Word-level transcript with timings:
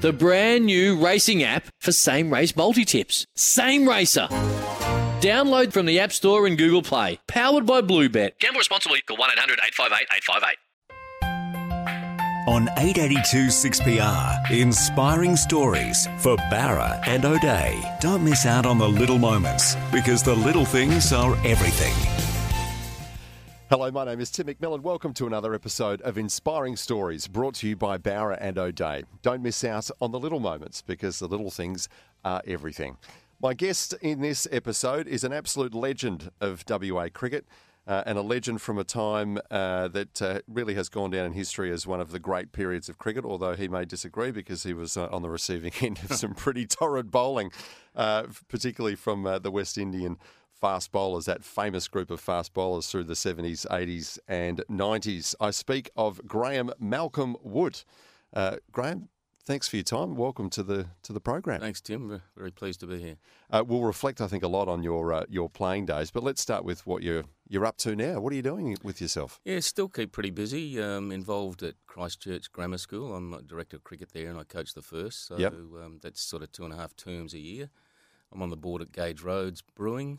the 0.00 0.12
brand 0.12 0.66
new 0.66 0.96
racing 0.96 1.42
app 1.42 1.64
for 1.80 1.92
same 1.92 2.32
race 2.32 2.54
multi 2.56 2.84
tips. 2.84 3.26
Same 3.34 3.88
Racer. 3.88 4.28
Download 5.20 5.72
from 5.72 5.86
the 5.86 5.98
App 5.98 6.12
Store 6.12 6.46
and 6.46 6.58
Google 6.58 6.82
Play. 6.82 7.18
Powered 7.26 7.66
by 7.66 7.80
Bluebet. 7.80 8.38
Gamble 8.38 8.58
responsibly. 8.58 9.00
Call 9.02 9.16
1 9.16 9.30
800 9.32 9.58
858 9.64 10.06
858. 10.16 10.56
On 12.48 12.68
882 12.78 13.46
6PR, 13.48 14.50
inspiring 14.52 15.34
stories 15.34 16.06
for 16.18 16.36
Bowra 16.36 17.02
and 17.08 17.24
O'Dea. 17.24 17.82
Don't 18.00 18.22
miss 18.22 18.46
out 18.46 18.66
on 18.66 18.78
the 18.78 18.88
little 18.88 19.18
moments 19.18 19.74
because 19.90 20.22
the 20.22 20.34
little 20.34 20.64
things 20.64 21.12
are 21.12 21.32
everything. 21.44 22.25
Hello, 23.68 23.90
my 23.90 24.04
name 24.04 24.20
is 24.20 24.30
Tim 24.30 24.46
McMillan. 24.46 24.82
Welcome 24.82 25.12
to 25.14 25.26
another 25.26 25.52
episode 25.52 26.00
of 26.02 26.16
Inspiring 26.16 26.76
Stories 26.76 27.26
brought 27.26 27.56
to 27.56 27.68
you 27.68 27.74
by 27.74 27.98
Bowra 27.98 28.38
and 28.40 28.56
O'Dea. 28.58 29.02
Don't 29.22 29.42
miss 29.42 29.64
out 29.64 29.90
on 30.00 30.12
the 30.12 30.20
little 30.20 30.38
moments 30.38 30.82
because 30.82 31.18
the 31.18 31.26
little 31.26 31.50
things 31.50 31.88
are 32.24 32.40
everything. 32.46 32.96
My 33.42 33.54
guest 33.54 33.92
in 34.00 34.20
this 34.20 34.46
episode 34.52 35.08
is 35.08 35.24
an 35.24 35.32
absolute 35.32 35.74
legend 35.74 36.30
of 36.40 36.62
WA 36.68 37.08
cricket. 37.12 37.44
Uh, 37.88 38.02
and 38.04 38.18
a 38.18 38.22
legend 38.22 38.60
from 38.60 38.78
a 38.78 38.84
time 38.84 39.38
uh, 39.48 39.86
that 39.86 40.20
uh, 40.20 40.40
really 40.48 40.74
has 40.74 40.88
gone 40.88 41.08
down 41.08 41.24
in 41.24 41.32
history 41.32 41.70
as 41.70 41.86
one 41.86 42.00
of 42.00 42.10
the 42.10 42.18
great 42.18 42.50
periods 42.50 42.88
of 42.88 42.98
cricket, 42.98 43.24
although 43.24 43.54
he 43.54 43.68
may 43.68 43.84
disagree 43.84 44.32
because 44.32 44.64
he 44.64 44.74
was 44.74 44.96
uh, 44.96 45.06
on 45.12 45.22
the 45.22 45.30
receiving 45.30 45.70
end 45.80 46.00
of 46.08 46.16
some 46.16 46.34
pretty 46.34 46.66
torrid 46.66 47.12
bowling, 47.12 47.52
uh, 47.94 48.24
particularly 48.48 48.96
from 48.96 49.24
uh, 49.24 49.38
the 49.38 49.52
West 49.52 49.78
Indian 49.78 50.18
fast 50.60 50.92
bowlers, 50.92 51.26
that 51.26 51.44
famous 51.44 51.88
group 51.88 52.10
of 52.10 52.20
fast 52.20 52.54
bowlers 52.54 52.88
through 52.88 53.04
the 53.04 53.14
70s, 53.14 53.66
80s, 53.66 54.18
and 54.26 54.64
90s. 54.70 55.34
I 55.40 55.50
speak 55.50 55.90
of 55.96 56.26
Graham 56.26 56.70
Malcolm 56.78 57.36
Wood. 57.42 57.82
Uh, 58.32 58.56
Graham, 58.72 59.08
thanks 59.44 59.68
for 59.68 59.76
your 59.76 59.82
time. 59.84 60.14
Welcome 60.16 60.50
to 60.50 60.62
the 60.62 60.86
to 61.02 61.12
the 61.12 61.20
program. 61.20 61.60
Thanks, 61.60 61.80
Tim. 61.80 62.08
We're 62.08 62.22
very 62.36 62.50
pleased 62.50 62.80
to 62.80 62.86
be 62.86 62.98
here. 62.98 63.16
Uh, 63.50 63.64
we'll 63.66 63.82
reflect, 63.82 64.20
I 64.20 64.26
think, 64.26 64.42
a 64.42 64.48
lot 64.48 64.68
on 64.68 64.82
your 64.82 65.12
uh, 65.12 65.24
your 65.28 65.48
playing 65.48 65.86
days, 65.86 66.10
but 66.10 66.22
let's 66.22 66.40
start 66.40 66.64
with 66.64 66.86
what 66.86 67.02
you're 67.02 67.24
you're 67.48 67.64
up 67.66 67.76
to 67.78 67.94
now. 67.94 68.18
What 68.20 68.32
are 68.32 68.36
you 68.36 68.42
doing 68.42 68.76
with 68.82 69.00
yourself? 69.00 69.40
Yeah, 69.44 69.60
still 69.60 69.88
keep 69.88 70.12
pretty 70.12 70.30
busy. 70.30 70.80
Um, 70.82 71.12
involved 71.12 71.62
at 71.62 71.74
Christchurch 71.86 72.50
Grammar 72.50 72.78
School. 72.78 73.14
I'm 73.14 73.32
a 73.34 73.42
director 73.42 73.76
of 73.76 73.84
cricket 73.84 74.10
there, 74.12 74.28
and 74.30 74.38
I 74.38 74.44
coach 74.44 74.74
the 74.74 74.82
first. 74.82 75.26
So 75.26 75.36
Yep. 75.38 75.52
um, 75.52 75.98
that's 76.02 76.20
sort 76.20 76.42
of 76.42 76.50
two 76.50 76.64
and 76.64 76.72
a 76.72 76.76
half 76.76 76.96
terms 76.96 77.34
a 77.34 77.38
year. 77.38 77.70
I'm 78.32 78.42
on 78.42 78.50
the 78.50 78.56
board 78.56 78.82
at 78.82 78.90
Gage 78.90 79.22
Roads 79.22 79.62
Brewing. 79.62 80.18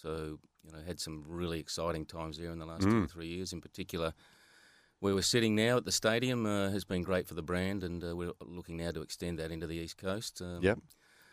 So 0.00 0.38
you 0.64 0.72
know, 0.72 0.78
had 0.86 1.00
some 1.00 1.24
really 1.26 1.58
exciting 1.58 2.04
times 2.04 2.38
there 2.38 2.50
in 2.50 2.58
the 2.58 2.66
last 2.66 2.82
two 2.82 3.04
or 3.04 3.06
three 3.06 3.28
years. 3.28 3.52
In 3.52 3.60
particular, 3.60 4.12
where 5.00 5.14
we're 5.14 5.22
sitting 5.22 5.54
now 5.54 5.78
at 5.78 5.84
the 5.84 5.92
stadium 5.92 6.46
uh, 6.46 6.70
has 6.70 6.84
been 6.84 7.02
great 7.02 7.26
for 7.26 7.34
the 7.34 7.42
brand, 7.42 7.82
and 7.82 8.04
uh, 8.04 8.14
we're 8.14 8.32
looking 8.44 8.76
now 8.76 8.90
to 8.90 9.02
extend 9.02 9.38
that 9.38 9.50
into 9.50 9.66
the 9.66 9.76
East 9.76 9.96
Coast. 9.96 10.40
Um, 10.42 10.60
Yep. 10.62 10.78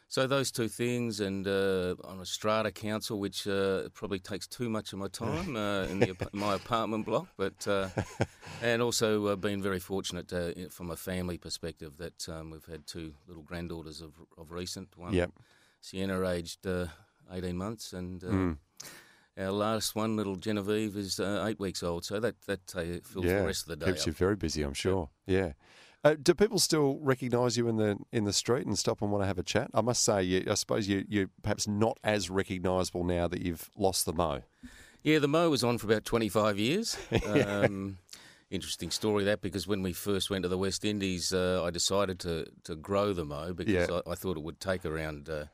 So 0.10 0.26
those 0.26 0.52
two 0.54 0.70
things, 0.70 1.20
and 1.20 1.46
uh, 1.46 1.96
on 2.06 2.22
a 2.22 2.26
strata 2.26 2.72
council, 2.72 3.20
which 3.20 3.46
uh, 3.46 3.90
probably 3.94 4.20
takes 4.20 4.48
too 4.48 4.70
much 4.70 4.94
of 4.94 5.00
my 5.00 5.10
time 5.10 5.56
uh, 5.58 5.84
in 5.84 6.00
the, 6.00 6.16
my 6.32 6.56
apartment 6.56 7.06
block, 7.06 7.28
but 7.36 7.68
uh, 7.68 7.90
and 8.62 8.82
also 8.82 9.28
uh, 9.28 9.36
been 9.36 9.62
very 9.62 9.80
fortunate 9.80 10.32
uh, 10.32 10.70
from 10.70 10.92
a 10.92 10.96
family 10.96 11.38
perspective 11.38 11.98
that 11.98 12.30
um, 12.30 12.52
we've 12.52 12.64
had 12.66 12.88
two 12.88 13.16
little 13.28 13.44
granddaughters 13.44 14.00
of, 14.00 14.14
of 14.38 14.52
recent. 14.52 14.98
One, 14.98 15.14
Yep. 15.14 15.32
Sienna, 15.82 16.26
aged 16.30 16.66
uh, 17.30 17.36
eighteen 17.36 17.58
months, 17.58 17.94
and 17.94 18.24
uh, 18.24 18.28
Hmm. 18.28 18.52
our 19.38 19.52
last 19.52 19.96
one, 19.96 20.16
little 20.16 20.36
Genevieve, 20.36 20.96
is 20.98 21.20
uh, 21.20 21.46
eight 21.48 21.60
weeks 21.60 21.84
old. 21.84 22.06
So 22.06 22.20
that 22.20 22.42
that 22.48 22.76
uh, 22.76 22.84
fills 23.04 23.26
the 23.26 23.44
rest 23.46 23.64
of 23.64 23.70
the 23.70 23.86
day. 23.86 23.92
keeps 23.92 24.06
you 24.06 24.12
very 24.14 24.36
busy, 24.36 24.64
I'm 24.64 24.74
sure. 24.74 25.10
Yeah. 25.26 25.54
Uh, 26.04 26.16
do 26.22 26.34
people 26.34 26.60
still 26.60 27.00
recognise 27.02 27.58
you 27.58 27.68
in 27.68 27.78
the 27.78 27.98
in 28.12 28.24
the 28.24 28.32
street 28.34 28.66
and 28.66 28.78
stop 28.78 29.02
and 29.02 29.12
want 29.12 29.24
to 29.24 29.28
have 29.28 29.40
a 29.40 29.44
chat? 29.44 29.70
I 29.74 29.82
must 29.82 30.04
say, 30.04 30.24
you, 30.24 30.44
I 30.50 30.54
suppose 30.54 30.88
you 30.88 31.04
you're 31.10 31.30
perhaps 31.42 31.68
not 31.68 31.98
as 32.04 32.30
recognisable 32.30 33.04
now 33.04 33.28
that 33.28 33.42
you've 33.42 33.70
lost 33.76 34.06
the 34.06 34.14
mo. 34.14 34.42
Yeah, 35.04 35.20
the 35.20 35.28
Mo 35.28 35.50
was 35.50 35.64
on 35.64 35.78
for 35.78 35.88
about 35.88 36.04
25 36.06 36.60
years. 36.60 36.98
Um, 37.26 37.98
interesting 38.50 38.92
story 38.92 39.24
that 39.26 39.42
because 39.42 39.68
when 39.68 39.82
we 39.84 39.92
first 39.94 40.30
went 40.30 40.44
to 40.44 40.50
the 40.50 40.58
West 40.58 40.86
Indies, 40.86 41.34
uh, 41.34 41.64
I 41.64 41.70
decided 41.70 42.20
to, 42.22 42.46
to 42.64 42.76
grow 42.76 43.12
the 43.14 43.26
Mo 43.26 43.54
because 43.54 43.90
Yeah. 43.90 44.00
I, 44.06 44.12
I 44.12 44.16
thought 44.16 44.38
it 44.38 44.44
would 44.44 44.60
take 44.60 44.86
around 44.86 45.30
uh, 45.30 45.46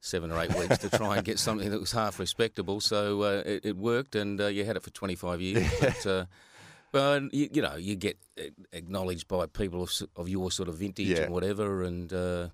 seven 0.00 0.30
or 0.30 0.40
eight 0.40 0.54
weeks 0.56 0.78
to 0.78 0.88
try 0.90 1.16
and 1.16 1.24
get 1.24 1.38
something 1.38 1.70
that 1.70 1.80
was 1.80 1.92
half 1.92 2.18
respectable. 2.18 2.80
So 2.80 3.22
uh, 3.22 3.42
it, 3.44 3.64
it 3.64 3.76
worked, 3.76 4.14
and 4.14 4.40
uh, 4.40 4.46
you 4.46 4.64
had 4.64 4.76
it 4.76 4.82
for 4.82 4.90
25 4.90 5.40
years. 5.40 5.66
But, 5.80 6.06
uh, 6.06 6.24
but 6.92 7.34
you, 7.34 7.48
you 7.52 7.62
know, 7.62 7.76
you 7.76 7.96
get 7.96 8.18
acknowledged 8.72 9.28
by 9.28 9.46
people 9.46 9.82
of, 9.82 9.90
of 10.16 10.28
your 10.28 10.50
sort 10.50 10.68
of 10.68 10.76
vintage 10.76 11.08
Yeah. 11.08 11.22
and 11.24 11.32
whatever, 11.32 11.82
and 11.82 12.12
uh, 12.12 12.48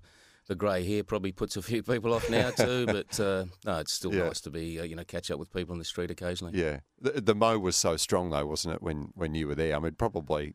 the 0.47 0.55
grey 0.55 0.85
hair 0.85 1.03
probably 1.03 1.31
puts 1.31 1.55
a 1.55 1.61
few 1.61 1.83
people 1.91 2.13
off 2.13 2.29
now 2.29 2.49
too. 2.51 2.85
But 2.87 3.19
uh, 3.19 3.45
no, 3.65 3.79
it's 3.79 3.93
still 3.93 4.13
Yeah. 4.13 4.25
nice 4.27 4.41
to 4.41 4.49
be 4.49 4.79
uh, 4.79 4.83
you 4.83 4.95
know 4.95 5.03
catch 5.03 5.29
up 5.31 5.39
with 5.39 5.53
people 5.53 5.73
in 5.73 5.79
the 5.79 5.85
street 5.85 6.11
occasionally. 6.11 6.59
Yeah. 6.59 6.79
The, 6.99 7.21
the 7.21 7.35
mo 7.35 7.59
was 7.59 7.75
so 7.75 7.97
strong 7.97 8.31
though, 8.31 8.45
wasn't 8.45 8.75
it? 8.75 8.81
When 8.81 9.11
when 9.15 9.35
you 9.35 9.47
were 9.47 9.55
there, 9.55 9.75
I 9.75 9.79
mean, 9.79 9.93
probably 9.93 10.53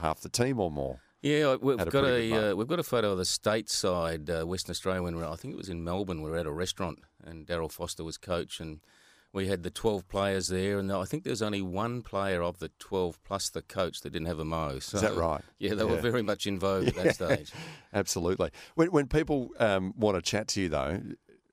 half 0.00 0.20
the 0.20 0.28
team 0.28 0.58
or 0.60 0.70
more. 0.70 1.00
Yeah, 1.22 1.56
we've 1.56 1.78
a 1.78 1.84
got 1.86 2.04
a 2.04 2.50
uh, 2.50 2.54
we've 2.54 2.66
got 2.66 2.78
a 2.78 2.84
photo 2.84 3.12
of 3.12 3.18
the 3.18 3.24
stateside 3.24 4.30
uh, 4.30 4.46
Western 4.46 4.70
Australia 4.70 5.02
when 5.02 5.16
we 5.16 5.22
were, 5.22 5.28
I 5.28 5.36
think 5.36 5.52
it 5.52 5.58
was 5.58 5.68
in 5.68 5.84
Melbourne. 5.84 6.22
We 6.22 6.30
were 6.30 6.38
at 6.38 6.46
a 6.46 6.52
restaurant 6.52 7.00
and 7.22 7.46
Daryl 7.46 7.70
Foster 7.70 8.02
was 8.04 8.16
coach, 8.16 8.58
and 8.58 8.80
we 9.32 9.46
had 9.46 9.62
the 9.62 9.70
twelve 9.70 10.08
players 10.08 10.48
there, 10.48 10.78
and 10.78 10.90
I 10.90 11.04
think 11.04 11.24
there's 11.24 11.42
only 11.42 11.60
one 11.60 12.00
player 12.00 12.42
of 12.42 12.58
the 12.58 12.70
twelve 12.78 13.22
plus 13.22 13.50
the 13.50 13.60
coach 13.60 14.00
that 14.00 14.14
didn't 14.14 14.28
have 14.28 14.38
a 14.38 14.46
mo. 14.46 14.78
So, 14.78 14.98
that 14.98 15.14
right? 15.14 15.42
Yeah, 15.58 15.74
they 15.74 15.84
were 15.84 15.96
very 15.96 16.22
much 16.22 16.46
in 16.46 16.58
vogue 16.58 16.88
at 16.88 16.94
that 16.94 17.14
stage. 17.14 17.52
Absolutely. 17.92 18.50
When 18.74 18.88
when 18.90 19.06
people 19.06 19.50
um, 19.58 19.92
want 19.98 20.16
to 20.16 20.22
chat 20.22 20.48
to 20.48 20.62
you 20.62 20.70
though, 20.70 21.02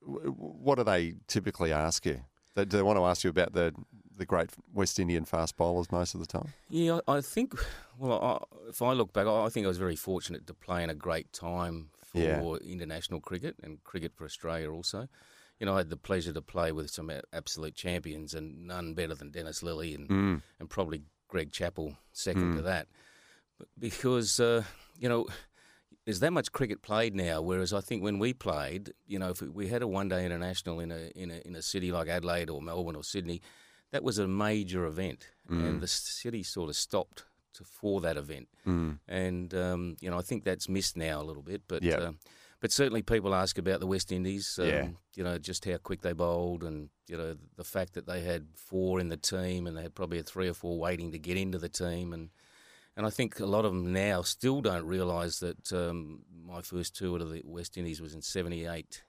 what 0.02 0.76
do 0.76 0.86
they 0.86 1.16
typically 1.28 1.74
ask 1.74 2.06
you? 2.06 2.22
They, 2.56 2.64
do 2.64 2.78
they 2.78 2.84
want 2.84 2.98
to 3.00 3.06
ask 3.06 3.26
you 3.26 3.30
about 3.30 3.52
the 3.52 3.74
the 4.18 4.26
great 4.26 4.50
West 4.74 5.00
Indian 5.00 5.26
fast 5.26 5.56
bowlers 5.58 5.92
most 5.92 6.14
of 6.14 6.20
the 6.20 6.26
time? 6.26 6.54
Yeah, 6.70 7.00
I 7.08 7.22
think. 7.22 7.54
Well, 7.98 8.22
I, 8.22 8.70
if 8.70 8.82
I 8.82 8.94
look 8.94 9.14
back, 9.14 9.28
I 9.28 9.50
think 9.50 9.66
I 9.66 9.68
was 9.70 9.78
very 9.78 9.96
fortunate 9.96 10.46
to 10.48 10.54
play 10.54 10.84
in 10.84 10.90
a 10.90 10.96
great 10.96 11.32
time 11.34 11.90
for 12.04 12.20
Yeah. 12.20 12.56
international 12.64 13.22
cricket 13.22 13.56
and 13.64 13.84
cricket 13.84 14.14
for 14.16 14.26
Australia 14.26 14.72
also. 14.72 15.08
You 15.60 15.66
know, 15.66 15.74
I 15.74 15.78
had 15.78 15.90
the 15.90 15.98
pleasure 15.98 16.34
to 16.34 16.42
play 16.42 16.72
with 16.72 16.90
some 16.92 17.12
absolute 17.34 17.76
champions, 17.76 18.34
and 18.36 18.68
none 18.68 18.94
better 18.94 19.16
than 19.16 19.32
Dennis 19.32 19.62
Lillee 19.64 19.96
and 19.96 20.08
Mm. 20.10 20.42
and 20.60 20.70
probably 20.70 21.04
Greg 21.28 21.52
Chappell 21.52 21.98
second 22.12 22.56
to 22.56 22.62
that. 22.62 22.88
But 23.58 23.68
because 23.80 24.40
uh, 24.40 24.64
you 25.00 25.10
know. 25.10 25.28
There's 26.06 26.22
that 26.22 26.32
much 26.32 26.54
cricket 26.54 26.82
played 26.82 27.14
now, 27.16 27.42
whereas 27.42 27.74
I 27.74 27.82
think 27.82 28.02
when 28.02 28.18
we 28.18 28.32
played, 28.32 28.94
you 29.08 29.20
know, 29.20 29.32
if 29.32 29.42
we 29.42 29.68
had 29.68 29.82
a 29.82 29.88
one-day 29.90 30.26
international 30.26 30.80
in 30.80 30.90
a 30.90 31.12
in 31.18 31.30
a 31.32 31.42
in 31.46 31.54
a 31.54 31.62
city 31.62 31.92
like 31.92 32.08
Adelaide 32.08 32.50
or 32.50 32.62
Melbourne 32.62 32.96
or 32.96 33.04
Sydney, 33.04 33.42
that 33.92 34.04
was 34.04 34.18
a 34.20 34.28
major 34.28 34.86
event, 34.86 35.28
and 35.50 35.82
the 35.82 35.88
city 35.88 36.44
sort 36.44 36.70
of 36.70 36.76
stopped 36.76 37.26
to, 37.54 37.64
for 37.64 38.02
that 38.02 38.18
event. 38.18 38.48
Mm. 38.66 39.00
And 39.08 39.54
um, 39.54 39.96
you 40.02 40.10
know, 40.10 40.18
I 40.18 40.22
think 40.22 40.44
that's 40.44 40.68
missed 40.68 40.98
now 40.98 41.22
a 41.22 41.24
little 41.24 41.44
bit. 41.44 41.62
But 41.68 41.84
Yeah. 41.84 41.96
uh, 41.98 42.12
but 42.60 42.72
certainly 42.72 43.02
people 43.04 43.34
ask 43.36 43.58
about 43.60 43.80
the 43.80 43.88
West 43.88 44.12
Indies. 44.12 44.58
Um, 44.60 44.68
Yeah. 44.68 44.88
You 45.16 45.24
know, 45.24 45.38
just 45.38 45.64
how 45.66 45.78
quick 45.78 46.02
they 46.02 46.14
bowled, 46.14 46.64
and 46.64 46.90
you 47.08 47.18
know 47.18 47.38
the 47.56 47.64
fact 47.64 47.94
that 47.94 48.06
they 48.08 48.22
had 48.22 48.48
four 48.56 49.00
in 49.00 49.10
the 49.10 49.18
team, 49.18 49.68
and 49.68 49.78
they 49.78 49.84
had 49.84 49.96
probably 49.96 50.22
three 50.22 50.50
or 50.50 50.54
four 50.54 50.78
waiting 50.78 51.12
to 51.12 51.20
get 51.20 51.38
into 51.38 51.58
the 51.60 51.70
team, 51.70 52.14
and. 52.14 52.30
And 52.96 53.06
I 53.06 53.12
think 53.12 53.40
a 53.40 53.46
lot 53.46 53.64
of 53.64 53.74
them 53.74 53.94
now 53.94 54.24
still 54.24 54.60
don't 54.60 54.88
realise 54.88 55.38
that 55.42 55.72
um, 55.72 56.24
my 56.44 56.62
first 56.62 56.96
tour 56.98 57.20
to 57.20 57.26
the 57.26 57.44
West 57.46 57.78
Indies 57.78 58.02
was 58.02 58.16
in 58.16 58.24
'78. 58.24 59.04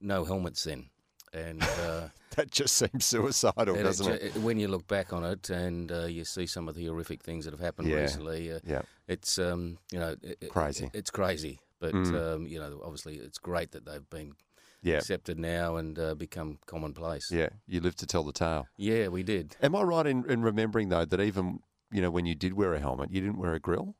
No 0.00 0.24
helmets 0.24 0.64
then, 0.64 0.88
and 1.32 1.62
uh, 1.62 2.08
That 2.36 2.50
just 2.52 2.76
seems 2.76 3.04
suicidal, 3.04 3.74
doesn't 3.74 4.06
ju- 4.06 4.12
it? 4.26 4.36
When 4.36 4.58
you 4.60 4.68
look 4.68 4.86
back 4.86 5.12
on 5.12 5.24
it 5.24 5.50
and 5.50 5.90
uh, 5.90 6.04
you 6.06 6.24
see 6.24 6.46
some 6.46 6.68
of 6.68 6.74
the 6.76 6.86
horrific 6.86 7.22
things 7.24 7.44
that 7.44 7.50
have 7.52 7.60
happened 7.60 7.88
Yeah. 7.88 7.96
recently, 7.96 8.52
uh, 8.52 8.60
Yeah. 8.64 8.82
it's 9.08 9.38
um, 9.38 9.78
you 9.90 9.98
know 9.98 10.14
it- 10.22 10.38
it- 10.42 10.50
Crazy. 10.50 10.86
Mm. 10.86 10.94
it's 10.94 11.10
crazy, 11.10 11.58
but 11.80 11.94
um, 11.94 12.46
you 12.46 12.58
know 12.60 12.80
obviously 12.84 13.16
it's 13.16 13.38
great 13.38 13.72
that 13.72 13.84
they've 13.86 14.08
been 14.08 14.34
Yeah. 14.82 14.98
accepted 14.98 15.38
now 15.38 15.76
and 15.76 15.98
uh, 15.98 16.14
become 16.14 16.58
commonplace. 16.66 17.28
Yeah. 17.32 17.48
You 17.66 17.80
live 17.80 17.96
to 17.96 18.06
tell 18.06 18.22
the 18.22 18.32
tale. 18.32 18.68
Yeah, 18.76 19.08
we 19.08 19.24
did. 19.24 19.56
Am 19.60 19.74
I 19.74 19.82
right 19.82 20.06
in, 20.06 20.24
in 20.30 20.42
remembering 20.42 20.90
though 20.90 21.04
that 21.06 21.20
even 21.20 21.60
you 21.90 22.00
know 22.02 22.10
when 22.10 22.24
you 22.26 22.36
did 22.36 22.52
wear 22.52 22.72
a 22.74 22.78
helmet, 22.78 23.10
you 23.10 23.20
didn't 23.20 23.38
wear 23.38 23.54
a 23.54 23.60
grill? 23.60 23.96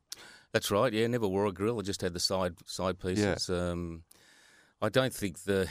That's 0.53 0.71
right. 0.71 0.93
Yeah, 0.93 1.07
never 1.07 1.27
wore 1.27 1.45
a 1.45 1.51
grill. 1.51 1.77
I 1.77 1.81
just 1.81 2.01
had 2.01 2.13
the 2.13 2.19
side 2.21 2.55
side 2.65 2.99
pieces. 2.99 3.49
Um, 3.49 4.03
I 4.81 4.87
don't 4.89 5.13
think 5.13 5.43
the, 5.43 5.67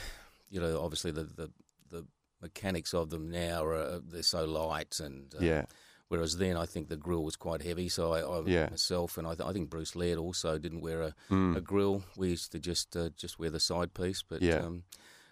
you 0.50 0.61
know, 0.61 0.81
obviously 0.83 1.11
the 1.11 1.25
the, 1.25 1.50
the 1.91 2.06
mechanics 2.41 2.95
of 2.95 3.11
them 3.11 3.31
now 3.31 3.65
are 3.65 3.75
uh, 3.75 4.00
they're 4.06 4.23
so 4.23 4.45
light 4.45 5.00
and 5.00 5.35
uh, 5.35 5.39
Yeah. 5.43 5.65
Whereas 6.11 6.39
then 6.39 6.56
I 6.56 6.65
think 6.65 6.89
the 6.89 6.97
grill 6.97 7.23
was 7.23 7.37
quite 7.37 7.61
heavy, 7.62 7.89
so 7.91 8.12
I, 8.15 8.21
I 8.21 8.43
Yeah. 8.47 8.69
myself 8.71 9.19
and 9.19 9.27
I, 9.27 9.35
th- 9.35 9.47
I 9.47 9.53
think 9.53 9.69
Bruce 9.69 9.95
Laird 9.95 10.17
also 10.19 10.56
didn't 10.56 10.81
wear 10.81 11.03
a, 11.03 11.15
Mm. 11.31 11.55
a 11.56 11.61
grill. 11.61 12.03
We 12.17 12.31
used 12.31 12.50
to 12.53 12.59
just 12.59 12.97
uh, 12.97 13.11
just 13.15 13.39
wear 13.39 13.50
the 13.50 13.61
side 13.61 13.93
piece, 13.93 14.23
but 14.23 14.41
Yeah. 14.41 14.61
um, 14.65 14.85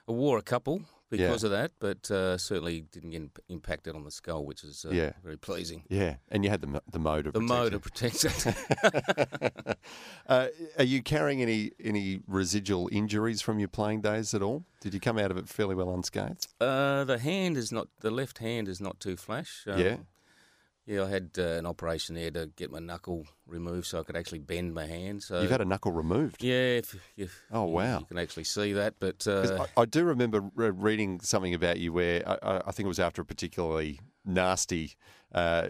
I 0.06 0.12
wore 0.12 0.36
a 0.36 0.42
couple 0.42 0.82
because 1.10 1.44
of 1.44 1.50
that, 1.52 1.72
but 1.78 2.10
uh, 2.10 2.36
certainly 2.38 2.80
didn't 2.80 3.10
get 3.10 3.16
imp- 3.22 3.38
impacted 3.48 3.94
on 3.94 4.04
the 4.04 4.10
skull, 4.10 4.44
which 4.44 4.64
is 4.64 4.84
uh, 4.84 4.90
Yeah. 4.92 5.12
very 5.22 5.36
pleasing. 5.38 5.84
Yeah, 5.88 6.16
and 6.30 6.44
you 6.44 6.50
had 6.50 6.60
the 6.60 6.82
the 6.90 6.98
motor. 6.98 7.30
The 7.30 7.40
motor 7.40 7.78
protects 7.78 8.24
it. 8.46 8.56
uh, 10.28 10.46
are 10.78 10.84
you 10.84 11.02
carrying 11.02 11.42
any 11.42 11.72
any 11.82 12.20
residual 12.26 12.88
injuries 12.92 13.40
from 13.40 13.58
your 13.58 13.68
playing 13.68 14.00
days 14.02 14.34
at 14.34 14.42
all? 14.42 14.64
Did 14.80 14.94
you 14.94 15.00
come 15.00 15.18
out 15.18 15.30
of 15.30 15.36
it 15.36 15.48
fairly 15.48 15.74
well 15.74 15.92
unscathed? 15.94 16.46
Uh, 16.60 17.04
the 17.04 17.18
hand 17.18 17.56
is 17.56 17.72
not 17.72 17.88
the 18.00 18.10
left 18.10 18.38
hand 18.38 18.68
is 18.68 18.80
not 18.80 19.00
too 19.00 19.16
flash. 19.16 19.64
Um, 19.66 19.78
Yeah. 19.80 19.96
Yeah. 20.86 21.04
I 21.04 21.08
had 21.08 21.30
uh, 21.38 21.42
an 21.42 21.66
operation 21.66 22.14
there 22.14 22.30
to 22.30 22.46
get 22.56 22.70
my 22.70 22.78
knuckle 22.78 23.26
removed 23.46 23.86
so 23.88 23.98
I 24.00 24.02
could 24.04 24.16
actually 24.16 24.38
bend 24.38 24.72
my 24.74 24.86
hand. 24.86 25.22
So 25.22 25.40
You've 25.42 25.50
had 25.50 25.60
a 25.60 25.64
knuckle 25.64 25.92
removed. 25.92 26.42
yeah, 26.42 26.78
if, 26.78 26.94
if 27.16 27.42
Oh, 27.50 27.64
wow. 27.64 27.98
you 28.00 28.06
can 28.06 28.18
actually 28.18 28.44
see 28.44 28.72
that. 28.74 28.94
but 29.00 29.26
uh, 29.26 29.66
I, 29.76 29.82
I 29.82 29.84
do 29.84 30.04
remember 30.04 30.42
re- 30.54 30.70
reading 30.70 31.20
something 31.20 31.54
about 31.54 31.78
you 31.78 31.92
where 31.92 32.22
I- 32.28 32.62
I, 32.66 32.70
think 32.70 32.84
it 32.86 32.88
was 32.88 33.00
after 33.00 33.22
a 33.22 33.24
particularly 33.24 34.00
nasty 34.24 34.94
uh, 35.32 35.68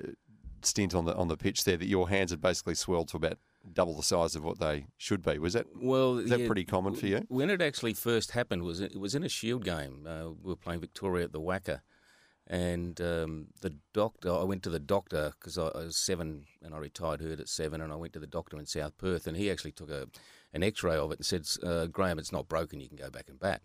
stint 0.63 0.95
on 0.95 1.05
the 1.05 1.15
on 1.15 1.29
the 1.29 1.37
pitch 1.37 1.65
there 1.65 1.77
that 1.77 1.87
your 1.87 2.09
hands 2.09 2.31
had 2.31 2.41
basically 2.41 2.75
swelled 2.75 3.09
to 3.09 3.17
about 3.17 3.39
double 3.73 3.95
the 3.97 4.03
size 4.03 4.35
of 4.37 4.45
what 4.45 4.59
they 4.59 4.87
should 4.97 5.23
be. 5.23 5.39
Was 5.39 5.53
that 5.55 5.67
well, 5.81 6.19
is 6.19 6.31
that 6.31 6.41
yeah, 6.41 6.47
pretty 6.47 6.65
common 6.65 6.95
for 6.95 7.07
you? 7.07 7.23
When 7.29 7.51
it 7.51 7.61
actually 7.63 7.95
first 7.95 8.33
happened 8.33 8.63
was 8.63 8.81
it 8.81 8.99
was 8.99 9.15
in 9.15 9.23
a 9.25 9.29
Shield 9.29 9.65
game. 9.65 10.07
Uh, 10.07 10.31
we 10.43 10.51
were 10.51 10.57
playing 10.57 10.81
Victoria 10.81 11.25
at 11.25 11.33
the 11.33 11.41
WACA, 11.41 11.81
and 12.47 13.01
um, 13.01 13.47
the 13.61 13.75
doctor. 13.93 14.33
I 14.33 14.45
went 14.45 14.63
to 14.65 14.71
the 14.71 14.79
doctor 14.79 15.33
because 15.39 15.59
I, 15.59 15.67
I 15.69 15.85
was 15.85 15.97
seven 15.97 16.47
and 16.63 16.75
I 16.75 16.79
retired 16.79 17.21
hurt 17.21 17.41
at 17.41 17.49
seven, 17.49 17.81
and 17.81 17.93
I 17.93 17.97
went 17.97 18.13
to 18.15 18.21
the 18.21 18.27
doctor 18.27 18.59
in 18.59 18.67
South 18.67 18.97
Perth, 18.99 19.27
and 19.27 19.37
he 19.37 19.51
actually 19.51 19.73
took 19.73 19.91
a 19.91 20.09
an 20.53 20.63
X-ray 20.63 20.97
of 20.97 21.13
it 21.13 21.19
and 21.19 21.27
said, 21.27 21.47
uh, 21.63 21.87
"Graham, 21.87 22.19
it's 22.19 22.33
not 22.33 22.49
broken. 22.49 22.81
You 22.81 22.89
can 22.89 22.97
go 22.97 23.11
back 23.11 23.29
and 23.29 23.39
bat." 23.39 23.63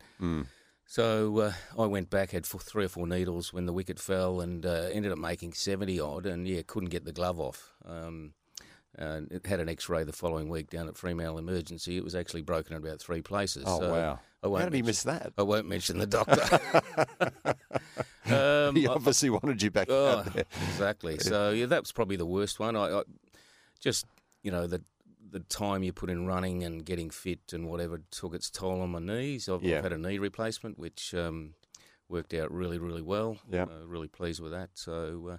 So 0.86 1.40
uh, 1.40 1.54
I 1.80 1.86
went 1.86 2.10
back, 2.10 2.32
had 2.32 2.46
four, 2.46 2.60
three 2.60 2.84
or 2.84 2.90
four 2.90 3.08
needles 3.08 3.54
when 3.54 3.66
the 3.66 3.72
wicket 3.72 3.98
fell, 3.98 4.42
and 4.42 4.66
uh, 4.66 4.90
ended 4.92 5.12
up 5.12 5.20
making 5.20 5.54
seventy 5.54 6.00
odd, 6.00 6.26
and 6.26 6.48
yeah, 6.48 6.62
couldn't 6.66 6.90
get 6.90 7.06
the 7.06 7.14
glove 7.14 7.40
off. 7.40 7.72
Um, 7.86 8.34
and 8.96 9.32
it 9.32 9.46
had 9.46 9.60
an 9.60 9.70
X-ray 9.70 10.04
the 10.04 10.14
following 10.14 10.50
week 10.50 10.70
down 10.70 10.88
at 10.88 10.98
Fremantle 10.98 11.38
Emergency. 11.38 11.98
It 11.98 12.04
was 12.04 12.16
actually 12.16 12.42
broken 12.42 12.76
in 12.76 12.84
about 12.84 13.00
three 13.00 13.22
places. 13.22 13.64
Oh 13.66 13.80
so 13.80 13.92
wow! 13.92 14.20
I 14.44 14.48
won't 14.48 14.64
How 14.64 14.70
did 14.70 14.76
he 14.76 14.82
miss 14.82 15.04
that? 15.04 15.34
I 15.38 15.44
won't 15.44 15.68
mention 15.68 15.98
the 15.98 16.08
doctor. 16.08 16.42
um, 18.26 18.76
He 18.76 18.88
I- 18.88 18.92
obviously 18.92 19.30
wanted 19.30 19.62
you 19.62 19.72
back 19.72 19.88
oh, 19.90 20.24
exactly. 20.70 21.20
So 21.20 21.52
yeah, 21.52 21.66
that 21.68 21.82
was 21.82 21.92
probably 21.92 22.16
the 22.16 22.26
worst 22.26 22.60
one. 22.60 22.76
I, 22.76 23.00
I 23.00 23.04
just 23.80 24.06
you 24.44 24.52
know 24.52 24.68
the 24.68 24.82
the 25.30 25.40
time 25.40 25.82
you 25.82 25.94
put 25.94 26.10
in 26.10 26.28
running 26.28 26.64
and 26.64 26.86
getting 26.86 27.10
fit 27.10 27.54
and 27.54 27.70
whatever 27.70 28.02
took 28.12 28.36
its 28.36 28.50
toll 28.50 28.82
on 28.82 28.90
my 28.90 29.00
knees. 29.00 29.48
I've, 29.48 29.64
Yeah. 29.64 29.78
I've 29.78 29.84
had 29.84 29.94
a 29.94 29.98
knee 29.98 30.18
replacement, 30.18 30.78
which 30.78 31.14
um, 31.14 31.54
worked 32.10 32.34
out 32.34 32.52
really 32.52 32.78
really 32.78 33.02
well. 33.02 33.38
Yeah. 33.50 33.64
uh, 33.64 33.86
really 33.86 34.10
pleased 34.10 34.42
with 34.42 34.52
that. 34.52 34.72
So, 34.74 35.30
uh, 35.34 35.38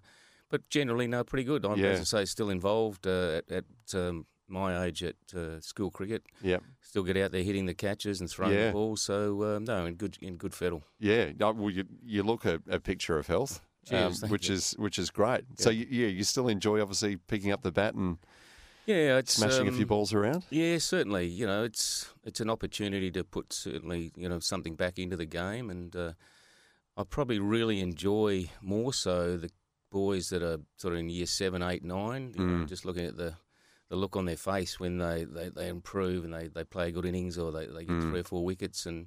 but 0.53 0.69
generally, 0.71 1.09
no, 1.09 1.25
pretty 1.25 1.45
good. 1.45 1.65
I'm 1.65 1.79
Yeah. 1.79 1.87
as 1.95 2.01
I 2.01 2.05
say, 2.05 2.25
still 2.27 2.51
involved 2.51 3.07
uh, 3.07 3.41
at, 3.51 3.51
at 3.51 3.95
um, 3.95 4.27
my 4.47 4.85
age 4.85 5.03
at 5.03 5.17
uh, 5.35 5.61
school 5.61 5.91
cricket. 5.91 6.23
Yeah, 6.43 6.59
Still 6.81 7.03
get 7.05 7.17
out 7.17 7.33
there 7.33 7.43
hitting 7.43 7.67
the 7.67 7.75
catches 7.75 8.21
and 8.21 8.31
throwing 8.31 8.53
Yeah. 8.55 8.67
the 8.67 8.73
ball. 8.73 8.97
So 8.97 9.17
um, 9.57 9.65
no, 9.65 9.87
in 9.87 9.95
good 9.95 10.17
in 10.21 10.37
good 10.37 10.55
fettle. 10.55 10.83
yeah. 11.01 11.33
No, 11.41 11.51
well, 11.53 11.71
you 11.71 11.85
you 12.05 12.23
look 12.23 12.45
a, 12.45 12.61
a 12.69 12.79
picture 12.79 13.19
of 13.19 13.27
health, 13.27 13.61
um, 13.61 13.89
Cheers, 13.91 14.21
thank 14.21 14.31
which 14.33 14.49
you. 14.49 14.55
is 14.55 14.73
which 14.79 14.99
is 14.99 15.11
great. 15.11 15.45
So 15.59 15.71
you, 15.71 15.87
yeah, 15.91 16.09
you 16.09 16.23
still 16.25 16.49
enjoy 16.49 16.81
obviously 16.83 17.17
picking 17.17 17.51
up 17.51 17.63
the 17.63 17.73
bat 17.73 17.95
and 17.95 18.19
Yeah, 18.85 19.19
it's 19.19 19.35
smashing 19.35 19.69
a 19.69 19.73
few 19.73 19.83
um, 19.85 19.89
balls 19.89 20.13
around. 20.13 20.45
Yeah, 20.51 20.79
certainly. 20.79 21.27
You 21.29 21.47
know, 21.47 21.65
it's 21.65 22.13
it's 22.25 22.41
an 22.41 22.51
opportunity 22.51 23.11
to 23.13 23.25
put 23.25 23.53
certainly 23.53 24.13
you 24.17 24.29
know 24.29 24.41
something 24.41 24.77
back 24.77 24.99
into 24.99 25.17
the 25.17 25.27
game, 25.27 25.71
and 25.71 25.97
uh, 25.97 26.13
I 27.01 27.05
probably 27.05 27.39
really 27.39 27.81
enjoy 27.81 28.51
more 28.61 28.93
so 28.93 29.39
the 29.39 29.51
boys 29.93 30.31
that 30.31 30.43
are 30.43 30.59
sort 30.77 30.94
of 30.94 31.00
in 31.00 31.09
year 31.09 31.27
seven, 31.27 31.62
eight, 31.62 31.85
nine. 31.85 32.33
You 32.37 32.44
know, 32.47 32.65
Mm. 32.65 32.69
just 32.69 32.85
looking 32.85 33.05
at 33.06 33.17
the 33.17 33.35
the 33.89 33.97
look 33.97 34.17
on 34.17 34.25
their 34.25 34.39
face 34.39 34.81
when 34.81 34.97
they, 34.97 35.25
they, 35.25 35.50
they 35.50 35.69
improve 35.69 36.25
and 36.25 36.33
they, 36.33 36.49
they 36.49 36.65
play 36.65 36.91
good 36.91 37.05
innings 37.05 37.37
or 37.37 37.53
they, 37.53 37.67
they 37.67 37.85
get 37.85 37.97
Mm. 37.97 38.11
three 38.11 38.21
or 38.21 38.25
four 38.25 38.44
wickets 38.44 38.87
and. 38.87 39.06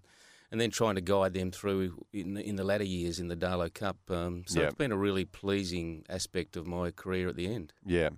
And 0.51 0.61
then 0.61 0.69
trying 0.69 0.93
to 0.95 1.01
guide 1.01 1.33
them 1.33 1.49
through 1.51 2.05
in, 2.13 2.35
the- 2.35 2.47
in 2.47 2.55
the 2.55 2.63
latter 2.63 2.83
years 2.85 3.19
in 3.19 3.27
the 3.29 3.35
Darlot 3.35 3.73
Cup. 3.73 3.97
Um, 4.09 4.43
so 4.45 4.61
it's 4.61 4.75
been 4.75 4.91
a 4.91 4.95
really 4.97 5.25
pleasing 5.25 6.05
aspect 6.07 6.55
of 6.55 6.65
my 6.67 6.91
career 6.91 7.27
at 7.27 7.35
the 7.35 7.47
end. 7.53 7.73
Yeah. 7.83 8.09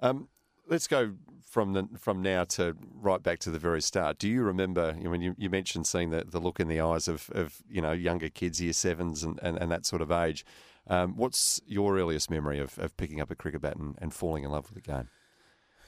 Um, 0.00 0.28
let's 0.66 0.88
go 0.88 1.12
from 1.48 1.74
the, 1.74 1.86
from 1.98 2.22
now 2.22 2.44
to 2.44 2.74
right 2.94 3.22
back 3.22 3.38
to 3.40 3.50
the 3.50 3.58
very 3.58 3.82
start. 3.82 4.18
Do 4.18 4.26
you 4.26 4.42
remember? 4.42 4.96
I 4.98 5.06
mean, 5.06 5.20
you, 5.20 5.34
you 5.38 5.50
mentioned 5.50 5.86
seeing 5.86 6.10
the, 6.10 6.24
the 6.26 6.40
look 6.40 6.58
in 6.60 6.68
the 6.68 6.80
eyes 6.80 7.08
of, 7.08 7.28
of 7.32 7.62
you 7.70 7.82
know 7.82 7.92
younger 7.92 8.30
kids, 8.30 8.60
year 8.60 8.72
sevens, 8.72 9.22
and, 9.22 9.38
and, 9.42 9.56
and 9.58 9.70
that 9.70 9.84
sort 9.86 10.00
of 10.02 10.10
age. 10.10 10.44
Um, 10.88 11.16
what's 11.16 11.60
your 11.66 11.98
earliest 11.98 12.30
memory 12.30 12.58
of, 12.58 12.78
of 12.78 12.96
picking 12.96 13.20
up 13.20 13.30
a 13.30 13.34
cricket 13.34 13.60
bat 13.60 13.76
and, 13.76 13.96
and 13.98 14.14
falling 14.14 14.44
in 14.44 14.50
love 14.50 14.66
with 14.72 14.82
the 14.82 14.92
game? 14.92 15.08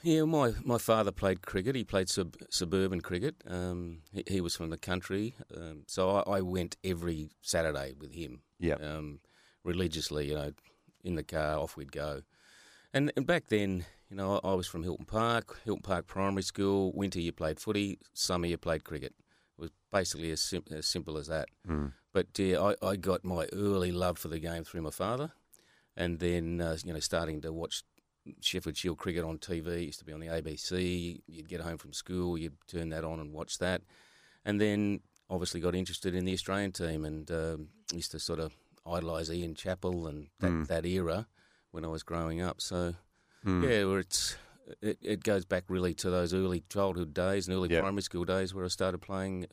Yeah, 0.01 0.23
my, 0.23 0.53
my 0.63 0.77
father 0.77 1.11
played 1.11 1.41
cricket. 1.41 1.75
He 1.75 1.83
played 1.83 2.09
sub, 2.09 2.35
suburban 2.49 3.01
cricket. 3.01 3.35
Um, 3.47 3.99
he, 4.13 4.23
he 4.27 4.41
was 4.41 4.55
from 4.55 4.69
the 4.69 4.77
country, 4.77 5.35
um, 5.55 5.83
so 5.87 6.09
I, 6.09 6.37
I 6.37 6.41
went 6.41 6.77
every 6.83 7.29
Saturday 7.41 7.93
with 7.99 8.13
him. 8.13 8.41
Yeah. 8.59 8.75
Um, 8.75 9.19
religiously, 9.63 10.29
you 10.29 10.35
know, 10.35 10.53
in 11.03 11.15
the 11.15 11.23
car, 11.23 11.59
off 11.59 11.75
we'd 11.75 11.91
go. 11.91 12.21
And, 12.93 13.11
and 13.17 13.27
back 13.27 13.47
then, 13.49 13.85
you 14.09 14.15
know, 14.15 14.39
I, 14.43 14.49
I 14.49 14.53
was 14.53 14.67
from 14.67 14.83
Hilton 14.83 15.05
Park, 15.05 15.59
Hilton 15.65 15.83
Park 15.83 16.07
Primary 16.07 16.43
School. 16.43 16.91
Winter 16.93 17.19
you 17.19 17.31
played 17.31 17.59
footy, 17.59 17.99
summer 18.13 18.47
you 18.47 18.57
played 18.57 18.83
cricket. 18.83 19.13
It 19.57 19.61
was 19.61 19.71
basically 19.91 20.31
as, 20.31 20.41
sim- 20.41 20.63
as 20.71 20.87
simple 20.87 21.17
as 21.17 21.27
that. 21.27 21.49
Mm. 21.67 21.91
But 22.13 22.27
yeah, 22.37 22.59
I, 22.81 22.87
I 22.87 22.95
got 22.95 23.23
my 23.23 23.47
early 23.53 23.91
love 23.91 24.17
for 24.17 24.27
the 24.29 24.39
game 24.39 24.63
through 24.63 24.81
my 24.81 24.89
father, 24.91 25.31
and 25.95 26.19
then 26.19 26.59
uh, 26.61 26.77
you 26.83 26.93
know 26.93 26.99
starting 26.99 27.41
to 27.41 27.53
watch 27.53 27.83
Sheffield 28.41 28.77
Shield 28.77 28.97
cricket 28.97 29.23
on 29.23 29.37
TV. 29.37 29.67
It 29.67 29.81
used 29.85 29.99
to 29.99 30.05
be 30.05 30.13
on 30.13 30.19
the 30.19 30.27
ABC. 30.27 31.21
You'd 31.27 31.49
get 31.49 31.61
home 31.61 31.77
from 31.77 31.93
school, 31.93 32.37
you'd 32.37 32.57
turn 32.67 32.89
that 32.89 33.03
on 33.03 33.19
and 33.19 33.31
watch 33.33 33.57
that, 33.59 33.81
and 34.45 34.59
then 34.59 35.01
obviously 35.29 35.59
got 35.59 35.75
interested 35.75 36.15
in 36.15 36.25
the 36.25 36.33
Australian 36.33 36.71
team 36.71 37.05
and 37.05 37.29
um, 37.29 37.67
used 37.93 38.11
to 38.11 38.19
sort 38.19 38.39
of 38.39 38.53
idolise 38.85 39.29
Ian 39.29 39.53
Chappell 39.53 40.07
and 40.07 40.27
that, 40.39 40.51
Mm. 40.51 40.67
that 40.67 40.85
era 40.87 41.27
when 41.69 41.85
I 41.85 41.87
was 41.89 42.01
growing 42.03 42.41
up. 42.41 42.59
So 42.61 42.95
Mm. 43.45 43.63
yeah, 43.63 43.85
where 43.85 43.99
it's 43.99 44.35
it, 44.81 44.97
it 45.01 45.23
goes 45.23 45.45
back 45.45 45.63
really 45.69 45.93
to 45.95 46.09
those 46.09 46.33
early 46.33 46.63
childhood 46.69 47.13
days 47.13 47.47
and 47.47 47.55
early 47.55 47.69
Yeah. 47.69 47.81
primary 47.81 48.01
school 48.01 48.25
days 48.25 48.53
where 48.53 48.65
I 48.65 48.67
started 48.69 48.99
playing 49.01 49.45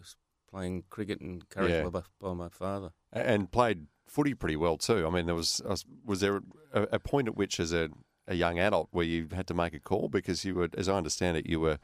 playing 0.50 0.84
cricket 0.90 1.20
and 1.20 1.42
encouraged 1.42 1.74
Yeah. 1.74 1.88
by, 1.88 2.02
by 2.20 2.32
my 2.34 2.48
father. 2.48 2.90
and 3.12 3.50
played 3.50 3.86
footy 4.06 4.34
pretty 4.34 4.56
well 4.56 4.76
too. 4.78 5.06
I 5.06 5.10
mean, 5.10 5.26
there 5.26 5.34
was 5.34 5.60
was- 6.04 6.20
there 6.20 6.40
a, 6.72 6.82
a 6.92 6.98
point 6.98 7.28
at 7.28 7.36
which, 7.36 7.58
as 7.60 7.72
a, 7.72 7.88
a 8.28 8.34
young 8.34 8.58
adult, 8.58 8.88
where 8.92 9.04
you 9.04 9.28
had 9.32 9.46
to 9.48 9.54
make 9.54 9.74
a 9.74 9.80
call 9.80 10.08
because 10.08 10.44
you 10.44 10.54
were, 10.54 10.68
as 10.76 10.88
I 10.88 10.96
understand 10.96 11.36
it, 11.36 11.46
you 11.46 11.60
were 11.60 11.78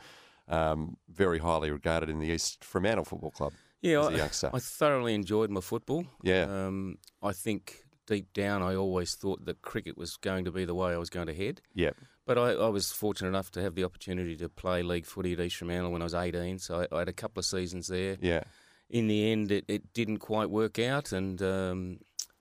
um, 0.48 0.96
very 1.08 1.38
highly 1.38 1.70
regarded 1.70 2.08
in 2.08 2.18
the 2.18 2.28
East 2.28 2.64
Fremantle 2.64 3.04
Football 3.04 3.30
Club 3.30 3.52
Yeah, 3.80 4.00
as 4.00 4.06
I, 4.06 4.12
a 4.12 4.16
youngster. 4.16 4.50
I 4.52 4.58
thoroughly 4.58 5.14
enjoyed 5.14 5.50
my 5.50 5.60
football. 5.60 6.04
Yeah. 6.22 6.42
Um, 6.66 6.98
I 7.22 7.32
think 7.32 7.84
deep 8.06 8.32
down, 8.32 8.60
I 8.62 8.74
always 8.74 9.14
thought 9.14 9.44
that 9.46 9.62
cricket 9.62 9.96
was 9.96 10.16
going 10.16 10.44
to 10.44 10.50
be 10.52 10.64
the 10.64 10.74
way 10.74 10.92
I 10.92 10.96
was 10.98 11.10
going 11.10 11.28
to 11.28 11.34
head. 11.34 11.60
yeah, 11.74 11.90
But 12.24 12.38
I, 12.38 12.52
I 12.52 12.68
was 12.68 12.92
fortunate 12.92 13.28
enough 13.28 13.50
to 13.52 13.62
have 13.62 13.74
the 13.74 13.84
opportunity 13.84 14.36
to 14.36 14.48
play 14.48 14.82
league 14.82 15.06
footy 15.06 15.32
at 15.32 15.40
East 15.40 15.56
Fremantle 15.56 15.90
when 15.90 16.02
I 16.02 16.04
was 16.04 16.14
18. 16.14 16.58
So 16.60 16.86
I, 16.90 16.94
I 16.94 16.98
had 17.00 17.08
a 17.08 17.12
couple 17.12 17.40
of 17.40 17.44
seasons 17.46 17.88
there. 17.88 18.16
yeah, 18.20 18.42
In 18.88 19.08
the 19.08 19.32
end, 19.32 19.50
it, 19.50 19.64
it 19.66 19.92
didn't 19.92 20.18
quite 20.18 20.48
work 20.50 20.78
out, 20.78 21.10
and 21.12 21.42
um, 21.42 21.98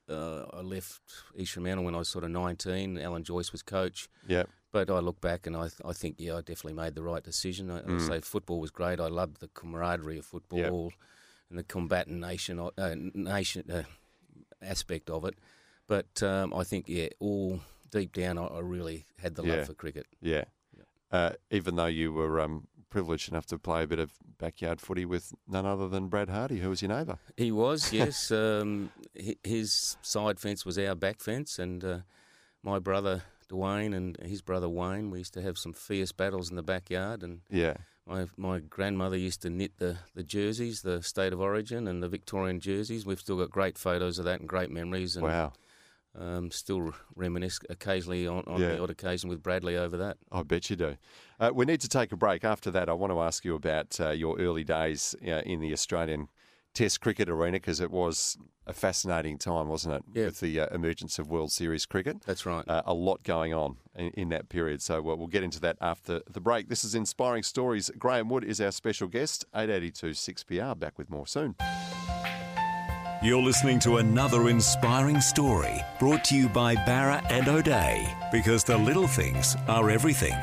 uh, 0.08 0.44
I 0.54 0.62
left 0.62 1.02
East 1.36 1.54
Fremantle 1.54 1.86
when 1.86 1.96
I 1.96 2.00
was 2.00 2.10
sort 2.10 2.24
of 2.24 2.30
19. 2.30 3.00
Alan 3.00 3.24
Joyce 3.24 3.52
was 3.52 3.64
coach. 3.64 4.08
yeah, 4.28 4.44
But 4.72 4.92
I 4.92 5.00
look 5.00 5.20
back 5.20 5.48
and 5.48 5.56
I, 5.58 5.62
th- 5.64 5.82
I 5.84 5.94
think, 5.94 6.16
yeah, 6.20 6.34
I 6.36 6.42
definitely 6.42 6.74
made 6.74 6.94
the 6.94 7.02
right 7.04 7.24
decision. 7.24 7.72
I, 7.72 7.82
Mm. 7.82 7.96
I 7.96 8.08
say 8.08 8.20
football 8.22 8.60
was 8.60 8.70
great. 8.72 9.00
I 9.00 9.08
loved 9.08 9.40
the 9.40 9.48
camaraderie 9.48 10.20
of 10.20 10.26
football 10.26 10.92
and 11.50 11.58
the 11.58 11.64
combatant 11.64 12.20
nation 12.20 12.60
uh, 12.60 12.96
nation 13.16 13.64
uh, 13.72 13.84
aspect 14.62 15.10
of 15.10 15.26
it. 15.26 15.36
But 15.88 16.22
um, 16.24 16.54
I 16.54 16.64
think, 16.64 16.86
yeah, 16.88 17.08
all 17.20 17.62
deep 17.92 18.14
down, 18.14 18.38
I, 18.38 18.46
I 18.46 18.60
really 18.60 19.06
had 19.20 19.36
the 19.36 19.44
Yeah. 19.44 19.56
love 19.58 19.68
for 19.68 19.74
cricket. 19.74 20.06
yeah. 20.22 20.46
Uh, 21.12 21.32
even 21.50 21.76
though 21.76 21.88
you 21.88 22.14
were 22.14 22.40
um, 22.40 22.68
privileged 22.90 23.30
enough 23.30 23.46
to 23.46 23.60
play 23.60 23.84
a 23.84 23.88
bit 23.88 24.00
of 24.00 24.14
backyard 24.38 24.80
footy 24.80 25.04
with 25.04 25.34
none 25.46 25.66
other 25.66 25.90
than 25.90 26.08
Brad 26.08 26.30
Hardie, 26.30 26.60
who 26.62 26.70
was 26.70 26.82
your 26.82 26.88
neighbour. 26.88 27.18
He 27.36 27.52
was, 27.52 27.92
yes. 28.02 28.32
um, 28.32 28.92
hi- 29.22 29.36
his 29.44 29.98
side 30.02 30.40
fence 30.40 30.66
was 30.66 30.78
our 30.80 30.96
back 30.96 31.20
fence, 31.20 31.60
and 31.60 31.84
uh, 31.84 31.98
my 32.64 32.80
brother 32.80 33.24
Dwayne 33.50 33.94
and 33.94 34.16
his 34.24 34.42
brother 34.42 34.70
Wayne. 34.70 35.12
We 35.12 35.18
used 35.18 35.34
to 35.34 35.42
have 35.42 35.58
some 35.58 35.74
fierce 35.74 36.14
battles 36.14 36.50
in 36.50 36.56
the 36.56 36.64
backyard, 36.64 37.24
and 37.24 37.42
Yeah. 37.50 37.76
my 38.08 38.28
my 38.38 38.60
grandmother 38.60 39.18
used 39.18 39.42
to 39.42 39.50
knit 39.50 39.74
the, 39.80 39.98
the 40.16 40.24
jerseys, 40.24 40.82
the 40.82 41.04
state 41.04 41.34
of 41.34 41.42
origin 41.42 41.90
and 41.90 42.02
the 42.02 42.08
Victorian 42.08 42.62
jerseys. 42.62 43.06
We've 43.06 43.20
still 43.20 43.38
got 43.38 43.50
great 43.50 43.78
photos 43.78 44.18
of 44.18 44.24
that 44.24 44.40
and 44.40 44.48
great 44.48 44.72
memories, 44.72 45.18
and 45.18 45.26
Wow. 45.26 45.52
Um, 46.18 46.52
still 46.52 46.94
reminisce 47.16 47.60
occasionally 47.70 48.28
on, 48.28 48.44
on 48.48 48.60
Yeah. 48.62 48.70
the 48.74 48.84
odd 48.84 48.90
occasion 48.90 49.30
with 49.30 49.42
Bradley 49.42 49.78
over 49.78 49.98
that. 49.98 50.18
I 50.32 50.44
bet 50.44 50.70
you 50.70 50.76
do. 50.76 50.98
Uh, 51.40 51.52
we 51.54 51.66
need 51.66 51.82
to 51.82 51.90
take 51.90 52.12
a 52.12 52.18
break. 52.18 52.44
After 52.44 52.70
that, 52.72 52.90
I 52.90 52.94
want 52.94 53.12
to 53.14 53.22
ask 53.22 53.46
you 53.46 53.56
about 53.56 54.00
uh, 54.00 54.10
your 54.10 54.40
early 54.40 54.64
days 54.64 55.16
uh, 55.26 55.42
in 55.46 55.60
the 55.62 55.72
Australian 55.74 56.28
Test 56.74 57.02
cricket 57.02 57.28
arena 57.30 57.58
because 57.58 57.82
it 57.82 57.92
was 57.92 58.38
a 58.66 58.72
fascinating 58.72 59.38
time, 59.38 59.68
wasn't 59.68 59.94
it? 59.96 60.04
Yeah. 60.14 60.26
With 60.28 60.40
the 60.40 60.58
uh, 60.62 60.68
emergence 60.74 61.20
of 61.20 61.30
World 61.30 61.52
Series 61.52 61.86
cricket. 61.86 62.22
That's 62.26 62.46
right. 62.46 62.64
Uh, 62.66 62.82
a 62.86 62.94
lot 62.94 63.24
going 63.24 63.54
on 63.54 63.76
in, 63.94 64.12
in 64.12 64.30
that 64.30 64.48
period. 64.48 64.82
So 64.82 65.00
uh, 65.00 65.16
we'll 65.16 65.28
get 65.28 65.44
into 65.44 65.60
that 65.62 65.76
after 65.82 66.22
the 66.30 66.40
break. 66.40 66.70
This 66.70 66.86
is 66.86 66.96
Inspiring 66.96 67.44
Stories. 67.44 67.92
Graham 68.00 68.30
Wood 68.30 68.46
is 68.46 68.62
our 68.62 68.72
special 68.72 69.10
guest. 69.10 69.44
882 69.54 70.12
6PR. 70.12 70.80
Back 70.80 70.98
with 70.98 71.10
more 71.10 71.28
soon. 71.28 71.56
You're 73.24 73.44
listening 73.44 73.78
to 73.82 73.98
another 73.98 74.50
inspiring 74.50 75.22
story 75.22 75.80
brought 76.00 76.24
to 76.24 76.36
you 76.36 76.50
by 76.50 76.76
Bowra 76.76 77.24
and 77.30 77.48
O'Dea 77.48 78.12
because 78.32 78.64
the 78.64 78.76
little 78.76 79.06
things 79.06 79.56
are 79.68 79.92
everything. 79.92 80.34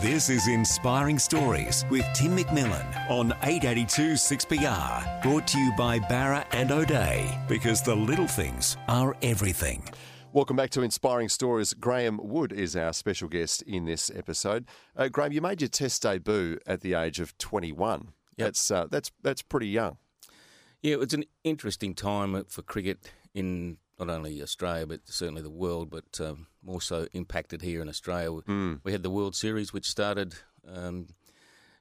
This 0.00 0.30
is 0.30 0.48
Inspiring 0.48 1.18
Stories 1.18 1.84
with 1.90 2.06
Tim 2.14 2.34
McMillan 2.34 3.10
on 3.10 3.32
882 3.42 4.14
6PR. 4.14 5.22
Brought 5.22 5.46
to 5.48 5.58
you 5.58 5.74
by 5.76 5.98
Bowra 5.98 6.46
and 6.52 6.72
O'Dea 6.72 7.38
because 7.48 7.82
the 7.82 7.94
little 7.94 8.26
things 8.26 8.78
are 8.88 9.14
everything. 9.20 9.82
Welcome 10.32 10.56
back 10.56 10.70
to 10.70 10.80
Inspiring 10.80 11.28
Stories. 11.28 11.74
Graham 11.74 12.18
Wood 12.22 12.50
is 12.50 12.74
our 12.74 12.94
special 12.94 13.28
guest 13.28 13.60
in 13.60 13.84
this 13.84 14.10
episode. 14.16 14.64
Uh, 14.96 15.08
Graham, 15.08 15.32
you 15.32 15.42
made 15.42 15.60
your 15.60 15.68
Test 15.68 16.00
debut 16.00 16.56
at 16.66 16.80
the 16.80 16.94
age 16.94 17.20
of 17.20 17.36
21. 17.36 18.08
Yep. 18.38 18.46
That's 18.46 18.70
uh, 18.70 18.86
that's 18.90 19.12
that's 19.22 19.42
pretty 19.42 19.68
young. 19.68 19.98
Yeah, 20.82 20.92
it 20.94 20.98
was 20.98 21.12
an 21.14 21.24
interesting 21.44 21.94
time 21.94 22.44
for 22.48 22.62
cricket 22.62 23.10
in 23.34 23.78
not 23.98 24.08
only 24.10 24.40
Australia 24.42 24.86
but 24.86 25.00
certainly 25.06 25.42
the 25.42 25.50
world, 25.50 25.90
but 25.90 26.20
um, 26.20 26.46
more 26.62 26.80
so 26.80 27.06
impacted 27.12 27.62
here 27.62 27.82
in 27.82 27.88
Australia. 27.88 28.40
We 28.84 28.92
had 28.92 29.02
the 29.02 29.10
World 29.10 29.34
Series, 29.34 29.72
which 29.72 29.88
started, 29.88 30.34
um, 30.66 31.08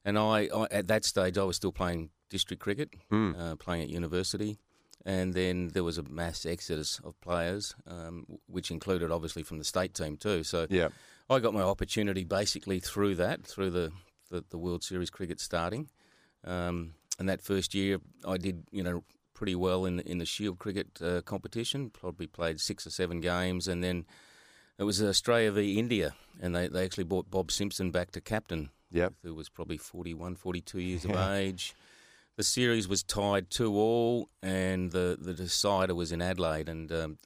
and 0.04 0.18
I, 0.18 0.50
I 0.54 0.68
at 0.72 0.88
that 0.88 1.06
stage 1.06 1.38
I 1.38 1.44
was 1.44 1.56
still 1.58 1.72
playing 1.72 2.10
district 2.30 2.62
cricket, 2.62 2.90
uh, 3.12 3.56
playing 3.58 3.84
at 3.84 3.90
university, 3.90 4.58
and 5.06 5.34
then 5.34 5.70
there 5.74 5.84
was 5.84 5.98
a 6.00 6.04
mass 6.04 6.46
exodus 6.46 7.00
of 7.04 7.20
players, 7.22 7.76
um, 7.86 8.26
which 8.48 8.72
included 8.72 9.12
obviously 9.12 9.44
from 9.44 9.60
the 9.60 9.64
state 9.64 9.94
team 9.94 10.18
too. 10.18 10.44
So 10.44 10.66
Yeah. 10.70 10.90
I 11.30 11.40
got 11.40 11.54
my 11.54 11.62
opportunity 11.62 12.24
basically 12.24 12.80
through 12.80 13.16
that, 13.16 13.46
through 13.46 13.70
the, 13.72 13.92
the, 14.32 14.44
the 14.50 14.58
World 14.58 14.84
Series 14.84 15.10
cricket 15.10 15.40
starting. 15.40 15.90
Um, 16.44 16.94
and 17.20 17.28
that 17.30 17.42
first 17.42 17.74
year, 17.74 18.00
I 18.26 18.38
did, 18.38 18.64
you 18.72 18.84
know, 18.84 19.04
pretty 19.34 19.56
well 19.56 19.86
in 19.86 19.98
the, 19.98 20.10
in 20.10 20.18
the 20.18 20.26
Shield 20.26 20.58
cricket 20.60 21.00
uh, 21.02 21.22
competition. 21.22 21.90
Probably 21.90 22.28
played 22.28 22.60
six 22.60 22.88
or 22.88 22.90
seven 22.90 23.22
games, 23.22 23.68
and 23.68 23.84
then 23.84 24.06
it 24.80 24.84
was 24.84 25.02
Australia 25.02 25.52
v 25.52 25.78
India, 25.80 26.16
and 26.42 26.56
they, 26.56 26.68
they 26.68 26.84
actually 26.86 27.04
brought 27.06 27.30
Bob 27.32 27.52
Simpson 27.52 27.92
back 27.92 28.12
to 28.12 28.22
captain, 28.22 28.70
Yep. 28.92 29.14
who 29.24 29.34
was 29.36 29.50
probably 29.50 29.78
41, 29.78 30.36
42 30.36 30.80
years 30.80 31.06
of 31.06 31.16
age. 31.16 31.74
The 32.38 32.44
series 32.44 32.88
was 32.88 33.02
tied 33.04 33.50
two 33.50 33.76
all, 33.76 34.30
and 34.44 34.92
the, 34.92 35.18
the 35.20 35.34
decider 35.34 35.96
was 35.96 36.12
in 36.12 36.22
Adelaide. 36.22 36.70
And 36.70 36.92
um, 36.92 37.18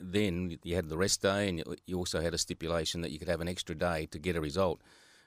then 0.00 0.58
you 0.64 0.74
had 0.74 0.88
the 0.88 0.96
rest 0.98 1.22
day, 1.22 1.48
and 1.48 1.62
you 1.86 1.96
also 1.96 2.20
had 2.20 2.34
a 2.34 2.38
stipulation 2.38 3.00
that 3.02 3.12
you 3.12 3.18
could 3.20 3.28
have 3.28 3.40
an 3.40 3.48
extra 3.48 3.76
day 3.76 4.06
to 4.06 4.18
get 4.18 4.34
a 4.36 4.40
result. 4.40 4.80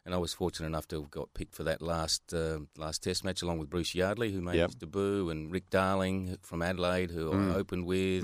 And 0.05 0.15
I 0.15 0.17
was 0.17 0.33
fortunate 0.33 0.65
enough 0.65 0.87
to 0.87 1.01
have 1.01 1.11
got 1.11 1.33
picked 1.35 1.53
for 1.53 1.63
that 1.63 1.79
last 1.81 2.33
uh, 2.33 2.59
last 2.75 3.03
Test 3.03 3.23
match, 3.23 3.41
along 3.43 3.59
with 3.59 3.69
Bruce 3.69 3.93
Yardley, 3.93 4.31
who 4.31 4.41
made 4.41 4.55
Yep. 4.57 4.69
his 4.69 4.75
debut, 4.75 5.29
and 5.29 5.51
Rick 5.51 5.69
Darling 5.69 6.37
from 6.41 6.61
Adelaide, 6.63 7.11
who 7.11 7.29
Mm. 7.31 7.51
I 7.51 7.55
opened 7.55 7.85
with. 7.85 8.23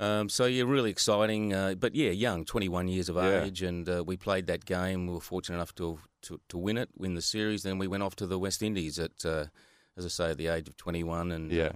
Um, 0.00 0.28
so 0.30 0.46
yeah, 0.46 0.64
really 0.64 0.90
exciting. 0.90 1.52
Uh, 1.52 1.74
but 1.74 1.94
yeah, 1.94 2.10
young, 2.10 2.44
21 2.44 2.88
years 2.88 3.08
of 3.08 3.16
Yeah. 3.16 3.44
age, 3.44 3.62
and 3.62 3.88
uh, 3.88 4.02
we 4.04 4.16
played 4.16 4.46
that 4.46 4.64
game. 4.64 5.06
We 5.06 5.12
were 5.14 5.20
fortunate 5.20 5.56
enough 5.58 5.74
to, 5.76 5.98
to 6.22 6.40
to 6.48 6.58
win 6.58 6.76
it, 6.78 6.88
win 6.96 7.14
the 7.14 7.22
series. 7.22 7.62
Then 7.62 7.78
we 7.78 7.86
went 7.86 8.02
off 8.02 8.16
to 8.16 8.26
the 8.26 8.38
West 8.38 8.62
Indies 8.62 8.98
at, 8.98 9.24
uh, 9.24 9.46
as 9.96 10.04
I 10.04 10.08
say, 10.08 10.30
at 10.30 10.38
the 10.38 10.48
age 10.48 10.68
of 10.68 10.76
21, 10.76 11.30
and 11.30 11.52
Yeah. 11.52 11.72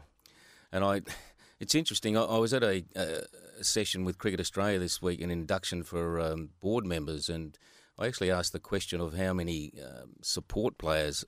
and 0.73 0.85
I. 0.85 1.03
It's 1.61 1.75
interesting. 1.77 2.17
I, 2.17 2.23
I 2.25 2.39
was 2.39 2.53
at 2.53 2.65
a, 2.65 2.85
a 2.97 3.63
session 3.65 4.05
with 4.05 4.19
Cricket 4.19 4.41
Australia 4.41 4.79
this 4.81 5.01
week, 5.01 5.21
an 5.23 5.31
induction 5.31 5.83
for 5.85 6.19
um, 6.21 6.51
board 6.61 6.85
members, 6.85 7.29
and 7.29 7.57
I 7.99 8.07
actually 8.07 8.31
asked 8.31 8.53
the 8.53 8.61
question 8.61 9.01
of 9.01 9.15
how 9.15 9.33
many 9.33 9.73
um, 9.83 10.15
support 10.23 10.79
players 10.79 11.25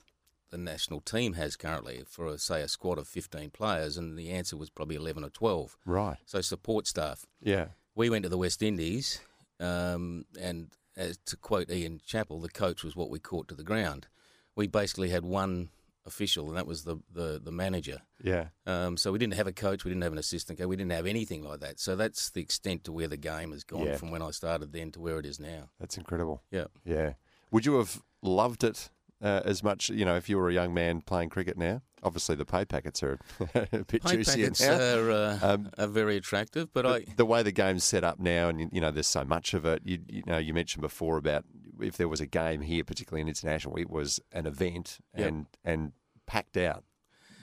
the 0.51 0.59
national 0.59 1.01
team 1.01 1.35
has 1.35 1.57
currently 1.57 2.03
for, 2.09 2.27
a, 2.27 2.39
say, 2.39 2.63
a 2.63 2.69
squad 2.69 2.99
of 2.99 3.09
15 3.09 3.51
players, 3.51 3.97
and 3.97 4.19
the 4.19 4.31
answer 4.31 4.57
was 4.57 4.71
probably 4.71 4.97
11 4.97 5.25
or 5.25 5.31
12. 5.31 5.77
Right. 5.85 6.17
So 6.25 6.41
support 6.41 6.87
staff. 6.87 7.27
Yeah. 7.43 7.67
We 7.95 8.11
went 8.11 8.25
to 8.25 8.29
the 8.29 8.39
West 8.39 8.63
Indies, 8.63 9.21
um, 9.59 10.25
and 10.41 10.69
as 10.97 11.19
to 11.27 11.37
quote 11.37 11.71
Ian 11.71 12.01
Chappell, 12.05 12.41
the 12.41 12.49
coach 12.49 12.85
was 12.85 12.97
what 12.97 13.11
we 13.11 13.19
caught 13.19 13.49
to 13.49 13.55
the 13.55 13.65
ground. 13.65 14.07
We 14.55 14.67
basically 14.67 15.11
had 15.11 15.25
one 15.25 15.71
official, 16.07 16.49
and 16.49 16.57
that 16.57 16.67
was 16.67 16.85
the, 16.85 16.97
the, 17.13 17.41
the 17.43 17.51
manager. 17.53 18.03
Yeah. 18.23 18.49
Um, 18.67 18.97
so 18.97 19.13
we 19.13 19.19
didn't 19.19 19.35
have 19.35 19.47
a 19.47 19.53
coach, 19.53 19.85
we 19.85 19.91
didn't 19.91 20.03
have 20.05 20.13
an 20.13 20.19
assistant 20.19 20.59
coach, 20.59 20.69
we 20.69 20.77
didn't 20.77 20.93
have 20.93 21.07
anything 21.07 21.43
like 21.43 21.61
that. 21.61 21.81
So 21.81 21.97
that's 21.97 22.31
the 22.31 22.41
extent 22.41 22.85
to 22.85 22.93
where 22.93 23.09
the 23.09 23.17
game 23.17 23.53
has 23.53 23.65
gone 23.65 23.87
Yeah. 23.87 23.97
from 23.97 24.11
when 24.11 24.23
I 24.23 24.31
started 24.31 24.73
then 24.73 24.93
to 24.93 25.01
where 25.01 25.19
it 25.19 25.27
is 25.27 25.39
now. 25.41 25.71
That's 25.81 25.97
incredible. 25.99 26.43
Yeah. 26.51 26.67
Yeah. 26.85 27.15
Would 27.51 27.67
you 27.67 27.77
have 27.79 28.01
loved 28.23 28.65
it 28.65 28.91
uh, 29.23 29.43
as 29.45 29.63
much, 29.63 29.89
you 29.89 30.05
know, 30.05 30.17
if 30.17 30.29
you 30.29 30.37
were 30.39 30.49
a 30.49 30.53
young 30.55 30.73
man 30.75 31.01
playing 31.01 31.29
cricket 31.31 31.57
now? 31.57 31.83
Obviously, 32.03 32.37
the 32.37 32.45
pay 32.45 32.65
packets 32.65 33.03
are 33.03 33.19
a 33.55 33.67
bit 33.85 33.89
Pay 33.89 33.99
juicier 34.17 34.43
packets 34.51 34.61
now. 34.61 34.79
are, 34.79 35.11
uh, 35.11 35.39
Um, 35.43 35.71
are 35.79 35.87
very 35.89 36.17
attractive, 36.17 36.73
but, 36.73 36.87
I 36.87 37.05
the 37.17 37.25
way 37.25 37.43
the 37.43 37.51
game's 37.53 37.83
set 37.85 38.05
up 38.05 38.21
now, 38.21 38.49
and 38.49 38.71
you 38.73 38.81
know, 38.81 38.91
there's 38.93 39.09
so 39.09 39.25
much 39.25 39.55
of 39.55 39.65
it. 39.65 39.81
You, 39.85 39.99
you 40.09 40.23
know, 40.27 40.39
you 40.39 40.53
mentioned 40.55 40.83
before 40.83 41.17
about 41.17 41.45
if 41.81 41.97
there 41.97 42.09
was 42.09 42.21
a 42.21 42.27
game 42.27 42.61
here, 42.63 42.85
particularly 42.85 43.23
in 43.23 43.29
international, 43.29 43.77
it 43.77 43.91
was 43.91 44.21
an 44.33 44.47
event 44.47 44.99
Yep. 45.17 45.29
and 45.29 45.47
and 45.65 45.93
packed 46.27 46.57
out, 46.57 46.85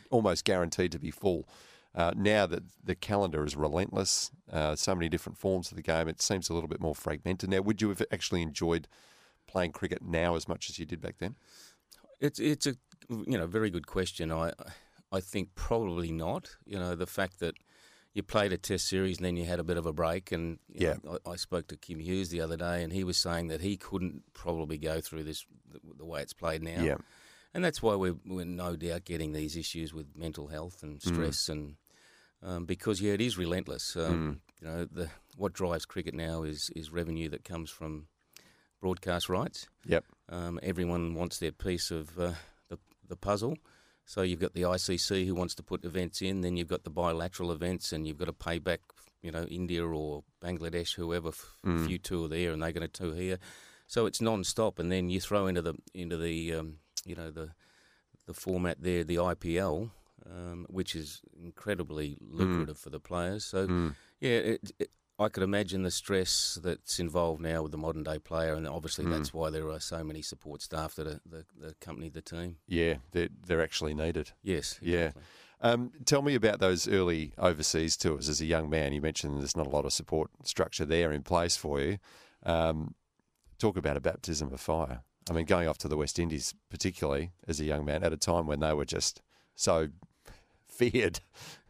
almost 0.09 0.45
guaranteed 0.45 0.91
to 0.91 0.99
be 0.99 1.11
full. 1.11 1.47
Uh, 1.95 2.11
now 2.15 2.47
that 2.47 2.63
the 2.83 2.95
calendar 2.95 3.45
is 3.45 3.55
relentless, 3.55 4.31
uh, 4.51 4.75
so 4.75 4.95
many 4.95 5.07
different 5.07 5.37
forms 5.37 5.69
of 5.71 5.75
the 5.75 5.83
game, 5.83 6.07
it 6.07 6.19
seems 6.21 6.49
a 6.49 6.53
little 6.53 6.67
bit 6.67 6.81
more 6.81 6.95
fragmented 6.95 7.49
now. 7.51 7.61
Would 7.61 7.81
you 7.83 7.89
have 7.89 8.01
actually 8.11 8.41
enjoyed 8.41 8.87
playing 9.45 9.73
cricket 9.73 10.01
now 10.01 10.35
as 10.35 10.47
much 10.47 10.69
as 10.71 10.79
you 10.79 10.85
did 10.87 11.01
back 11.01 11.17
then? 11.19 11.35
It's 12.19 12.39
it's 12.39 12.65
a 12.65 12.75
you 13.09 13.37
know 13.37 13.45
very 13.47 13.69
good 13.69 13.85
question. 13.87 14.31
I 14.31 14.53
I 15.11 15.19
think 15.19 15.53
probably 15.55 16.11
not. 16.11 16.57
You 16.65 16.79
know 16.79 16.95
the 16.95 17.05
fact 17.05 17.39
that 17.39 17.55
you 18.13 18.23
played 18.23 18.53
a 18.53 18.57
Test 18.57 18.87
series 18.87 19.17
and 19.17 19.25
then 19.25 19.35
you 19.37 19.45
had 19.45 19.59
a 19.59 19.63
bit 19.63 19.77
of 19.77 19.85
a 19.85 19.93
break, 19.93 20.31
and 20.31 20.59
Yeah. 20.69 20.95
know, 21.03 21.17
I, 21.25 21.31
I 21.31 21.35
spoke 21.35 21.67
to 21.67 21.77
Kim 21.77 21.99
Hughes 21.99 22.29
the 22.29 22.41
other 22.41 22.57
day, 22.57 22.83
and 22.83 22.93
he 22.93 23.03
was 23.03 23.17
saying 23.17 23.47
that 23.47 23.61
he 23.61 23.77
couldn't 23.77 24.23
probably 24.33 24.77
go 24.77 25.01
through 25.01 25.23
this 25.23 25.45
the, 25.71 25.79
the 25.97 26.05
way 26.05 26.21
it's 26.21 26.33
played 26.33 26.61
now. 26.63 26.83
Yeah. 26.83 26.97
and 27.55 27.63
that's 27.63 27.81
why 27.81 27.95
we're, 27.95 28.15
we're 28.25 28.45
no 28.45 28.75
doubt 28.75 29.05
getting 29.05 29.31
these 29.33 29.55
issues 29.55 29.93
with 29.93 30.15
mental 30.15 30.47
health 30.47 30.83
and 30.83 30.99
Mm. 30.99 31.07
stress, 31.13 31.49
and 31.49 31.75
um, 32.41 32.65
because 32.65 32.99
yeah, 33.01 33.13
it 33.13 33.21
is 33.21 33.37
relentless. 33.37 33.93
Mm. 33.95 34.09
Um, 34.09 34.41
You 34.61 34.67
know 34.67 34.85
the 34.85 35.09
what 35.37 35.53
drives 35.53 35.85
cricket 35.85 36.13
now 36.13 36.43
is 36.43 36.69
is 36.75 36.91
revenue 36.91 37.29
that 37.29 37.43
comes 37.43 37.69
from 37.71 38.07
broadcast 38.81 39.29
rights. 39.29 39.67
Yep. 39.85 40.03
Um, 40.29 40.59
everyone 40.61 41.13
wants 41.15 41.37
their 41.39 41.51
piece 41.51 41.89
of 41.91 42.17
uh, 42.19 42.33
the, 42.69 42.77
the 43.07 43.15
puzzle. 43.15 43.57
So 44.05 44.21
you've 44.21 44.39
got 44.41 44.53
the 44.53 44.63
ICC 44.63 45.25
who 45.25 45.33
wants 45.35 45.55
to 45.55 45.63
put 45.63 45.85
events 45.85 46.21
in, 46.21 46.41
then 46.41 46.57
you've 46.57 46.67
got 46.67 46.83
the 46.83 46.89
bilateral 46.89 47.51
events, 47.51 47.91
and 47.93 48.05
you've 48.05 48.17
got 48.17 48.25
to 48.25 48.33
pay 48.33 48.59
back, 48.59 48.81
you 49.21 49.31
know, 49.31 49.43
India 49.45 49.85
or 49.85 50.23
Bangladesh, 50.43 50.95
whoever, 50.95 51.29
f- 51.29 51.57
Mm. 51.65 51.83
if 51.85 51.89
you 51.89 51.97
tour 51.99 52.27
there 52.27 52.51
and 52.51 52.61
they're 52.61 52.73
going 52.73 52.87
to 52.89 53.01
tour 53.01 53.15
here. 53.15 53.39
So 53.87 54.05
it's 54.05 54.19
non-stop, 54.21 54.79
and 54.79 54.91
then 54.91 55.09
you 55.09 55.19
throw 55.21 55.47
into 55.47 55.61
the 55.61 55.75
into 55.93 56.17
the 56.17 56.53
um, 56.53 56.77
you 57.05 57.15
know 57.15 57.31
the 57.31 57.51
the 58.25 58.33
format 58.33 58.81
there, 58.81 59.03
the 59.03 59.15
IPL, 59.17 59.91
um, 60.29 60.65
which 60.69 60.95
is 60.95 61.21
incredibly 61.41 62.17
lucrative 62.21 62.77
for 62.77 62.89
the 62.89 62.99
players. 62.99 63.45
So 63.45 63.67
Mm. 63.67 63.95
yeah, 64.19 64.29
it, 64.31 64.71
it, 64.79 64.91
I 65.23 65.29
could 65.29 65.43
imagine 65.43 65.83
the 65.83 65.91
stress 65.91 66.59
that's 66.61 66.99
involved 66.99 67.41
now 67.41 67.63
with 67.63 67.71
the 67.71 67.77
modern 67.77 68.03
day 68.03 68.19
player, 68.19 68.53
and 68.53 68.67
obviously 68.67 69.05
Mm. 69.05 69.11
that's 69.11 69.33
why 69.33 69.49
there 69.49 69.69
are 69.69 69.79
so 69.79 70.03
many 70.03 70.21
support 70.21 70.61
staff 70.61 70.95
that, 70.95 71.07
are, 71.07 71.21
that, 71.25 71.45
that 71.59 71.69
accompany 71.81 72.09
the 72.09 72.21
team. 72.21 72.57
Yeah, 72.67 72.95
they're, 73.11 73.29
they're 73.45 73.61
actually 73.63 73.93
needed. 73.93 74.31
Yes, 74.43 74.79
Yeah. 74.81 75.11
Um, 75.61 75.93
tell 76.03 76.21
me 76.21 76.35
about 76.35 76.59
those 76.59 76.89
early 76.89 77.31
overseas 77.37 77.95
tours 77.95 78.27
as 78.27 78.41
a 78.41 78.45
young 78.45 78.69
man. 78.69 78.91
You 78.91 78.99
mentioned 79.01 79.39
there's 79.39 79.55
not 79.55 79.65
a 79.65 79.69
lot 79.69 79.85
of 79.85 79.93
support 79.93 80.29
structure 80.43 80.83
there 80.83 81.13
in 81.13 81.23
place 81.23 81.55
for 81.55 81.79
you. 81.79 81.99
Um, 82.45 82.95
talk 83.59 83.77
about 83.77 83.95
a 83.95 84.01
baptism 84.01 84.51
of 84.51 84.59
fire. 84.59 85.03
I 85.29 85.33
mean, 85.33 85.45
going 85.45 85.69
off 85.69 85.77
to 85.77 85.87
the 85.87 85.95
West 85.95 86.19
Indies, 86.19 86.53
particularly 86.69 87.31
as 87.47 87.61
a 87.61 87.63
young 87.63 87.85
man, 87.85 88.03
at 88.03 88.11
a 88.11 88.17
time 88.17 88.45
when 88.45 88.59
they 88.59 88.73
were 88.73 88.83
just 88.83 89.21
so 89.55 89.87
feared. 90.67 91.21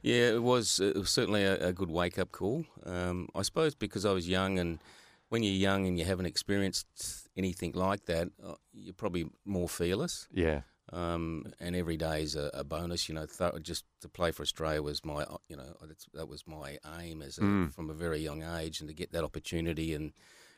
Yeah, 0.03 0.33
it 0.35 0.43
was, 0.43 0.79
it 0.79 0.95
was 0.95 1.09
certainly 1.09 1.43
a, 1.43 1.69
a 1.69 1.73
good 1.73 1.89
wake 1.89 2.19
up 2.19 2.31
call. 2.31 2.65
Um, 2.85 3.29
I 3.33 3.41
suppose 3.41 3.73
because 3.73 4.05
I 4.05 4.11
was 4.11 4.27
young, 4.27 4.59
and 4.59 4.79
when 5.29 5.43
you're 5.43 5.53
young 5.53 5.87
and 5.87 5.97
you 5.97 6.05
haven't 6.05 6.25
experienced 6.27 7.29
anything 7.35 7.71
like 7.71 8.05
that, 8.05 8.27
uh, 8.45 8.55
you're 8.73 8.93
probably 8.93 9.25
more 9.45 9.69
fearless. 9.69 10.27
Yeah. 10.31 10.61
Um, 10.91 11.45
and 11.59 11.75
every 11.75 11.95
day 11.95 12.21
is 12.21 12.35
a, 12.35 12.51
a 12.53 12.63
bonus. 12.63 13.07
You 13.07 13.15
know, 13.15 13.25
th- 13.25 13.63
just 13.63 13.85
to 14.01 14.09
play 14.09 14.31
for 14.31 14.43
Australia 14.43 14.81
was 14.81 15.03
my, 15.05 15.23
uh, 15.23 15.37
you 15.47 15.55
know, 15.55 15.73
that's, 15.87 16.05
that 16.13 16.27
was 16.27 16.45
my 16.45 16.77
aim 16.99 17.21
as 17.21 17.37
a, 17.37 17.41
from 17.73 17.89
a 17.89 17.93
very 17.93 18.19
young 18.19 18.43
age, 18.43 18.81
and 18.81 18.89
to 18.89 18.93
get 18.93 19.13
that 19.13 19.23
opportunity 19.23 19.93
and 19.93 20.11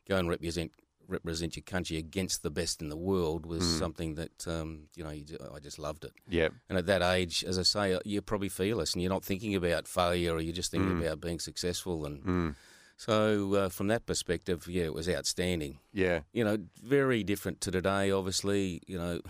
go 0.09 0.17
and 0.17 0.27
represent 0.27 0.71
represent 1.07 1.55
your 1.55 1.63
country 1.63 1.97
against 1.97 2.43
the 2.43 2.49
best 2.49 2.81
in 2.81 2.89
the 2.89 2.97
world 2.97 3.45
was 3.45 3.63
something 3.79 4.15
that 4.15 4.47
um, 4.47 4.87
you 4.95 5.03
know 5.03 5.11
you, 5.11 5.25
I 5.53 5.59
just 5.59 5.79
loved 5.79 6.03
it. 6.05 6.13
Yeah. 6.29 6.49
And 6.69 6.77
at 6.77 6.85
that 6.87 7.01
age, 7.01 7.43
as 7.47 7.57
I 7.59 7.63
say, 7.63 7.93
uh, 7.93 7.99
you're 8.05 8.21
probably 8.21 8.49
fearless, 8.49 8.93
and 8.93 9.01
you're 9.01 9.11
not 9.11 9.23
thinking 9.25 9.55
about 9.55 9.87
failure, 9.87 10.33
or 10.33 10.41
you're 10.41 10.53
just 10.53 10.71
thinking 10.71 11.01
about 11.01 11.21
being 11.21 11.39
successful. 11.39 12.05
And 12.05 12.55
so, 12.97 13.53
uh, 13.55 13.69
from 13.69 13.87
that 13.87 14.05
perspective, 14.05 14.67
yeah, 14.67 14.83
it 14.85 14.93
was 14.93 15.09
outstanding 15.09 15.79
Yeah. 15.93 16.21
you 16.33 16.43
know, 16.43 16.57
very 16.81 17.23
different 17.23 17.59
to 17.61 17.71
today. 17.71 18.09
Obviously, 18.11 18.81
you 18.87 18.97
know, 18.97 19.21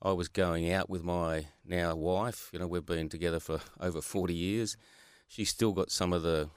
I 0.00 0.12
was 0.12 0.28
going 0.28 0.70
out 0.70 0.88
with 0.88 1.02
my 1.02 1.46
now 1.64 1.96
wife. 1.96 2.50
You 2.52 2.58
know, 2.60 2.66
we've 2.66 2.86
been 2.86 3.08
together 3.08 3.40
for 3.40 3.60
over 3.80 4.00
forty 4.00 4.34
years. 4.34 4.76
She's 5.28 5.48
still 5.50 5.72
got 5.72 5.90
some 5.90 6.12
of 6.12 6.22
the 6.22 6.50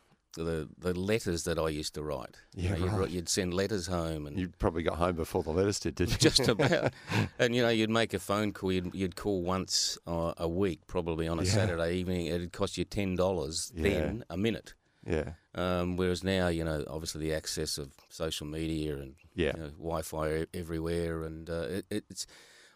the, 0.44 0.70
the 0.78 0.94
letters 0.94 1.44
that 1.44 1.58
I 1.60 1.70
used 1.70 1.94
to 1.96 2.04
write. 2.04 2.36
Yeah, 2.56 2.76
you 2.76 2.86
know, 2.86 3.02
you'd, 3.04 3.12
you'd 3.12 3.30
send 3.30 3.54
letters 3.54 3.88
home 3.88 4.26
and 4.28 4.38
You 4.40 4.50
probably 4.60 4.84
got 4.84 4.98
home 4.98 5.16
before 5.16 5.44
the 5.44 5.52
letters 5.52 5.80
did, 5.80 5.96
did 5.96 6.12
you? 6.12 6.18
just 6.18 6.48
about. 6.48 6.94
and 7.40 7.56
you 7.56 7.62
know, 7.62 7.70
you'd 7.70 7.90
make 7.90 8.14
a 8.14 8.20
phone 8.20 8.54
call. 8.54 8.72
You'd, 8.72 8.94
you'd 8.94 9.16
call 9.16 9.42
once 9.42 9.98
uh, 10.08 10.34
a 10.38 10.48
week, 10.48 10.88
probably 10.88 11.28
on 11.28 11.40
a 11.40 11.44
Yeah. 11.44 11.52
Saturday 11.52 11.96
evening. 11.96 12.28
It'd 12.28 12.52
cost 12.54 12.78
you 12.78 12.86
ten 12.86 13.16
dollars 13.16 13.72
then 13.76 14.24
a 14.30 14.38
minute. 14.38 14.74
yeah. 15.06 15.32
Um, 15.56 15.98
whereas 15.98 16.24
now, 16.24 16.50
you 16.50 16.64
know, 16.64 16.84
obviously 16.88 17.22
the 17.22 17.34
access 17.34 17.78
of 17.80 17.90
social 18.10 18.46
media 18.46 18.96
and 18.98 19.16
Yeah. 19.36 19.54
you 19.56 19.62
know, 19.64 19.70
Wi-Fi 19.70 20.46
everywhere, 20.54 21.24
and 21.24 21.50
uh, 21.50 21.82
it, 21.90 22.06
it's. 22.10 22.28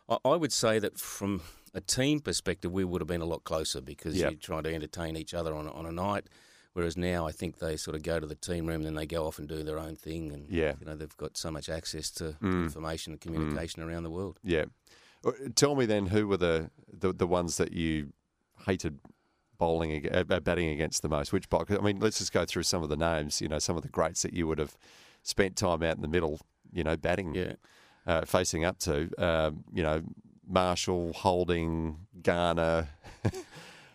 I, 0.09 0.17
I 0.25 0.35
would 0.35 0.51
say 0.51 0.79
that 0.79 0.97
from 0.97 1.41
a 1.75 1.79
team 1.81 2.19
perspective, 2.21 2.71
we 2.71 2.83
would 2.83 2.99
have 3.01 3.07
been 3.07 3.21
a 3.21 3.25
lot 3.25 3.43
closer 3.43 3.81
because 3.81 4.15
Yep. 4.15 4.31
you 4.31 4.37
try 4.37 4.61
to 4.61 4.73
entertain 4.73 5.15
each 5.15 5.33
other 5.35 5.53
on 5.53 5.67
on 5.67 5.85
a 5.85 5.91
night. 5.91 6.25
Whereas 6.73 6.95
now, 6.95 7.27
I 7.27 7.31
think 7.33 7.59
they 7.59 7.75
sort 7.75 7.95
of 7.97 8.03
go 8.03 8.19
to 8.19 8.25
the 8.25 8.35
team 8.35 8.65
room 8.65 8.77
and 8.77 8.85
then 8.85 8.95
they 8.95 9.05
go 9.05 9.27
off 9.27 9.39
and 9.39 9.47
do 9.47 9.61
their 9.63 9.77
own 9.77 9.95
thing, 9.97 10.31
and 10.31 10.49
Yeah. 10.49 10.73
you 10.79 10.85
know 10.85 10.95
they've 10.95 11.17
got 11.17 11.35
so 11.37 11.51
much 11.51 11.67
access 11.69 12.09
to 12.11 12.35
information 12.41 13.13
and 13.13 13.19
communication 13.21 13.83
around 13.83 14.03
the 14.03 14.09
world. 14.09 14.39
Yeah. 14.43 14.65
Uh, 15.25 15.31
Tell 15.55 15.75
me 15.75 15.85
then, 15.85 16.07
who 16.07 16.27
were 16.27 16.37
the, 16.37 16.71
the, 16.91 17.11
the 17.13 17.27
ones 17.27 17.57
that 17.57 17.73
you 17.73 18.13
hated 18.65 18.99
bowling, 19.57 20.07
uh, 20.11 20.23
batting 20.23 20.69
against 20.69 21.01
the 21.01 21.09
most? 21.09 21.31
Which 21.33 21.49
box? 21.49 21.71
I 21.71 21.81
mean, 21.81 21.99
let's 21.99 22.19
just 22.19 22.31
go 22.31 22.45
through 22.45 22.63
some 22.63 22.81
of 22.83 22.89
the 22.89 22.95
names. 22.97 23.41
You 23.41 23.47
know, 23.49 23.59
some 23.59 23.75
of 23.75 23.83
the 23.83 23.89
greats 23.89 24.21
that 24.23 24.33
you 24.33 24.47
would 24.47 24.57
have 24.57 24.77
spent 25.23 25.55
time 25.57 25.83
out 25.83 25.95
in 25.97 26.01
the 26.01 26.07
middle. 26.07 26.39
You 26.71 26.83
know, 26.85 26.95
batting, 26.95 27.35
Yeah. 27.35 27.53
uh, 28.07 28.21
facing 28.25 28.63
up 28.63 28.79
to. 28.79 29.09
Um, 29.17 29.65
you 29.73 29.83
know, 29.83 30.03
Marshall, 30.47 31.13
Holding, 31.13 32.07
Garner, 32.21 32.87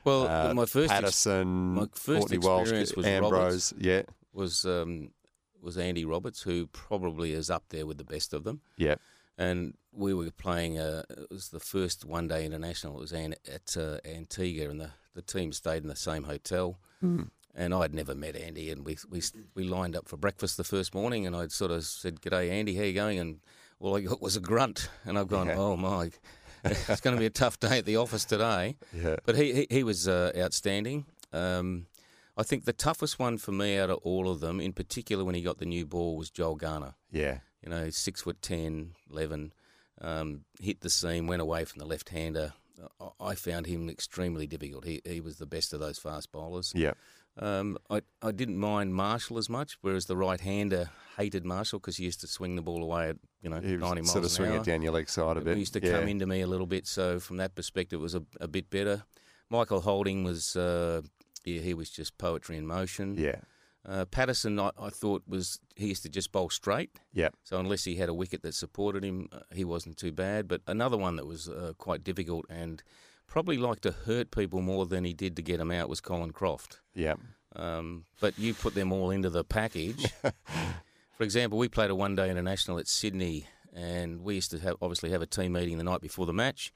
Well, 0.06 0.28
uh, 0.28 0.54
my 0.54 0.64
first 0.66 0.90
ex- 0.92 1.00
Patterson, 1.00 1.74
my 1.74 1.86
first 1.92 2.20
Courtney 2.20 2.38
Walsh, 2.38 2.60
experience 2.62 2.96
was 2.96 3.06
Ambrose. 3.06 3.74
Yeah, 3.78 4.02
was 4.32 4.64
um, 4.64 5.10
was 5.60 5.76
Andy 5.76 6.04
Roberts, 6.04 6.42
who 6.42 6.68
probably 6.68 7.32
is 7.32 7.50
up 7.50 7.64
there 7.70 7.84
with 7.86 7.98
the 7.98 8.04
best 8.04 8.32
of 8.32 8.44
them. 8.44 8.60
yeah, 8.76 8.94
and 9.36 9.74
we 9.92 10.14
were 10.14 10.30
playing. 10.30 10.78
Uh, 10.78 11.02
it 11.10 11.26
was 11.30 11.48
the 11.48 11.60
first 11.60 12.04
one 12.04 12.28
day 12.28 12.44
international. 12.46 12.96
It 12.96 13.00
was 13.00 13.12
an, 13.12 13.34
at 13.52 13.76
uh, 13.76 13.98
Antigua, 14.04 14.70
and 14.70 14.80
the, 14.80 14.90
the 15.14 15.22
team 15.22 15.52
stayed 15.52 15.82
in 15.82 15.88
the 15.88 15.96
same 15.96 16.24
hotel. 16.24 16.78
And 17.58 17.72
I'd 17.72 17.94
never 17.94 18.14
met 18.14 18.36
Andy, 18.36 18.70
and 18.70 18.84
we 18.84 18.96
we 19.10 19.22
we 19.54 19.64
lined 19.64 19.96
up 19.96 20.08
for 20.08 20.16
breakfast 20.18 20.56
the 20.56 20.64
first 20.64 20.94
morning, 20.94 21.26
and 21.26 21.34
I'd 21.34 21.52
sort 21.52 21.70
of 21.70 21.84
said, 21.84 22.20
"G'day, 22.20 22.50
Andy, 22.50 22.76
how 22.76 22.82
you 22.82 22.92
going?" 22.92 23.18
And 23.18 23.40
all 23.80 23.96
I 23.96 24.02
got 24.02 24.20
was 24.20 24.36
a 24.36 24.40
grunt, 24.40 24.88
and 25.06 25.18
I've 25.18 25.28
gone, 25.28 25.48
"Oh 25.50 25.74
my, 25.76 26.10
it's 26.88 27.00
going 27.00 27.16
to 27.16 27.20
be 27.20 27.26
a 27.26 27.30
tough 27.30 27.58
day 27.58 27.78
at 27.78 27.84
the 27.84 27.96
office 27.96 28.24
today." 28.24 28.76
yeah. 28.92 29.16
But 29.24 29.36
he 29.36 29.52
he, 29.52 29.66
he 29.70 29.82
was 29.84 30.06
uh, 30.08 30.32
outstanding. 30.36 31.06
Um, 31.32 31.86
I 32.36 32.42
think 32.42 32.64
the 32.64 32.72
toughest 32.72 33.18
one 33.18 33.38
for 33.38 33.52
me 33.52 33.78
out 33.78 33.88
of 33.90 33.98
all 34.02 34.28
of 34.30 34.40
them, 34.40 34.60
in 34.60 34.72
particular 34.72 35.24
when 35.24 35.34
he 35.34 35.42
got 35.42 35.58
the 35.58 35.64
new 35.66 35.86
ball, 35.86 36.16
was 36.16 36.28
Joel 36.30 36.56
Garner 36.56 36.94
Yeah, 37.10 37.38
you 37.62 37.70
know, 37.70 37.88
six 37.90 38.22
foot 38.22 38.42
10, 38.42 38.92
11, 39.10 39.52
um, 40.02 40.44
hit 40.60 40.80
the 40.80 40.90
seam, 40.90 41.26
went 41.26 41.40
away 41.40 41.64
from 41.64 41.78
the 41.78 41.86
left 41.86 42.10
hander. 42.10 42.52
I- 43.00 43.30
I 43.30 43.34
found 43.34 43.66
him 43.66 43.88
extremely 43.88 44.46
difficult. 44.46 44.84
He 44.84 45.00
he 45.04 45.20
was 45.22 45.38
the 45.38 45.46
best 45.46 45.72
of 45.72 45.80
those 45.80 45.98
fast 45.98 46.30
bowlers. 46.30 46.72
yeah, 46.76 46.92
Um, 47.38 47.76
I 47.90 48.00
I 48.22 48.32
didn't 48.32 48.56
mind 48.58 48.94
Marshall 48.94 49.38
as 49.38 49.48
much, 49.48 49.76
whereas 49.82 50.06
the 50.06 50.16
right 50.16 50.40
hander 50.40 50.90
hated 51.16 51.44
Marshall 51.44 51.78
because 51.80 51.96
he 51.98 52.04
used 52.04 52.20
to 52.22 52.26
swing 52.26 52.56
the 52.56 52.62
ball 52.62 52.82
away 52.82 53.10
at 53.10 53.16
you 53.42 53.50
know 53.50 53.60
He 53.60 53.76
ninety 53.76 54.00
miles 54.02 54.12
sort 54.12 54.24
of 54.24 54.30
an 54.30 54.30
swinging 54.30 54.54
hour. 54.56 54.60
it 54.62 54.66
down 54.66 54.82
your 54.82 54.92
leg 54.92 55.08
side 55.08 55.36
a 55.36 55.40
bit. 55.40 55.54
He 55.54 55.60
used 55.60 55.74
to 55.74 55.82
yeah. 55.82 55.98
come 55.98 56.08
into 56.08 56.26
me 56.26 56.40
a 56.40 56.46
little 56.46 56.66
bit, 56.66 56.86
so 56.86 57.20
from 57.20 57.36
that 57.38 57.54
perspective, 57.54 58.00
it 58.00 58.02
was 58.02 58.14
a, 58.14 58.22
a 58.40 58.48
bit 58.48 58.70
better. 58.70 59.04
Michael 59.50 59.80
Holding 59.82 60.24
was, 60.24 60.56
uh, 60.56 61.02
yeah, 61.44 61.60
he 61.60 61.72
was 61.74 61.88
just 61.90 62.18
poetry 62.18 62.56
in 62.56 62.66
motion. 62.66 63.14
Yeah, 63.16 63.36
Uh, 63.84 64.04
Patterson, 64.06 64.58
I, 64.58 64.70
I 64.76 64.90
thought 64.90 65.22
was 65.28 65.60
he 65.76 65.86
used 65.88 66.02
to 66.02 66.08
just 66.08 66.32
bowl 66.32 66.50
straight. 66.50 66.90
yeah, 67.12 67.28
So 67.44 67.60
unless 67.60 67.84
he 67.84 67.94
had 67.96 68.08
a 68.08 68.14
wicket 68.14 68.42
that 68.42 68.54
supported 68.54 69.04
him, 69.04 69.28
uh, 69.30 69.40
he 69.54 69.64
wasn't 69.64 69.96
too 69.98 70.10
bad. 70.10 70.48
But 70.48 70.62
another 70.66 70.96
one 70.96 71.14
that 71.16 71.26
was 71.26 71.48
uh, 71.48 71.74
quite 71.78 72.02
difficult 72.02 72.46
and 72.50 72.82
probably 73.26 73.56
liked 73.58 73.82
to 73.82 73.92
hurt 73.92 74.30
people 74.30 74.60
more 74.60 74.86
than 74.86 75.04
he 75.04 75.12
did 75.12 75.36
to 75.36 75.42
get 75.42 75.58
them 75.58 75.70
out 75.70 75.88
was 75.88 76.00
Colin 76.00 76.32
Croft. 76.32 76.80
yeah, 76.94 77.14
Um, 77.54 78.04
but 78.20 78.38
you 78.38 78.54
put 78.54 78.74
them 78.74 78.92
all 78.92 79.10
into 79.10 79.30
the 79.30 79.44
package. 79.44 80.06
For 81.16 81.22
example, 81.22 81.58
we 81.58 81.68
played 81.68 81.90
a 81.90 81.94
one-day 81.94 82.30
international 82.30 82.78
at 82.78 82.86
Sydney, 82.88 83.46
and 83.74 84.22
we 84.22 84.34
used 84.34 84.50
to 84.50 84.58
have 84.58 84.76
obviously 84.82 85.10
have 85.10 85.22
a 85.22 85.26
team 85.26 85.52
meeting 85.52 85.78
the 85.78 85.84
night 85.84 86.00
before 86.02 86.26
the 86.26 86.32
match, 86.32 86.72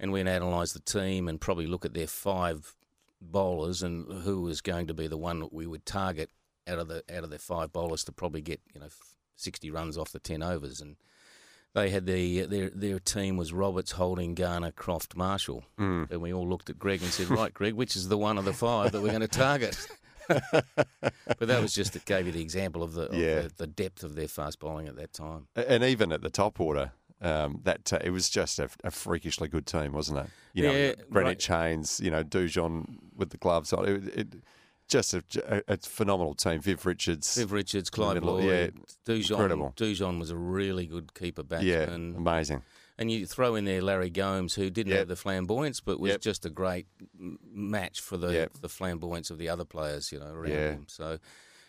and 0.00 0.12
we'd 0.12 0.26
analyse 0.26 0.72
the 0.72 0.80
team 0.80 1.28
and 1.28 1.40
probably 1.40 1.66
look 1.66 1.84
at 1.84 1.94
their 1.94 2.06
five 2.08 2.74
bowlers 3.20 3.82
and 3.82 4.22
who 4.22 4.42
was 4.42 4.60
going 4.60 4.86
to 4.86 4.94
be 4.94 5.06
the 5.06 5.16
one 5.16 5.40
that 5.40 5.52
we 5.52 5.66
would 5.66 5.86
target 5.86 6.30
out 6.66 6.78
of 6.78 6.88
the 6.88 7.02
out 7.10 7.24
of 7.24 7.30
their 7.30 7.38
five 7.38 7.72
bowlers 7.72 8.04
to 8.04 8.12
probably 8.12 8.42
get 8.42 8.60
you 8.74 8.80
know 8.80 8.88
sixty 9.36 9.70
runs 9.70 9.96
off 9.96 10.10
the 10.12 10.18
ten 10.18 10.42
overs, 10.42 10.80
and 10.80 10.96
they 11.76 11.90
had 11.90 12.06
the 12.06 12.40
their 12.46 12.70
their 12.70 12.98
team 12.98 13.36
was 13.36 13.52
Roberts, 13.52 13.92
Holding, 13.92 14.34
Garner, 14.34 14.72
Croft, 14.72 15.14
Marshall, 15.16 15.62
Mm. 15.78 16.10
and 16.10 16.20
we 16.20 16.32
all 16.32 16.48
looked 16.48 16.70
at 16.70 16.78
Greg 16.78 17.02
and 17.02 17.12
said, 17.12 17.28
"Right, 17.30 17.52
Greg, 17.54 17.74
which 17.74 17.94
is 17.94 18.08
the 18.08 18.18
one 18.18 18.38
of 18.38 18.44
the 18.44 18.52
five 18.52 18.90
that 18.92 19.00
we're 19.02 19.10
going 19.10 19.20
to 19.20 19.28
target?" 19.28 19.76
but 20.28 21.38
that 21.38 21.62
was 21.62 21.72
just 21.74 21.94
it 21.94 22.04
gave 22.04 22.26
you 22.26 22.32
the 22.32 22.40
example 22.42 22.82
of 22.82 22.94
the, 22.94 23.02
of 23.02 23.14
Yeah. 23.14 23.42
the 23.42 23.52
the 23.58 23.66
depth 23.66 24.02
of 24.02 24.14
their 24.16 24.28
fast 24.28 24.58
bowling 24.58 24.88
at 24.88 24.96
that 24.96 25.12
time. 25.12 25.46
And 25.54 25.84
even 25.84 26.12
at 26.12 26.22
the 26.22 26.30
top 26.30 26.58
order, 26.60 26.92
um, 27.20 27.60
that 27.64 27.84
t- 27.84 27.96
it 28.02 28.10
was 28.10 28.28
just 28.28 28.58
a, 28.58 28.68
a 28.82 28.90
freakishly 28.90 29.48
good 29.48 29.66
team, 29.66 29.92
wasn't 29.92 30.18
it? 30.18 30.26
You 30.54 30.62
know, 30.64 30.72
Yeah, 30.72 30.92
Greenidge 31.12 31.46
Haynes, 31.46 32.00
you 32.02 32.10
know, 32.10 32.24
Dujon 32.24 32.96
with 33.14 33.30
the 33.30 33.36
gloves 33.36 33.72
on. 33.72 33.86
It, 33.86 34.18
it 34.18 34.28
just 34.88 35.14
a, 35.14 35.22
a, 35.48 35.62
a 35.74 35.76
phenomenal 35.78 36.34
team. 36.34 36.60
Viv 36.60 36.84
Richards, 36.86 37.34
Viv 37.36 37.52
Richards, 37.52 37.90
Clive 37.90 38.22
Lloyd, 38.22 38.44
yeah, 38.44 38.82
Dujon. 39.14 39.30
incredible. 39.32 39.72
Dujon 39.76 40.18
was 40.18 40.30
a 40.30 40.36
really 40.36 40.86
good 40.86 41.14
keeper 41.14 41.42
yeah, 41.60 41.86
batsman. 41.86 42.14
amazing. 42.16 42.62
And 42.98 43.10
you 43.10 43.26
throw 43.26 43.56
in 43.56 43.66
there 43.66 43.82
Larry 43.82 44.08
Gomes, 44.10 44.54
who 44.54 44.70
didn't 44.70 44.90
Yep. 44.90 44.98
have 45.00 45.08
the 45.08 45.16
flamboyance, 45.16 45.80
but 45.80 46.00
was 46.00 46.12
Yep. 46.12 46.20
just 46.22 46.46
a 46.46 46.50
great 46.50 46.86
match 47.18 48.00
for 48.00 48.16
the 48.16 48.32
Yep. 48.32 48.52
the 48.60 48.68
flamboyance 48.68 49.30
of 49.30 49.38
the 49.38 49.48
other 49.48 49.64
players, 49.64 50.12
you 50.12 50.18
know, 50.18 50.32
around 50.32 50.52
Yeah. 50.52 50.70
him. 50.72 50.86
So, 50.88 51.18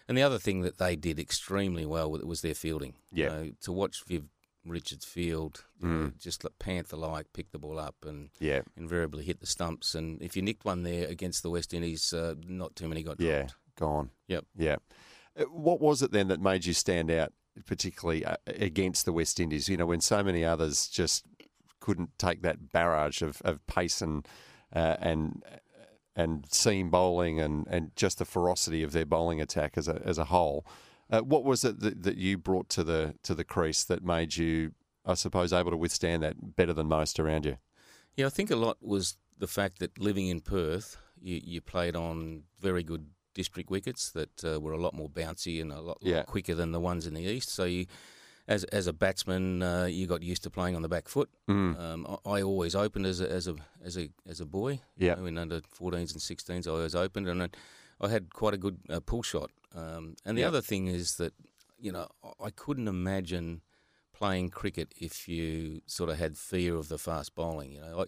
and 0.07 0.17
the 0.17 0.21
other 0.23 0.39
thing 0.39 0.61
that 0.61 0.77
they 0.77 0.95
did 0.95 1.19
extremely 1.19 1.85
well 1.85 2.09
with- 2.09 2.23
was 2.23 2.41
their 2.41 2.53
fielding. 2.53 2.93
You 3.11 3.25
know, 3.25 3.51
to 3.61 3.71
watch 3.73 4.03
Viv 4.05 4.23
Richards 4.69 5.05
field, 5.05 5.65
you 5.81 5.87
know, 5.87 6.11
just 6.19 6.43
like 6.43 6.59
panther-like, 6.59 7.33
pick 7.33 7.51
the 7.51 7.59
ball 7.59 7.79
up 7.79 7.95
and 8.05 8.29
Yeah, 8.39 8.61
invariably 8.75 9.23
hit 9.23 9.39
the 9.39 9.47
stumps. 9.47 9.95
And 9.95 10.21
if 10.21 10.35
you 10.35 10.41
nicked 10.41 10.65
one 10.65 10.83
there 10.83 11.07
against 11.07 11.43
the 11.43 11.49
West 11.49 11.73
Indies, 11.73 12.13
uh, 12.13 12.35
not 12.45 12.75
too 12.75 12.87
many 12.87 13.03
got 13.03 13.19
yeah, 13.19 13.39
dropped. 13.39 13.55
gone. 13.75 14.09
Yep. 14.27 14.45
Yeah. 14.57 14.75
Uh, 15.39 15.43
What 15.45 15.79
was 15.81 16.01
it 16.01 16.11
then 16.11 16.27
that 16.29 16.41
made 16.41 16.65
you 16.65 16.73
stand 16.73 17.09
out, 17.11 17.33
particularly 17.65 18.25
uh, 18.25 18.37
against 18.47 19.05
the 19.05 19.13
West 19.13 19.39
Indies? 19.39 19.69
You 19.69 19.77
know, 19.77 19.85
when 19.85 20.01
so 20.01 20.23
many 20.23 20.43
others 20.43 20.87
just 20.87 21.25
couldn't 21.79 22.17
take 22.17 22.41
that 22.41 22.71
barrage 22.71 23.21
of, 23.21 23.41
of 23.45 23.65
pace 23.67 24.01
and 24.01 24.27
uh, 24.75 24.97
and 24.99 25.43
and 26.15 26.45
seam 26.51 26.89
bowling 26.89 27.39
and, 27.39 27.67
and 27.69 27.91
just 27.95 28.17
the 28.17 28.25
ferocity 28.25 28.81
of 28.83 28.91
their 28.91 29.05
bowling 29.05 29.39
attack 29.39 29.77
as 29.77 29.87
a 29.87 30.01
as 30.03 30.17
a 30.17 30.25
whole. 30.25 30.65
Uh, 31.09 31.21
what 31.21 31.43
was 31.43 31.63
it 31.63 31.79
that, 31.79 32.03
that 32.03 32.17
you 32.17 32.37
brought 32.37 32.69
to 32.69 32.83
the 32.83 33.15
to 33.23 33.33
the 33.33 33.43
crease 33.43 33.83
that 33.85 34.03
made 34.03 34.35
you, 34.35 34.73
I 35.05 35.13
suppose, 35.13 35.53
able 35.53 35.71
to 35.71 35.77
withstand 35.77 36.23
that 36.23 36.55
better 36.55 36.73
than 36.73 36.87
most 36.87 37.19
around 37.19 37.45
you? 37.45 37.57
Yeah, 38.15 38.25
I 38.25 38.29
think 38.29 38.51
a 38.51 38.55
lot 38.55 38.77
was 38.81 39.17
the 39.37 39.47
fact 39.47 39.79
that 39.79 39.99
living 39.99 40.27
in 40.27 40.41
Perth, 40.41 40.97
you, 41.21 41.39
you 41.43 41.61
played 41.61 41.95
on 41.95 42.43
very 42.59 42.83
good 42.83 43.05
district 43.33 43.69
wickets 43.69 44.09
that 44.11 44.43
uh, 44.43 44.59
were 44.59 44.71
a 44.71 44.77
lot 44.77 44.95
more 44.95 45.09
bouncy 45.09 45.61
and 45.61 45.71
a 45.71 45.79
lot, 45.79 46.03
lot 46.03 46.25
quicker 46.25 46.55
than 46.55 46.71
the 46.71 46.79
ones 46.79 47.05
in 47.05 47.13
the 47.13 47.21
east. 47.21 47.49
So 47.49 47.65
you, 47.65 47.85
as 48.47 48.63
as 48.65 48.87
a 48.87 48.93
batsman, 48.93 49.61
uh, 49.61 49.85
you 49.85 50.07
got 50.07 50.23
used 50.23 50.43
to 50.43 50.49
playing 50.49 50.75
on 50.75 50.81
the 50.81 50.89
back 50.89 51.07
foot. 51.07 51.29
Mm. 51.47 51.79
Um, 51.79 52.19
I, 52.25 52.37
I 52.37 52.41
always 52.41 52.75
opened 52.75 53.05
as 53.05 53.21
a 53.21 53.31
as 53.31 53.47
a 53.47 53.55
as 53.83 53.97
a 53.97 54.09
as 54.27 54.41
a 54.41 54.45
boy. 54.45 54.81
Yeah. 54.97 55.15
You 55.15 55.21
know, 55.21 55.25
in 55.27 55.37
under 55.37 55.61
14s 55.61 56.11
and 56.13 56.21
16s, 56.21 56.67
I 56.67 56.71
always 56.71 56.95
opened, 56.95 57.27
and 57.27 57.43
I, 57.43 57.49
I 58.01 58.09
had 58.09 58.33
quite 58.33 58.53
a 58.53 58.57
good 58.57 58.79
uh, 58.89 58.99
pull 58.99 59.21
shot. 59.21 59.51
Um, 59.73 60.15
and 60.25 60.37
the 60.37 60.41
Yeah. 60.41 60.47
other 60.47 60.61
thing 60.61 60.87
is 60.87 61.15
that 61.17 61.33
you 61.77 61.91
know 61.91 62.07
I- 62.39 62.49
couldn't 62.51 62.87
imagine 62.87 63.61
playing 64.13 64.49
cricket 64.49 64.93
if 64.99 65.27
you 65.27 65.81
sort 65.85 66.09
of 66.09 66.17
had 66.17 66.37
fear 66.37 66.75
of 66.75 66.87
the 66.89 66.97
fast 66.97 67.35
bowling. 67.35 67.73
You 67.73 67.81
know, 67.81 68.05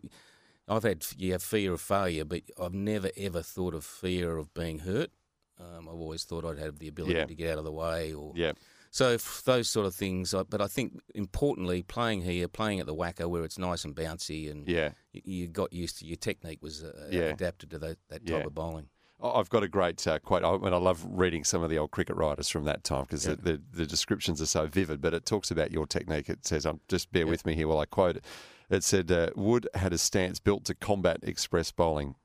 I, 0.67 0.76
I've 0.76 0.84
had 0.84 1.06
you 1.17 1.32
have 1.34 1.43
fear 1.43 1.74
of 1.74 1.82
failure, 1.82 2.26
but 2.26 2.43
I've 2.60 2.74
never 2.74 3.12
ever 3.17 3.41
thought 3.41 3.74
of 3.76 3.84
fear 3.86 4.38
of 4.38 4.54
being 4.54 4.80
hurt. 4.80 5.12
Um, 5.60 5.89
I've 5.89 5.95
always 6.00 6.24
thought 6.24 6.45
I'd 6.45 6.58
have 6.58 6.80
the 6.80 6.88
ability 6.88 7.15
Yeah. 7.15 7.26
to 7.26 7.36
get 7.36 7.52
out 7.52 7.58
of 7.60 7.65
the 7.65 7.72
way 7.72 8.13
or 8.13 8.32
Yeah. 8.36 8.54
so 8.91 9.10
f- 9.15 9.41
those 9.45 9.69
sort 9.69 9.86
of 9.86 9.93
things. 9.93 10.34
I- 10.34 10.43
But 10.43 10.62
I 10.62 10.67
think 10.67 11.02
importantly, 11.13 11.84
playing 11.84 12.22
here, 12.22 12.48
playing 12.48 12.80
at 12.80 12.86
the 12.86 12.95
WACA 12.95 13.30
where 13.30 13.43
it's 13.43 13.58
nice 13.58 13.84
and 13.84 13.93
bouncy, 13.93 14.50
and 14.50 14.67
Yeah. 14.67 14.93
y- 15.13 15.22
you 15.26 15.48
got 15.50 15.74
used 15.74 15.98
to 16.00 16.06
your 16.06 16.15
technique 16.15 16.62
was 16.63 16.82
uh, 16.84 17.10
Yeah. 17.12 17.24
adapted 17.34 17.72
to 17.72 17.80
that, 17.80 17.98
that 18.08 18.26
type 18.26 18.30
Yeah. 18.30 18.45
of 18.45 18.54
bowling. 18.56 18.89
I've 19.21 19.49
got 19.49 19.63
a 19.63 19.67
great 19.67 20.05
uh, 20.08 20.19
quote, 20.19 20.43
I- 20.43 20.65
and 20.65 20.73
I 20.73 20.77
love 20.77 21.05
reading 21.10 21.43
some 21.43 21.62
of 21.63 21.69
the 21.69 21.77
old 21.77 21.91
cricket 21.91 22.15
writers 22.15 22.47
from 22.49 22.63
that 22.65 22.84
time 22.84 23.03
because 23.03 23.27
Yeah. 23.27 23.36
the, 23.36 23.53
the, 23.53 23.62
the 23.73 23.86
descriptions 23.86 24.41
are 24.41 24.45
so 24.45 24.65
vivid. 24.67 25.01
But 25.01 25.13
it 25.13 25.25
talks 25.25 25.51
about 25.51 25.71
your 25.71 25.86
technique. 25.86 26.29
It 26.29 26.45
says, 26.45 26.65
um, 26.65 26.79
just 26.88 27.12
bear 27.12 27.27
with 27.27 27.45
me 27.45 27.55
here 27.55 27.67
while 27.67 27.79
I 27.79 27.86
quote 27.86 28.17
it. 28.17 28.25
It 28.69 28.84
said, 28.84 29.12
uh, 29.12 29.32
Wood 29.36 29.67
had 29.73 29.93
a 29.93 29.97
stance 29.97 30.39
built 30.39 30.63
to 30.65 30.75
combat 30.75 31.17
express 31.23 31.71
bowling. 31.71 32.15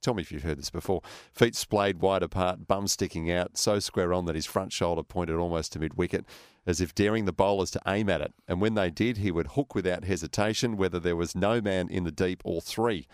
Tell 0.00 0.14
me 0.14 0.22
if 0.22 0.30
you've 0.30 0.42
heard 0.44 0.58
this 0.58 0.70
before. 0.70 1.02
Feet 1.32 1.56
splayed 1.56 2.00
wide 2.00 2.22
apart, 2.22 2.68
bum 2.68 2.86
sticking 2.86 3.30
out, 3.32 3.56
so 3.56 3.78
square 3.80 4.12
on 4.12 4.26
that 4.26 4.34
his 4.36 4.46
front 4.46 4.72
shoulder 4.72 5.02
pointed 5.02 5.36
almost 5.36 5.72
to 5.72 5.80
mid 5.80 5.94
wicket, 5.94 6.24
as 6.66 6.80
if 6.80 6.94
daring 6.94 7.24
the 7.24 7.32
bowlers 7.32 7.70
to 7.72 7.80
aim 7.86 8.08
at 8.08 8.20
it. 8.20 8.32
And 8.46 8.60
when 8.60 8.74
they 8.74 8.90
did, 8.90 9.16
he 9.16 9.30
would 9.32 9.48
hook 9.48 9.74
without 9.74 10.04
hesitation, 10.04 10.76
whether 10.76 11.00
there 11.00 11.16
was 11.16 11.34
no 11.34 11.60
man 11.60 11.88
in 11.88 12.04
the 12.04 12.12
deep 12.12 12.42
or 12.44 12.60
three. 12.60 13.06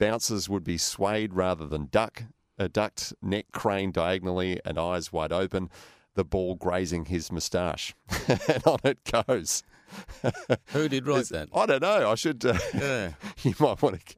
Bouncers 0.00 0.48
would 0.48 0.64
be 0.64 0.76
swayed 0.78 1.34
rather 1.34 1.66
than 1.66 1.86
duck, 1.86 2.24
a 2.58 2.68
ducked 2.68 3.12
neck 3.22 3.46
craned 3.52 3.94
diagonally 3.94 4.60
and 4.64 4.78
eyes 4.78 5.12
wide 5.12 5.32
open, 5.32 5.70
the 6.14 6.24
ball 6.24 6.54
grazing 6.54 7.06
his 7.06 7.32
moustache. 7.32 7.94
and 8.28 8.62
on 8.66 8.78
it 8.84 8.98
goes. 9.04 9.62
Who 10.68 10.88
did 10.88 11.06
write 11.06 11.28
that? 11.28 11.48
I 11.54 11.66
don't 11.66 11.82
know. 11.82 12.10
I 12.10 12.14
should. 12.16 12.44
Uh, 12.44 12.58
Yeah. 12.74 13.12
you 13.42 13.54
might 13.60 13.80
want 13.80 14.04
to 14.04 14.16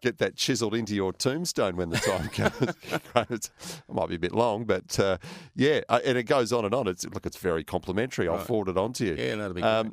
get 0.00 0.18
that 0.18 0.36
chiselled 0.36 0.74
into 0.74 0.94
your 0.94 1.12
tombstone 1.12 1.76
when 1.76 1.90
the 1.90 1.98
time 1.98 2.28
comes. 3.14 3.50
It 3.88 3.94
might 3.94 4.08
be 4.08 4.14
a 4.14 4.18
bit 4.18 4.32
long, 4.32 4.64
but 4.64 4.98
uh, 4.98 5.18
yeah, 5.54 5.80
uh, 5.88 6.00
and 6.04 6.16
it 6.16 6.22
goes 6.24 6.52
on 6.52 6.64
and 6.64 6.74
on. 6.74 6.88
It's 6.88 7.04
look, 7.06 7.26
it's 7.26 7.36
very 7.36 7.62
complimentary. 7.64 8.28
I'll 8.28 8.38
forward 8.38 8.68
it 8.68 8.78
on 8.78 8.92
to 8.94 9.04
you. 9.06 9.14
Yeah, 9.16 9.34
that'll 9.36 9.54
be 9.54 9.62
Um, 9.62 9.92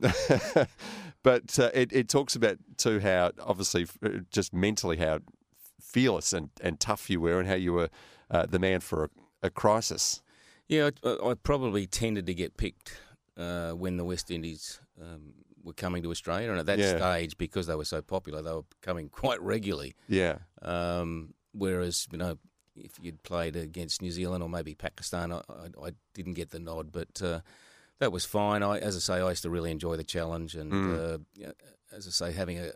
but 1.24 1.58
uh, 1.60 1.72
it, 1.74 1.92
it 1.92 2.08
talks 2.08 2.36
about 2.36 2.58
too 2.78 3.00
how 3.00 3.32
obviously 3.42 3.88
just 4.32 4.54
mentally 4.54 4.98
how 4.98 5.20
fearless 5.86 6.34
and, 6.34 6.50
and 6.62 6.80
tough 6.80 7.10
you 7.10 7.22
were, 7.22 7.40
and 7.40 7.48
how 7.48 7.56
you 7.56 7.74
were 7.74 7.90
uh, 8.32 8.46
the 8.46 8.60
man 8.60 8.80
for 8.80 9.06
a, 9.06 9.10
a 9.44 9.50
crisis. 9.50 10.22
Yeah, 10.68 10.90
I, 11.04 11.18
I 11.30 11.34
probably 11.36 11.86
tended 11.88 12.26
to 12.26 12.34
get 12.34 12.58
picked 12.58 12.98
uh, 13.38 13.72
when 13.72 13.98
the 13.98 14.04
West 14.06 14.32
Indies 14.32 14.80
um, 15.02 15.34
were 15.64 15.74
coming 15.74 16.02
to 16.04 16.12
Australia, 16.12 16.50
and 16.50 16.60
at 16.60 16.66
that 16.66 16.80
Yeah. 16.80 16.98
stage, 16.98 17.38
because 17.38 17.68
they 17.68 17.76
were 17.76 17.86
so 17.86 18.02
popular, 18.02 18.42
they 18.42 18.52
were 18.52 18.66
coming 18.82 19.10
quite 19.22 19.42
regularly. 19.42 19.96
Yeah, 20.08 20.38
Um, 20.62 21.34
whereas, 21.54 22.08
you 22.12 22.18
know, 22.18 22.38
if 22.76 23.00
you'd 23.02 23.24
played 23.24 23.56
against 23.56 24.02
New 24.02 24.12
Zealand 24.12 24.44
or 24.44 24.50
maybe 24.50 24.76
Pakistan, 24.76 25.32
I, 25.32 25.42
I, 25.50 25.88
I 25.88 25.92
didn't 26.14 26.34
get 26.34 26.50
the 26.50 26.60
nod, 26.60 26.92
but 26.92 27.22
uh, 27.22 27.40
that 28.00 28.12
was 28.12 28.26
fine. 28.26 28.64
I, 28.64 28.80
as 28.80 28.96
I 28.96 29.00
say, 29.00 29.22
I 29.22 29.30
used 29.30 29.44
to 29.44 29.50
really 29.50 29.72
enjoy 29.72 29.96
the 29.96 30.04
challenge, 30.04 30.56
and 30.56 30.74
uh, 30.96 31.18
yeah, 31.36 31.52
as 31.92 32.08
I 32.08 32.12
say, 32.12 32.32
having 32.34 32.58
a, 32.60 32.70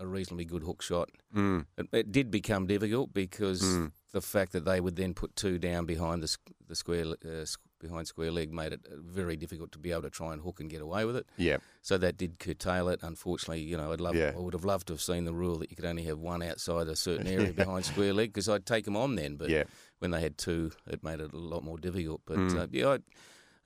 a 0.00 0.06
reasonably 0.06 0.44
good 0.46 0.62
hook 0.64 0.82
shot. 0.82 1.08
mm. 1.34 1.66
It, 1.78 1.86
it 1.92 2.12
did 2.12 2.30
become 2.30 2.66
difficult 2.66 3.12
because 3.14 3.62
Mm. 3.62 3.92
the 4.12 4.20
fact 4.20 4.52
that 4.52 4.64
they 4.64 4.80
would 4.80 4.96
then 4.96 5.14
put 5.14 5.36
two 5.36 5.58
down 5.58 5.86
behind 5.86 6.22
the 6.22 6.36
the 6.68 6.74
square 6.74 7.04
uh, 7.24 7.44
behind 7.78 8.06
square 8.06 8.30
leg 8.30 8.52
made 8.52 8.72
it 8.72 8.80
uh, 8.86 8.96
very 9.20 9.36
difficult 9.36 9.72
to 9.72 9.78
be 9.78 9.90
able 9.92 10.02
to 10.02 10.10
try 10.10 10.32
and 10.32 10.42
hook 10.42 10.60
and 10.60 10.68
get 10.70 10.80
away 10.82 11.04
with 11.04 11.16
it. 11.16 11.26
yeah, 11.36 11.58
So 11.82 11.96
that 11.98 12.16
did 12.16 12.38
curtail 12.38 12.88
it. 12.88 13.00
Unfortunately, 13.02 13.62
you 13.62 13.76
know, 13.76 13.90
I'd 13.92 14.00
love, 14.00 14.16
Yeah. 14.16 14.32
I 14.36 14.40
would 14.40 14.52
have 14.54 14.64
loved 14.66 14.86
to 14.88 14.92
have 14.94 15.00
seen 15.00 15.24
the 15.24 15.32
rule 15.32 15.58
that 15.60 15.70
you 15.70 15.76
could 15.76 15.86
only 15.92 16.02
have 16.04 16.18
one 16.18 16.42
outside 16.42 16.88
a 16.88 16.96
certain 16.96 17.26
area 17.36 17.52
behind 17.52 17.84
square 17.86 18.12
leg 18.12 18.30
because 18.32 18.48
I'd 18.48 18.66
take 18.66 18.84
them 18.84 18.96
on 18.96 19.14
then. 19.16 19.36
But 19.36 19.48
yeah, 19.50 19.64
when 19.98 20.10
they 20.12 20.20
had 20.20 20.36
two, 20.38 20.72
it 20.86 21.02
made 21.02 21.20
it 21.20 21.32
a 21.32 21.38
lot 21.38 21.62
more 21.64 21.78
difficult. 21.78 22.20
But 22.26 22.38
Mm. 22.38 22.58
uh, 22.58 22.66
yeah, 22.70 22.88
I, 22.94 22.98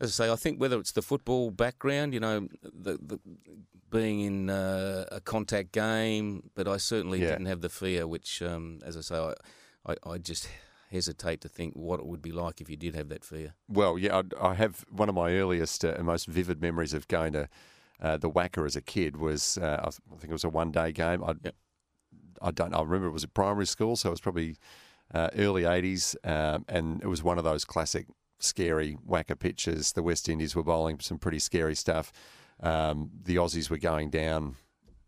as 0.04 0.20
I 0.20 0.24
say, 0.26 0.32
I 0.32 0.36
think 0.36 0.60
whether 0.60 0.78
it's 0.78 0.92
the 0.92 1.02
football 1.02 1.50
background, 1.50 2.14
you 2.14 2.20
know, 2.20 2.48
the, 2.62 2.98
the 3.02 3.18
being 3.90 4.20
in 4.20 4.50
uh, 4.50 5.06
a 5.10 5.20
contact 5.20 5.72
game, 5.72 6.50
but 6.54 6.66
I 6.68 6.76
certainly 6.78 7.20
Yeah. 7.20 7.30
didn't 7.30 7.46
have 7.46 7.60
the 7.60 7.68
fear, 7.68 8.06
which, 8.06 8.42
um, 8.42 8.80
as 8.84 8.96
I 8.96 9.00
say, 9.00 9.16
I, 9.16 9.92
I, 9.92 10.12
I 10.14 10.18
just 10.18 10.48
hesitate 10.90 11.40
to 11.40 11.48
think 11.48 11.74
what 11.74 11.98
it 12.00 12.06
would 12.06 12.22
be 12.22 12.32
like 12.32 12.60
if 12.60 12.68
you 12.70 12.76
did 12.76 12.94
have 12.94 13.08
that 13.08 13.24
fear. 13.24 13.54
Well, 13.68 13.98
yeah, 13.98 14.22
I, 14.40 14.50
I 14.50 14.54
have 14.54 14.84
one 14.90 15.08
of 15.08 15.14
my 15.14 15.32
earliest 15.32 15.84
uh, 15.84 15.94
and 15.96 16.04
most 16.06 16.26
vivid 16.26 16.60
memories 16.60 16.92
of 16.94 17.08
going 17.08 17.32
to 17.34 17.48
uh, 18.00 18.16
the 18.16 18.30
WACA 18.30 18.64
as 18.66 18.76
a 18.76 18.80
kid 18.82 19.16
was 19.16 19.58
uh, 19.58 19.80
I 19.84 19.90
think 20.18 20.30
it 20.30 20.32
was 20.32 20.44
a 20.44 20.48
one 20.48 20.70
day 20.70 20.92
game. 20.92 21.22
I, 21.24 21.34
Yep. 21.44 21.54
I 22.42 22.50
don't. 22.50 22.74
I 22.74 22.82
remember 22.82 23.06
it 23.06 23.12
was 23.12 23.24
at 23.24 23.32
primary 23.32 23.64
school, 23.66 23.96
so 23.96 24.08
it 24.08 24.10
was 24.10 24.20
probably 24.20 24.56
uh, 25.14 25.30
early 25.36 25.64
eighties, 25.64 26.16
um, 26.24 26.64
and 26.68 27.00
it 27.02 27.06
was 27.06 27.22
one 27.22 27.38
of 27.38 27.44
those 27.44 27.64
classic 27.64 28.06
scary 28.38 28.96
WACA 29.08 29.38
pitches. 29.38 29.92
The 29.92 30.02
West 30.02 30.28
Indies 30.28 30.54
were 30.54 30.62
bowling 30.62 31.00
some 31.00 31.18
pretty 31.18 31.38
scary 31.38 31.74
stuff. 31.74 32.12
Um, 32.60 33.10
the 33.22 33.36
Aussies 33.36 33.70
were 33.70 33.78
going 33.78 34.10
down. 34.10 34.56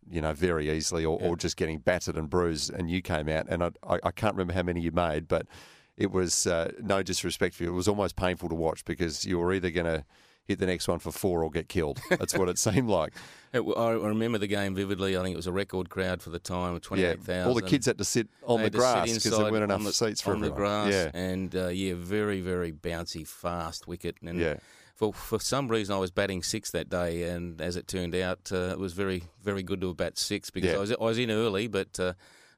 You 0.09 0.21
know, 0.21 0.33
very 0.33 0.71
easily, 0.71 1.05
or, 1.05 1.21
or 1.21 1.37
just 1.37 1.57
getting 1.57 1.81
battered 1.81 2.17
and 2.17 2.31
bruised, 2.31 2.73
and 2.73 2.89
you 2.89 3.03
came 3.03 3.29
out, 3.29 3.47
and 3.49 3.65
I, 3.65 3.71
I, 3.83 3.99
I 4.05 4.11
can't 4.13 4.35
remember 4.35 4.53
how 4.53 4.63
many 4.63 4.81
you 4.81 4.93
made, 4.93 5.27
but 5.27 5.49
it 5.97 6.13
was 6.13 6.47
uh, 6.47 6.71
no 6.81 7.03
disrespect 7.03 7.57
for 7.57 7.65
you. 7.65 7.71
It 7.71 7.75
was 7.75 7.89
almost 7.89 8.15
painful 8.15 8.49
to 8.51 8.55
watch 8.55 8.85
because 8.85 9.25
you 9.25 9.39
were 9.39 9.53
either 9.53 9.71
going 9.71 9.87
to 9.87 10.05
hit 10.47 10.59
the 10.59 10.67
next 10.67 10.89
one 10.89 10.99
for 10.99 11.13
four 11.13 11.43
or 11.45 11.51
get 11.51 11.69
killed. 11.69 12.01
That's 12.11 12.37
what 12.37 12.49
it 12.49 12.59
seemed 12.59 12.89
like. 12.89 13.13
It, 13.53 13.61
I 13.77 13.91
remember 13.93 14.39
the 14.39 14.47
game 14.47 14.75
vividly. 14.75 15.17
I 15.17 15.23
think 15.23 15.35
it 15.35 15.37
was 15.37 15.47
a 15.47 15.53
record 15.53 15.89
crowd 15.91 16.23
for 16.23 16.31
the 16.31 16.39
time, 16.39 16.79
twenty 16.81 17.03
Yeah, 17.03 17.45
all 17.47 17.55
the 17.55 17.63
kids 17.63 17.87
had 17.87 17.99
to 17.99 18.05
sit 18.05 18.29
on 18.45 18.63
the 18.63 18.71
grass 18.71 19.13
because 19.13 19.39
there 19.39 19.51
weren't 19.51 19.65
enough 19.65 19.83
the, 19.85 19.93
seats 19.93 20.21
for 20.21 20.33
on 20.33 20.41
the 20.41 20.51
grass. 20.51 20.93
Yeah, 20.93 21.11
and 21.15 21.55
uh, 21.55 21.69
yeah, 21.69 21.95
very 21.97 22.41
very 22.41 22.73
bouncy, 22.73 23.27
fast 23.27 23.87
wicket. 23.87 24.17
And 24.25 24.39
yeah, 24.39 24.57
for 24.95 25.13
for 25.13 25.39
some 25.41 25.69
reason, 25.69 25.95
I 25.95 25.99
was 25.99 26.11
batting 26.11 26.43
six 26.43 26.71
that 26.73 26.89
day, 26.91 27.25
and 27.25 27.61
as 27.61 27.77
it 27.77 27.87
turned 27.89 28.15
out, 28.15 28.51
uh, 28.53 28.71
it 28.73 28.79
was 28.79 28.93
very 28.93 29.25
very 29.43 29.63
good 29.63 29.81
to 29.81 29.89
have 29.89 29.97
bat 29.97 30.19
six 30.19 30.51
because 30.51 30.71
Yeah. 30.71 30.77
I 30.77 30.81
was 30.81 30.93
I 30.93 30.97
was 31.05 31.19
in 31.19 31.31
early, 31.31 31.67
but 31.69 31.99
uh, 32.01 32.13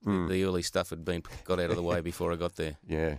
Mm. 0.06 0.28
the, 0.28 0.34
the 0.34 0.44
early 0.44 0.62
stuff 0.62 0.90
had 0.90 1.04
been 1.04 1.24
got 1.44 1.58
out 1.58 1.70
of 1.70 1.76
the 1.76 1.82
way 1.82 2.00
before 2.12 2.32
I 2.32 2.36
got 2.36 2.54
there. 2.54 2.76
yeah. 2.88 3.16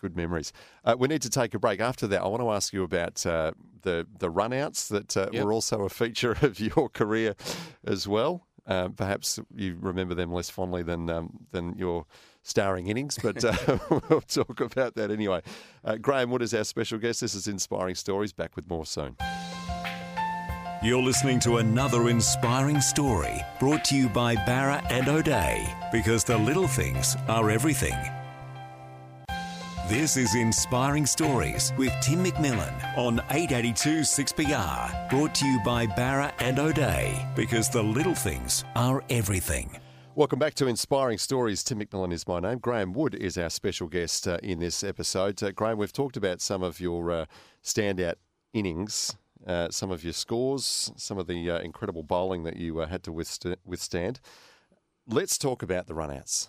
Good 0.00 0.16
memories. 0.16 0.52
Uh, 0.84 0.94
we 0.98 1.06
need 1.08 1.22
to 1.22 1.30
take 1.30 1.54
a 1.54 1.58
break. 1.58 1.80
After 1.80 2.06
that, 2.08 2.20
I 2.20 2.26
want 2.26 2.42
to 2.42 2.50
ask 2.50 2.72
you 2.72 2.82
about 2.82 3.24
uh, 3.24 3.52
the 3.86 4.06
the 4.18 4.30
runouts 4.30 4.88
that 4.88 5.16
uh, 5.16 5.28
Yep. 5.32 5.44
were 5.44 5.52
also 5.52 5.84
a 5.84 5.88
feature 5.88 6.36
of 6.42 6.60
your 6.60 6.88
career 6.90 7.34
as 7.86 8.06
well. 8.06 8.42
Um, 8.68 8.94
perhaps 8.94 9.38
you 9.54 9.78
remember 9.80 10.14
them 10.14 10.32
less 10.32 10.50
fondly 10.50 10.82
than 10.82 11.08
um, 11.08 11.30
than 11.52 11.74
your 11.78 12.04
starring 12.42 12.88
innings, 12.88 13.18
but 13.22 13.44
uh, 13.44 13.54
we'll 14.10 14.20
talk 14.22 14.60
about 14.60 14.94
that 14.96 15.10
anyway. 15.10 15.40
Uh, 15.84 15.96
Graham 15.96 16.30
Wood 16.30 16.42
is 16.42 16.52
our 16.52 16.64
special 16.64 16.98
guest. 16.98 17.20
This 17.20 17.34
is 17.34 17.46
Inspiring 17.46 17.94
Stories. 17.94 18.32
Back 18.32 18.56
with 18.56 18.68
more 18.68 18.84
soon. 18.84 19.16
You're 20.82 21.02
listening 21.02 21.40
to 21.40 21.56
another 21.56 22.10
inspiring 22.10 22.80
story 22.80 23.40
brought 23.58 23.84
to 23.86 23.96
you 23.96 24.08
by 24.08 24.36
Bowra 24.36 24.84
and 24.90 25.08
O'Dea 25.08 25.66
because 25.90 26.22
the 26.22 26.36
little 26.36 26.68
things 26.68 27.16
are 27.28 27.50
everything. 27.50 27.94
This 29.88 30.16
is 30.16 30.34
Inspiring 30.34 31.06
Stories 31.06 31.72
with 31.78 31.92
Tim 32.00 32.24
McMillan 32.24 32.98
on 32.98 33.20
882 33.30 34.00
6PR. 34.00 35.08
Brought 35.08 35.32
to 35.36 35.46
you 35.46 35.60
by 35.64 35.86
Bowra 35.86 36.32
and 36.40 36.58
O'Dea 36.58 37.24
because 37.36 37.68
the 37.68 37.84
little 37.84 38.16
things 38.16 38.64
are 38.74 39.04
everything. 39.10 39.78
Welcome 40.16 40.40
back 40.40 40.54
to 40.54 40.66
Inspiring 40.66 41.18
Stories. 41.18 41.62
Tim 41.62 41.78
McMillan 41.78 42.12
is 42.12 42.26
my 42.26 42.40
name. 42.40 42.58
Graham 42.58 42.94
Wood 42.94 43.14
is 43.14 43.38
our 43.38 43.48
special 43.48 43.86
guest 43.86 44.26
uh, 44.26 44.38
in 44.42 44.58
this 44.58 44.82
episode. 44.82 45.40
Uh, 45.40 45.52
Graham, 45.52 45.78
we've 45.78 45.92
talked 45.92 46.16
about 46.16 46.40
some 46.40 46.64
of 46.64 46.80
your 46.80 47.12
uh, 47.12 47.26
standout 47.62 48.14
innings, 48.52 49.16
uh, 49.46 49.68
some 49.70 49.92
of 49.92 50.02
your 50.02 50.14
scores, 50.14 50.90
some 50.96 51.16
of 51.16 51.28
the 51.28 51.48
uh, 51.48 51.60
incredible 51.60 52.02
bowling 52.02 52.42
that 52.42 52.56
you 52.56 52.80
uh, 52.80 52.88
had 52.88 53.04
to 53.04 53.12
withst- 53.12 53.54
withstand. 53.64 54.18
Let's 55.06 55.38
talk 55.38 55.62
about 55.62 55.86
the 55.86 55.94
runouts. 55.94 56.48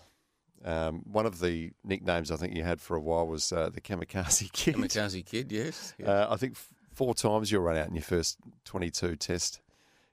Um, 0.65 1.03
one 1.05 1.25
of 1.25 1.39
the 1.39 1.71
nicknames 1.83 2.31
I 2.31 2.35
think 2.35 2.55
you 2.55 2.63
had 2.63 2.81
for 2.81 2.95
a 2.95 2.99
while 2.99 3.27
was 3.27 3.51
uh, 3.51 3.69
the 3.69 3.79
Kamikaze 3.81 4.51
Kid. 4.53 4.75
Kamikaze 4.75 5.25
kid, 5.25 5.51
yes. 5.51 5.93
yes. 5.97 6.07
Uh, 6.07 6.27
I 6.29 6.35
think 6.37 6.53
f- 6.53 6.69
four 6.93 7.13
times 7.13 7.51
you 7.51 7.59
run 7.59 7.77
out 7.77 7.87
in 7.87 7.95
your 7.95 8.03
first 8.03 8.37
22 8.65 9.15
Test 9.17 9.61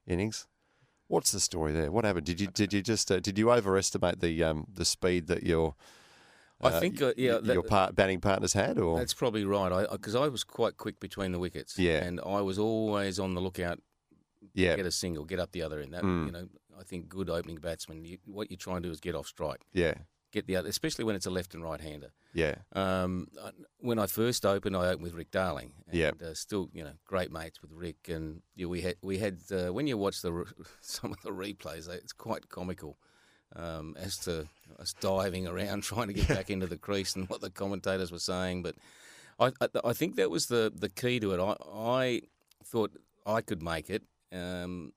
innings. 0.07 0.47
What's 1.09 1.33
the 1.33 1.41
story 1.41 1.73
there? 1.73 1.91
What 1.91 2.05
happened? 2.05 2.27
Did 2.27 2.41
you 2.41 2.47
did 2.49 2.73
you 2.73 2.83
just 2.83 3.11
uh, 3.11 3.21
did 3.21 3.39
you 3.39 3.51
overestimate 3.51 4.21
the 4.21 4.43
um, 4.43 4.67
the 4.73 4.85
speed 4.85 5.27
that 5.29 5.43
your 5.43 5.75
I 6.63 6.69
uh, 6.69 6.81
think, 6.81 7.03
uh, 7.03 7.13
yeah, 7.17 7.33
your 7.43 7.63
that- 7.63 7.67
part, 7.69 7.95
batting 7.95 8.21
partners 8.21 8.53
had, 8.55 8.79
or 8.79 8.99
That's 8.99 9.13
probably 9.15 9.45
right. 9.45 9.71
I 9.71 9.87
because 9.93 10.15
I, 10.15 10.29
was 10.29 10.45
quite 10.45 10.77
quick 10.77 11.01
between 11.01 11.33
the 11.33 11.39
wickets. 11.39 11.79
Yeah. 11.79 12.03
and 12.05 12.21
I 12.25 12.41
was 12.41 12.59
always 12.59 13.19
on 13.19 13.35
the 13.35 13.41
lookout 13.41 13.81
Yeah. 14.55 14.77
get 14.77 14.87
a 14.87 14.91
single, 14.91 15.25
get 15.25 15.39
up 15.41 15.53
the 15.53 15.63
other 15.63 15.81
end. 15.81 15.93
That 15.93 16.05
Mm. 16.05 16.27
you 16.27 16.33
know, 16.33 16.49
I 16.79 16.85
think 16.85 17.09
good 17.09 17.29
opening 17.29 17.57
batsman. 17.57 18.05
You, 18.05 18.19
what 18.27 18.51
you 18.51 18.57
try 18.57 18.75
and 18.77 18.83
do 18.83 18.91
is 18.91 19.01
get 19.01 19.15
off 19.15 19.27
strike, 19.27 19.61
Yeah. 19.73 19.95
Get 20.35 20.47
the 20.47 20.57
other, 20.57 20.69
especially 20.69 21.05
when 21.05 21.17
it's 21.17 21.27
a 21.27 21.31
left 21.31 21.55
and 21.55 21.63
right 21.63 21.81
hander. 21.81 22.11
Yeah. 22.35 22.57
Um, 22.73 23.29
I- 23.43 23.53
when 23.79 23.99
I 23.99 24.07
first 24.07 24.45
opened, 24.45 24.77
I 24.77 24.89
opened 24.89 25.03
with 25.05 25.15
Rick 25.15 25.31
Darling. 25.31 25.73
And, 25.87 25.97
Yeah. 25.97 26.11
Uh, 26.23 26.35
still, 26.35 26.69
you 26.75 26.83
know, 26.85 26.93
great 27.07 27.31
mates 27.33 27.63
with 27.63 27.71
Rick, 27.73 28.09
and 28.09 28.43
yeah, 28.57 28.67
we 28.67 28.83
had 28.83 28.97
we 29.03 29.19
had 29.19 29.39
uh, 29.51 29.73
when 29.73 29.87
you 29.87 29.97
watch 29.97 30.21
the 30.23 30.33
re- 30.33 30.45
some 30.81 31.13
of 31.13 31.21
the 31.23 31.31
replays, 31.31 31.89
it's 31.89 32.13
quite 32.13 32.49
comical. 32.49 32.99
Um, 33.57 33.97
as 33.97 34.19
to 34.27 34.49
us 34.81 34.95
diving 35.01 35.47
around 35.47 35.83
trying 35.91 36.09
to 36.09 36.13
get 36.13 36.27
back 36.27 36.51
into 36.51 36.67
the 36.67 36.77
crease 36.77 37.15
and 37.15 37.29
what 37.29 37.41
the 37.41 37.51
commentators 37.51 38.11
were 38.11 38.19
saying, 38.19 38.65
but 38.65 38.75
I, 39.39 39.53
I, 39.61 39.69
I 39.85 39.93
think 39.93 40.17
that 40.17 40.29
was 40.29 40.47
the, 40.47 40.73
the 40.75 40.89
key 40.89 41.21
to 41.21 41.33
it. 41.35 41.41
I, 41.41 41.55
I 41.73 42.23
thought 42.65 42.91
I 43.25 43.43
could 43.43 43.63
make 43.63 43.91
it, 43.91 44.03
um, 44.33 44.93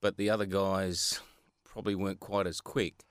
but 0.00 0.16
the 0.16 0.28
other 0.28 0.44
guys 0.46 1.20
probably 1.62 1.94
weren't 1.94 2.18
quite 2.18 2.48
as 2.48 2.60
quick 2.60 3.04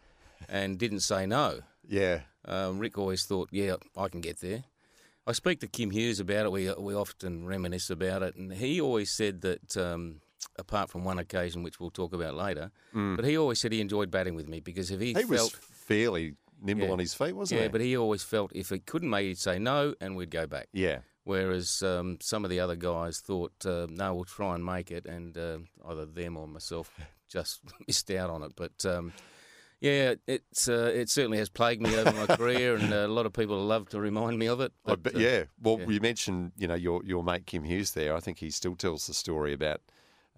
and 0.50 0.78
didn't 0.78 1.02
say 1.02 1.26
no. 1.26 1.62
Yeah. 1.88 2.22
Um, 2.46 2.80
Rick 2.80 2.98
always 2.98 3.24
thought, 3.26 3.50
yeah, 3.52 3.76
I 3.98 4.08
can 4.10 4.22
get 4.22 4.40
there. 4.42 4.64
I 5.26 5.32
speak 5.32 5.60
to 5.62 5.68
Kim 5.68 5.92
Hughes 5.92 6.20
about 6.20 6.46
it. 6.46 6.52
We 6.52 6.72
we 6.78 6.94
often 6.96 7.46
reminisce 7.46 7.90
about 7.90 8.24
it, 8.24 8.36
and 8.36 8.52
he 8.54 8.82
always 8.82 9.10
said 9.10 9.42
that, 9.42 9.78
um, 9.78 10.20
apart 10.60 10.90
from 10.90 11.06
one 11.06 11.18
occasion, 11.20 11.64
which 11.64 11.80
we'll 11.80 11.92
talk 11.92 12.14
about 12.14 12.36
later, 12.36 12.72
but 12.94 13.24
he 13.24 13.38
always 13.38 13.60
said 13.62 13.72
he 13.72 13.80
enjoyed 13.82 14.12
batting 14.12 14.36
with 14.36 14.48
me 14.50 14.60
because 14.60 14.92
if 14.92 15.00
he, 15.00 15.14
Mm. 15.14 15.20
He 15.20 15.26
was 15.26 15.40
felt, 15.40 15.52
fairly 15.54 16.36
nimble 16.62 16.88
Yeah. 16.88 16.92
on 16.94 17.00
his 17.00 17.14
feet, 17.14 17.34
wasn't 17.34 17.58
yeah, 17.60 17.64
he? 17.64 17.68
Yeah, 17.68 17.72
but 17.72 17.82
he 17.82 17.96
always 17.98 18.24
felt 18.24 18.52
if 18.54 18.70
he 18.70 18.80
couldn't 18.80 19.10
make 19.10 19.26
it, 19.26 19.30
he'd 19.30 19.38
say 19.38 19.60
no, 19.60 19.96
and 20.02 20.16
we'd 20.18 20.30
go 20.32 20.46
back. 20.48 20.68
yeah. 20.74 21.00
Whereas 21.26 21.82
um, 21.84 22.18
some 22.20 22.44
of 22.44 22.50
the 22.50 22.60
other 22.60 22.76
guys 22.76 23.22
thought, 23.22 23.54
uh, 23.66 23.88
no, 23.90 24.14
we'll 24.14 24.26
try 24.26 24.56
and 24.56 24.66
make 24.66 24.92
it, 24.92 25.06
and 25.06 25.38
uh, 25.38 25.60
either 25.88 26.06
them 26.06 26.36
or 26.36 26.50
myself 26.50 26.92
just 27.30 27.62
missed 27.88 28.12
out 28.12 28.30
on 28.30 28.44
it. 28.44 28.52
But 28.58 28.86
um, 28.86 29.14
yeah, 29.84 30.14
it's 30.28 30.70
uh, 30.70 30.92
it 30.96 31.10
certainly 31.10 31.38
has 31.40 31.50
plagued 31.50 31.82
me 31.82 31.94
over 31.98 32.14
my 32.14 32.38
career, 32.38 32.76
and 32.76 32.94
uh, 32.94 33.06
a 33.06 33.08
lot 33.10 33.26
of 33.26 33.34
people 33.34 33.58
love 33.58 33.90
to 33.90 34.00
remind 34.00 34.40
me 34.40 34.46
of 34.46 34.62
it. 34.62 34.72
But, 34.86 35.04
bet, 35.04 35.16
uh, 35.16 35.20
yeah. 35.20 35.44
Well, 35.62 35.78
yeah. 35.82 35.88
you 35.90 36.00
mentioned, 36.00 36.54
you 36.58 36.68
know, 36.70 36.74
your 36.74 37.04
your 37.04 37.22
mate 37.22 37.46
Kim 37.46 37.66
Hughes 37.66 37.92
there. 37.92 38.16
I 38.16 38.22
think 38.22 38.38
he 38.38 38.50
still 38.50 38.78
tells 38.78 39.08
the 39.08 39.14
story 39.14 39.52
about 39.52 39.82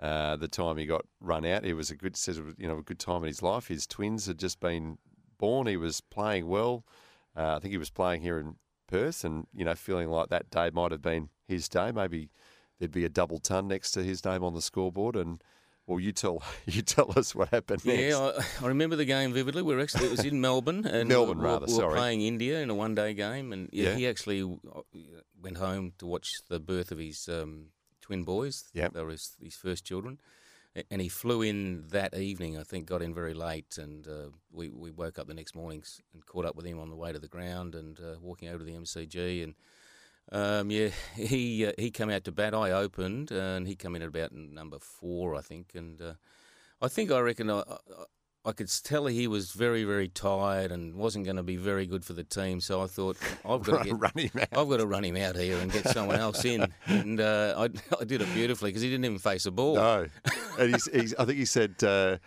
uh, 0.01 0.35
the 0.35 0.47
time 0.47 0.77
he 0.77 0.87
got 0.87 1.05
run 1.21 1.45
out. 1.45 1.63
It 1.63 1.75
was 1.75 1.91
a 1.91 1.95
good, 1.95 2.17
says, 2.17 2.41
you 2.57 2.67
know, 2.67 2.79
a 2.79 2.81
good 2.81 2.97
time 2.97 3.21
in 3.21 3.27
his 3.27 3.43
life. 3.43 3.67
His 3.67 3.85
twins 3.85 4.25
had 4.25 4.39
just 4.39 4.59
been 4.59 4.97
born. 5.37 5.67
He 5.67 5.77
was 5.77 6.01
playing 6.01 6.47
well. 6.47 6.83
Uh, 7.37 7.57
I 7.57 7.59
think 7.59 7.71
he 7.71 7.77
was 7.77 7.91
playing 7.91 8.23
here 8.23 8.39
in 8.39 8.55
Perth, 8.87 9.23
and 9.23 9.45
you 9.53 9.63
know, 9.63 9.75
feeling 9.75 10.09
like 10.09 10.29
that 10.29 10.49
day 10.49 10.71
might 10.73 10.91
have 10.91 11.03
been 11.03 11.29
his 11.47 11.69
day. 11.69 11.91
Maybe 11.91 12.31
there'd 12.79 12.91
be 12.91 13.05
a 13.05 13.09
double 13.09 13.37
ton 13.37 13.67
next 13.67 13.91
to 13.91 14.01
his 14.01 14.25
name 14.25 14.43
on 14.43 14.55
the 14.55 14.61
scoreboard, 14.63 15.15
and 15.15 15.39
well, 15.87 15.99
you 15.99 16.11
tell 16.11 16.41
you 16.65 16.81
tell 16.81 17.11
us 17.17 17.33
what 17.35 17.49
happened 17.49 17.85
next. 17.85 17.99
Yeah, 18.01 18.17
I, 18.61 18.65
I 18.65 18.67
remember 18.69 18.95
the 18.95 19.05
game 19.05 19.33
vividly. 19.33 19.61
We 19.61 19.75
were 19.75 19.81
actually 19.81 20.05
it 20.05 20.11
was 20.11 20.23
in 20.25 20.41
Melbourne, 20.41 20.85
and 20.95 21.09
Melbourne, 21.09 21.37
we, 21.37 21.43
were- 21.43 21.49
rather, 21.49 21.65
we 21.67 21.73
were 21.73 21.79
sorry. 21.79 21.97
playing 21.97 22.21
India 22.21 22.59
in 22.61 22.69
a 22.69 22.75
one-day 22.75 23.13
game, 23.13 23.53
and 23.53 23.69
yeah, 23.71 23.89
Yeah. 23.91 23.95
he 23.95 24.07
actually 24.07 24.41
uh, 24.43 24.81
went 25.41 25.57
home 25.57 25.93
to 25.99 26.05
watch 26.05 26.31
the 26.49 26.59
birth 26.59 26.91
of 26.91 26.97
his 26.97 27.27
um, 27.29 27.67
twin 28.01 28.23
boys. 28.23 28.65
Yep. 28.73 28.93
they 28.93 29.03
were 29.03 29.11
his, 29.11 29.35
his 29.41 29.55
first 29.55 29.85
children, 29.85 30.19
and 30.91 31.01
he 31.01 31.07
flew 31.09 31.41
in 31.41 31.87
that 31.89 32.15
evening. 32.17 32.57
I 32.57 32.63
think 32.63 32.85
got 32.87 33.01
in 33.01 33.13
very 33.13 33.33
late, 33.33 33.77
and 33.77 34.07
uh, 34.07 34.29
we 34.51 34.69
we 34.69 34.91
woke 34.91 35.19
up 35.19 35.27
the 35.27 35.33
next 35.33 35.55
morning 35.55 35.83
and 36.13 36.25
caught 36.25 36.45
up 36.45 36.55
with 36.55 36.65
him 36.65 36.79
on 36.79 36.89
the 36.89 36.95
way 36.95 37.11
to 37.13 37.19
the 37.19 37.27
ground 37.27 37.75
and 37.75 37.99
uh, 37.99 38.15
walking 38.21 38.49
over 38.49 38.59
to 38.59 38.65
the 38.65 38.73
MCG 38.73 39.43
and. 39.43 39.55
Um, 40.31 40.71
yeah, 40.71 40.89
he 41.15 41.65
uh, 41.65 41.71
he 41.77 41.91
came 41.91 42.09
out 42.09 42.23
to 42.25 42.31
bat. 42.31 42.53
I 42.53 42.71
opened, 42.71 43.31
and 43.31 43.67
he 43.67 43.75
came 43.75 43.95
in 43.95 44.01
at 44.01 44.09
about 44.09 44.31
number 44.31 44.79
four, 44.79 45.35
I 45.35 45.41
think. 45.41 45.71
And 45.75 46.01
uh, 46.01 46.13
I 46.81 46.87
think 46.87 47.11
I 47.11 47.19
reckon 47.19 47.49
I, 47.49 47.59
I, 47.59 47.75
I 48.45 48.51
could 48.51 48.69
tell 48.83 49.05
he 49.07 49.27
was 49.27 49.51
very 49.51 49.83
very 49.83 50.07
tired 50.07 50.71
and 50.71 50.95
wasn't 50.95 51.25
going 51.25 51.37
to 51.37 51.43
be 51.43 51.57
very 51.57 51.85
good 51.85 52.03
for 52.05 52.13
the 52.13 52.23
team. 52.23 52.59
So 52.59 52.81
I 52.81 52.87
thought 52.87 53.17
I've 53.45 53.63
got 53.63 53.79
to 53.83 53.89
get, 53.89 53.99
run 53.99 54.11
him 54.15 54.31
out. 54.39 54.47
I've 54.57 54.69
got 54.69 54.77
to 54.77 54.87
run 54.87 55.03
him 55.03 55.17
out 55.17 55.35
here 55.35 55.57
and 55.57 55.71
get 55.71 55.87
someone 55.89 56.19
else 56.19 56.43
in. 56.45 56.71
And 56.87 57.19
uh, 57.19 57.53
I, 57.57 57.63
I 57.99 58.03
did 58.03 58.21
it 58.21 58.33
beautifully 58.33 58.69
because 58.69 58.81
he 58.81 58.89
didn't 58.89 59.05
even 59.05 59.19
face 59.19 59.45
a 59.45 59.51
ball. 59.51 59.75
No, 59.75 60.07
and 60.59 60.73
he's, 60.73 60.85
he's, 60.91 61.15
I 61.15 61.25
think 61.25 61.37
he 61.39 61.45
said 61.45 61.75
uh, 61.83 62.17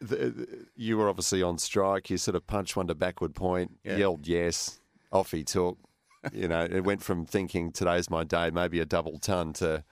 the, 0.00 0.66
you 0.76 0.96
were 0.96 1.08
obviously 1.08 1.42
on 1.42 1.58
strike. 1.58 2.10
You 2.10 2.16
sort 2.16 2.34
of 2.34 2.46
punched 2.46 2.76
one 2.76 2.86
to 2.88 2.94
backward 2.94 3.34
point, 3.34 3.72
Yeah. 3.84 3.96
yelled 3.96 4.26
yes, 4.26 4.80
off 5.12 5.30
he 5.32 5.44
took. 5.44 5.78
You 6.32 6.48
know, 6.48 6.64
it 6.64 6.80
went 6.80 7.02
from 7.02 7.26
thinking 7.26 7.72
today's 7.72 8.10
my 8.10 8.24
day, 8.24 8.50
maybe 8.50 8.80
a 8.80 8.84
double 8.86 9.18
ton, 9.18 9.52
to 9.54 9.84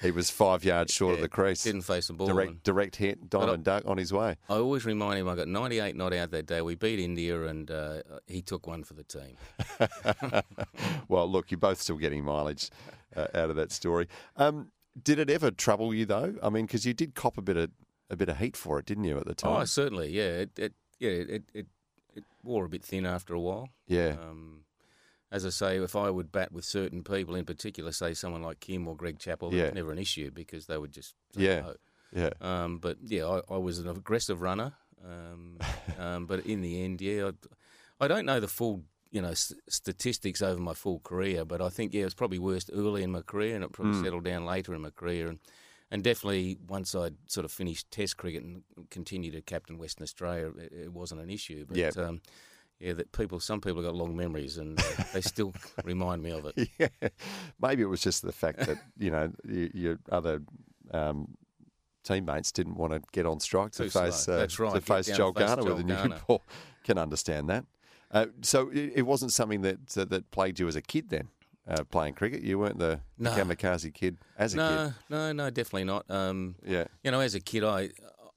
he 0.00 0.10
was 0.10 0.30
five 0.30 0.64
yards 0.64 0.92
short 0.92 1.14
of 1.14 1.20
the 1.20 1.28
crease. 1.28 1.62
Didn't 1.64 1.82
face 1.82 2.08
a 2.08 2.14
ball. 2.14 2.26
direct 2.26 2.50
and 2.50 2.62
direct 2.62 2.96
hit, 2.96 3.28
diamond 3.28 3.64
duck 3.64 3.82
on 3.86 3.98
his 3.98 4.12
way. 4.12 4.36
I 4.48 4.54
always 4.54 4.84
remind 4.86 5.18
him 5.18 5.28
I 5.28 5.34
got 5.34 5.46
98 5.48 5.94
not 5.94 6.14
out 6.14 6.30
that 6.30 6.46
day. 6.46 6.62
We 6.62 6.74
beat 6.74 6.98
India 6.98 7.42
and 7.44 7.70
uh, 7.70 8.02
he 8.26 8.40
took 8.40 8.66
one 8.66 8.82
for 8.82 8.94
the 8.94 9.04
team. 9.04 9.36
well, 11.08 11.30
look, 11.30 11.50
you're 11.50 11.58
both 11.58 11.80
still 11.80 11.96
getting 11.96 12.24
mileage 12.24 12.70
uh, 13.14 13.26
out 13.34 13.50
of 13.50 13.56
that 13.56 13.72
story. 13.72 14.08
Um, 14.36 14.70
did 15.02 15.18
it 15.18 15.28
ever 15.30 15.50
trouble 15.50 15.92
you 15.94 16.06
though? 16.06 16.34
I 16.42 16.50
mean, 16.50 16.66
because 16.66 16.86
you 16.86 16.94
did 16.94 17.14
cop 17.14 17.38
a 17.38 17.42
bit 17.42 17.56
of 17.56 17.70
a 18.08 18.16
bit 18.16 18.28
of 18.28 18.38
heat 18.38 18.56
for 18.56 18.78
it, 18.78 18.86
didn't 18.86 19.04
you, 19.04 19.18
at 19.18 19.26
the 19.26 19.34
time? 19.34 19.62
Oh, 19.62 19.64
certainly, 19.64 20.10
yeah. 20.10 20.30
It, 20.30 20.58
it 20.58 20.72
yeah, 20.98 21.10
it, 21.10 21.44
it 21.54 21.66
it 22.14 22.24
wore 22.42 22.64
a 22.64 22.68
bit 22.68 22.84
thin 22.84 23.06
after 23.06 23.34
a 23.34 23.40
while. 23.40 23.68
yeah, 23.86 24.16
Um, 24.20 24.64
as 25.32 25.46
I 25.46 25.50
say, 25.50 25.76
if 25.78 25.94
I 25.96 26.10
would 26.10 26.32
bat 26.32 26.52
with 26.52 26.64
certain 26.64 27.02
people, 27.04 27.34
in 27.36 27.44
particular, 27.44 27.92
say 27.92 28.14
someone 28.14 28.42
like 28.42 28.60
Kim 28.60 28.86
or 28.88 28.96
Greg 28.96 29.18
Chappell, 29.18 29.50
that 29.50 29.56
Yeah. 29.56 29.64
was 29.66 29.74
never 29.74 29.92
an 29.92 29.98
issue 29.98 30.30
because 30.30 30.66
they 30.66 30.76
would 30.78 30.92
just 30.92 31.14
say 31.34 31.42
Yeah. 31.42 31.60
no. 31.60 31.74
yeah. 32.12 32.30
Um, 32.40 32.78
but 32.78 32.96
yeah, 33.02 33.26
I, 33.26 33.54
I 33.54 33.58
was 33.58 33.78
an 33.78 33.88
aggressive 33.88 34.40
runner. 34.42 34.72
Um, 35.04 35.58
um, 35.98 36.26
but 36.26 36.44
in 36.46 36.60
the 36.62 36.82
end, 36.82 37.00
yeah, 37.00 37.30
I, 38.00 38.04
I 38.04 38.08
don't 38.08 38.26
know 38.26 38.40
the 38.40 38.48
full 38.48 38.84
you 39.12 39.20
know 39.22 39.30
s- 39.30 39.52
statistics 39.68 40.40
over 40.42 40.60
my 40.60 40.74
full 40.74 41.00
career, 41.00 41.44
but 41.44 41.60
I 41.60 41.68
think 41.68 41.94
yeah, 41.94 42.02
it 42.02 42.04
was 42.04 42.14
probably 42.14 42.38
worst 42.38 42.70
early 42.72 43.02
in 43.02 43.10
my 43.12 43.22
career, 43.22 43.54
and 43.54 43.64
it 43.64 43.72
probably 43.72 43.94
Hmm. 43.94 44.04
settled 44.04 44.24
down 44.24 44.44
later 44.46 44.74
in 44.74 44.80
my 44.82 44.90
career, 44.90 45.28
and 45.28 45.38
and 45.92 46.04
definitely 46.04 46.56
once 46.68 46.94
I'd 46.94 47.16
sort 47.26 47.44
of 47.44 47.50
finished 47.50 47.90
Test 47.90 48.16
cricket 48.16 48.42
and 48.44 48.62
continued 48.90 49.32
to 49.34 49.42
captain 49.42 49.76
Western 49.78 50.04
Australia, 50.04 50.52
it, 50.56 50.72
it 50.72 50.92
wasn't 50.92 51.20
an 51.20 51.30
issue. 51.30 51.66
But 51.68 51.76
Yep. 51.78 51.96
um, 51.98 52.20
yeah, 52.80 52.94
that 52.94 53.12
people, 53.12 53.38
some 53.40 53.60
people 53.60 53.82
have 53.82 53.92
got 53.92 53.94
long 53.94 54.16
memories, 54.16 54.56
and 54.58 54.80
uh, 54.80 54.84
they 55.12 55.20
still 55.20 55.52
remind 55.84 56.22
me 56.22 56.30
of 56.32 56.46
it. 56.46 56.68
Yeah, 56.78 57.08
maybe 57.60 57.82
it 57.82 57.86
was 57.86 58.00
just 58.00 58.22
the 58.22 58.32
fact 58.32 58.60
that 58.60 58.78
you 58.98 59.10
know 59.10 59.30
y- 59.44 59.70
your 59.74 59.98
other 60.10 60.42
um, 60.92 61.36
teammates 62.04 62.50
didn't 62.52 62.76
want 62.76 62.92
to 62.92 63.02
get 63.12 63.26
on 63.26 63.40
strike 63.40 63.72
to 63.72 63.84
Too 63.84 63.90
face 63.90 64.28
uh, 64.28 64.46
right, 64.58 64.74
to 64.74 64.80
face 64.80 65.06
Joel 65.14 65.32
face 65.32 65.46
Garner 65.46 65.62
with 65.64 65.86
Joel 65.86 65.98
a 65.98 66.08
new 66.08 66.14
ball. 66.26 66.42
Can 66.84 66.98
understand 66.98 67.48
that. 67.50 67.64
Uh, 68.10 68.26
so 68.42 68.70
it, 68.70 68.92
it 68.96 69.02
wasn't 69.02 69.32
something 69.32 69.60
that 69.62 69.86
that 69.88 70.30
plagued 70.30 70.58
you 70.58 70.66
as 70.68 70.76
a 70.76 70.82
kid 70.82 71.10
then. 71.10 71.28
Uh, 71.68 71.84
playing 71.84 72.14
cricket, 72.14 72.42
you 72.42 72.58
weren't 72.58 72.78
the 72.78 72.98
No. 73.18 73.30
kamikaze 73.30 73.92
kid 73.94 74.16
as 74.36 74.54
a 74.54 74.56
kid. 74.56 74.62
No, 74.64 74.92
no, 75.10 75.32
no, 75.32 75.50
definitely 75.50 75.84
not. 75.84 76.04
Um. 76.10 76.56
Yeah, 76.64 76.86
You 77.04 77.10
know, 77.12 77.20
as 77.20 77.34
a 77.34 77.40
kid, 77.40 77.62
I 77.62 77.90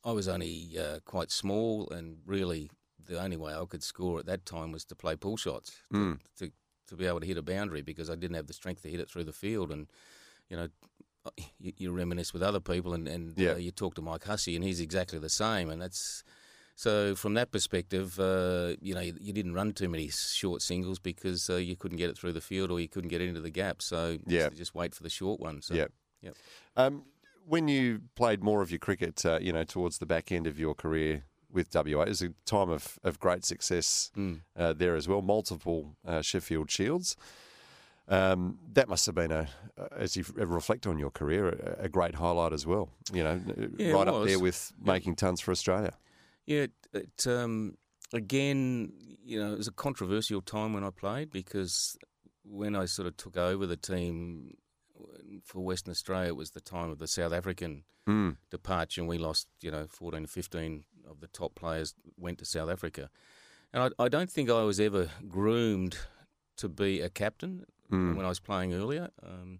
I 0.03 0.11
was 0.11 0.27
only 0.27 0.77
uh, 0.77 0.99
quite 1.05 1.31
small, 1.31 1.89
and 1.89 2.17
really 2.25 2.69
the 3.05 3.21
only 3.21 3.37
way 3.37 3.53
I 3.53 3.63
could 3.65 3.83
score 3.83 4.19
at 4.19 4.25
that 4.25 4.45
time 4.45 4.71
was 4.71 4.85
to 4.85 4.95
play 4.95 5.15
pull 5.15 5.37
shots 5.37 5.71
to, 5.91 5.97
Mm. 5.97 6.19
to 6.39 6.51
to 6.87 6.95
be 6.97 7.05
able 7.05 7.21
to 7.21 7.25
hit 7.25 7.37
a 7.37 7.41
boundary 7.41 7.81
because 7.81 8.09
I 8.09 8.15
didn't 8.15 8.35
have 8.35 8.47
the 8.47 8.53
strength 8.53 8.81
to 8.83 8.89
hit 8.89 8.99
it 8.99 9.09
through 9.09 9.23
the 9.23 9.33
field. 9.33 9.71
And 9.71 9.87
you 10.49 10.57
know, 10.57 10.67
you, 11.57 11.71
you 11.77 11.91
reminisce 11.93 12.33
with 12.33 12.43
other 12.43 12.59
people, 12.59 12.93
and 12.93 13.07
and 13.07 13.37
Yeah. 13.37 13.51
uh, 13.53 13.55
you 13.55 13.71
talk 13.71 13.95
to 13.95 14.01
Mike 14.01 14.25
Hussey, 14.25 14.55
and 14.55 14.63
he's 14.65 14.79
exactly 14.81 15.17
the 15.19 15.29
same. 15.29 15.69
And 15.69 15.81
that's 15.81 16.23
so 16.75 17.15
from 17.15 17.35
that 17.35 17.51
perspective, 17.51 18.19
uh, 18.19 18.75
you 18.81 18.93
know, 18.95 18.99
you, 19.01 19.15
you 19.21 19.31
didn't 19.31 19.53
run 19.53 19.71
too 19.73 19.87
many 19.87 20.09
short 20.09 20.61
singles 20.61 20.99
because 20.99 21.49
uh, 21.49 21.55
you 21.55 21.75
couldn't 21.75 21.97
get 21.97 22.09
it 22.09 22.17
through 22.17 22.33
the 22.33 22.41
field 22.41 22.71
or 22.71 22.79
you 22.79 22.89
couldn't 22.89 23.09
get 23.09 23.21
into 23.21 23.39
the 23.41 23.51
gap. 23.51 23.81
So 23.81 24.17
Yeah. 24.25 24.49
to 24.49 24.55
just 24.55 24.73
wait 24.75 24.93
for 24.95 25.03
the 25.03 25.09
short 25.09 25.39
one. 25.39 25.61
So 25.61 25.75
yeah. 25.75 25.87
Yep. 26.21 26.35
Um, 26.75 27.05
when 27.45 27.67
you 27.67 28.01
played 28.15 28.43
more 28.43 28.61
of 28.61 28.71
your 28.71 28.79
cricket, 28.79 29.23
uh, 29.25 29.37
you 29.41 29.53
know, 29.53 29.63
towards 29.63 29.99
the 29.99 30.05
back 30.05 30.31
end 30.31 30.47
of 30.47 30.57
your 30.59 30.73
career 30.73 31.25
with 31.53 31.73
WA, 31.73 32.01
it 32.03 32.09
was 32.09 32.21
a 32.21 32.29
time 32.45 32.69
of, 32.69 32.99
of 33.03 33.19
great 33.19 33.45
success 33.45 34.11
Mm. 34.17 34.41
uh, 34.57 34.73
there 34.73 34.95
as 34.95 35.07
well. 35.07 35.21
Multiple 35.21 35.95
uh, 36.05 36.21
Sheffield 36.21 36.69
Shields. 36.71 37.15
Um, 38.09 38.59
that 38.73 38.89
must 38.89 39.05
have 39.05 39.15
been 39.15 39.31
a, 39.31 39.47
as 39.95 40.17
you 40.17 40.25
reflect 40.35 40.85
on 40.85 40.99
your 40.99 41.09
career, 41.09 41.75
a, 41.79 41.85
a 41.85 41.89
great 41.89 42.15
highlight 42.15 42.51
as 42.51 42.65
well. 42.65 42.89
You 43.13 43.23
know, 43.23 43.41
Yeah, 43.77 43.91
right 43.93 44.07
up 44.07 44.25
there 44.25 44.39
with 44.39 44.73
making 44.83 45.15
tons 45.15 45.39
for 45.39 45.51
Australia. 45.51 45.93
Yeah, 46.45 46.63
it, 46.63 46.71
it 46.93 47.27
um, 47.27 47.77
again, 48.11 48.91
you 49.23 49.39
know, 49.39 49.53
it 49.53 49.57
was 49.57 49.69
a 49.69 49.71
controversial 49.71 50.41
time 50.41 50.73
when 50.73 50.83
I 50.83 50.89
played 50.89 51.31
because 51.31 51.97
when 52.43 52.75
I 52.75 52.85
sort 52.85 53.07
of 53.07 53.15
took 53.15 53.37
over 53.37 53.65
the 53.65 53.77
team 53.77 54.57
for 55.45 55.61
Western 55.61 55.91
Australia, 55.91 56.27
it 56.27 56.35
was 56.35 56.51
the 56.51 56.59
time 56.61 56.89
of 56.89 56.99
the 56.99 57.07
South 57.07 57.31
African 57.33 57.83
Mm. 58.05 58.35
departure, 58.51 58.99
and 58.99 59.07
we 59.09 59.17
lost, 59.17 59.47
you 59.61 59.71
know, 59.71 59.87
14 59.87 60.25
or 60.25 60.27
15 60.27 60.83
of 61.09 61.19
the 61.19 61.27
top 61.27 61.55
players 61.55 61.93
went 62.17 62.37
to 62.39 62.45
South 62.45 62.69
Africa. 62.69 63.09
And 63.73 63.83
I, 63.99 64.03
I 64.05 64.09
don't 64.09 64.29
think 64.29 64.49
I 64.49 64.63
was 64.63 64.79
ever 64.79 65.09
groomed 65.27 65.97
to 66.57 66.69
be 66.69 67.01
a 67.01 67.09
captain 67.09 67.65
Mm. 67.91 68.15
when 68.15 68.25
I 68.25 68.29
was 68.29 68.39
playing 68.39 68.73
earlier. 68.73 69.09
Um, 69.21 69.59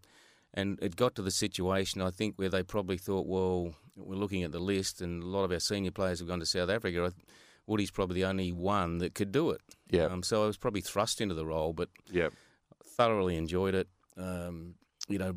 And 0.55 0.77
it 0.81 0.95
got 0.95 1.13
to 1.15 1.21
the 1.23 1.31
situation, 1.31 2.01
I 2.01 2.09
think, 2.11 2.37
where 2.37 2.49
they 2.49 2.63
probably 2.63 2.97
thought, 2.97 3.25
well, 3.27 3.73
we're 3.97 4.15
looking 4.15 4.43
at 4.43 4.51
the 4.51 4.59
list, 4.59 5.01
and 5.01 5.21
a 5.23 5.25
lot 5.25 5.43
of 5.43 5.51
our 5.51 5.59
senior 5.59 5.91
players 5.91 6.19
have 6.19 6.27
gone 6.27 6.39
to 6.39 6.45
South 6.45 6.69
Africa. 6.69 7.05
I- 7.05 7.21
Woody's 7.65 7.91
probably 7.91 8.15
the 8.21 8.25
only 8.27 8.51
one 8.51 8.99
that 8.99 9.13
could 9.15 9.31
do 9.31 9.49
it. 9.49 9.61
Yeah. 9.89 10.05
Um, 10.05 10.21
so 10.23 10.43
I 10.43 10.45
was 10.47 10.57
probably 10.57 10.81
thrust 10.81 11.21
into 11.21 11.33
the 11.35 11.45
role, 11.45 11.73
but 11.73 11.89
Yeah. 12.11 12.29
thoroughly 12.83 13.35
enjoyed 13.35 13.73
it. 13.75 13.87
Um, 14.17 14.75
you 15.07 15.17
know, 15.17 15.35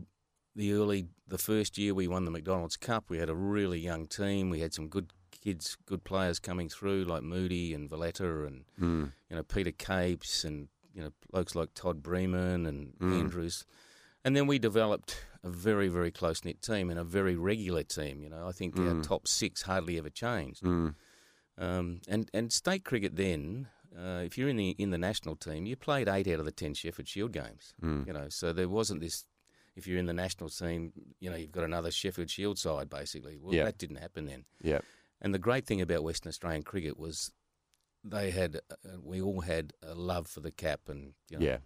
the 0.55 0.73
early, 0.73 1.09
the 1.27 1.39
first 1.39 1.79
year 1.79 1.95
we 1.95 2.09
won 2.09 2.25
the 2.25 2.31
McDonald's 2.31 2.77
Cup, 2.77 3.09
we 3.11 3.19
had 3.19 3.31
a 3.31 3.35
really 3.35 3.79
young 3.81 4.07
team. 4.07 4.51
We 4.51 4.61
had 4.61 4.75
some 4.75 4.89
good 4.89 5.13
kids, 5.47 5.77
good 5.87 6.03
players 6.03 6.39
coming 6.41 6.69
through, 6.69 7.05
like 7.05 7.23
Moody 7.23 7.73
and 7.75 7.89
Veletta 7.89 8.47
and 8.47 8.65
Mm. 8.81 9.13
you 9.31 9.37
know 9.37 9.43
Peter 9.45 9.71
Capes 9.73 10.45
and 10.45 10.69
you 10.95 11.03
know 11.03 11.13
blokes 11.31 11.55
like 11.55 11.71
Todd 11.75 12.03
Bremen 12.03 12.67
and 12.67 12.95
Mm. 12.99 13.21
Andrews. 13.21 13.65
And 14.25 14.35
then 14.37 14.47
we 14.49 14.59
developed 14.59 15.23
a 15.45 15.49
very, 15.49 15.89
very 15.89 16.11
close 16.11 16.45
knit 16.45 16.61
team 16.61 16.91
and 16.91 16.99
a 16.99 17.05
very 17.05 17.37
regular 17.37 17.85
team. 17.85 18.21
You 18.25 18.29
know, 18.29 18.49
I 18.49 18.53
think 18.53 18.77
our 18.77 18.95
Mm. 18.95 19.03
top 19.05 19.29
six 19.29 19.63
hardly 19.63 19.99
ever 19.99 20.11
changed. 20.11 20.63
Mm. 20.65 20.97
Um, 21.59 22.01
and 22.09 22.29
and 22.35 22.53
state 22.53 22.85
cricket 22.85 23.15
then, 23.17 23.69
uh, 23.97 24.23
if 24.25 24.37
you're 24.37 24.49
in 24.49 24.57
the 24.57 24.71
in 24.79 24.91
the 24.91 24.99
national 24.99 25.37
team, 25.37 25.65
you 25.67 25.77
played 25.77 26.09
eight 26.09 26.27
out 26.29 26.41
of 26.41 26.45
the 26.45 26.53
ten 26.63 26.75
Sheffield 26.75 27.09
Shield 27.09 27.33
games. 27.33 27.75
Mm. 27.81 28.07
You 28.07 28.13
know, 28.13 28.29
so 28.29 28.53
there 28.53 28.69
wasn't 28.69 29.01
this. 29.01 29.25
If 29.77 29.87
you're 29.87 29.99
in 29.99 30.07
the 30.07 30.15
national 30.25 30.49
team, 30.49 30.93
you 31.21 31.29
know 31.31 31.37
you've 31.37 31.53
got 31.53 31.65
another 31.65 31.91
Sheffield 31.91 32.31
Shield 32.31 32.59
side 32.59 32.89
basically. 32.91 33.37
Well, 33.39 33.55
Yeah. 33.55 33.65
that 33.65 33.79
didn't 33.79 33.97
happen 34.07 34.25
then. 34.27 34.45
Yeah. 34.63 34.81
And 35.21 35.33
the 35.35 35.39
great 35.39 35.67
thing 35.67 35.81
about 35.81 36.03
Western 36.05 36.29
Australian 36.29 36.63
cricket 36.63 36.99
was 36.99 37.33
they 38.05 38.31
had, 38.31 38.57
uh, 38.71 39.01
we 39.03 39.21
all 39.21 39.41
had 39.41 39.73
a 39.83 39.95
love 39.95 40.27
for 40.29 40.41
the 40.41 40.53
cap, 40.53 40.81
and 40.89 41.15
you 41.31 41.39
know, 41.39 41.45
Yeah. 41.47 41.59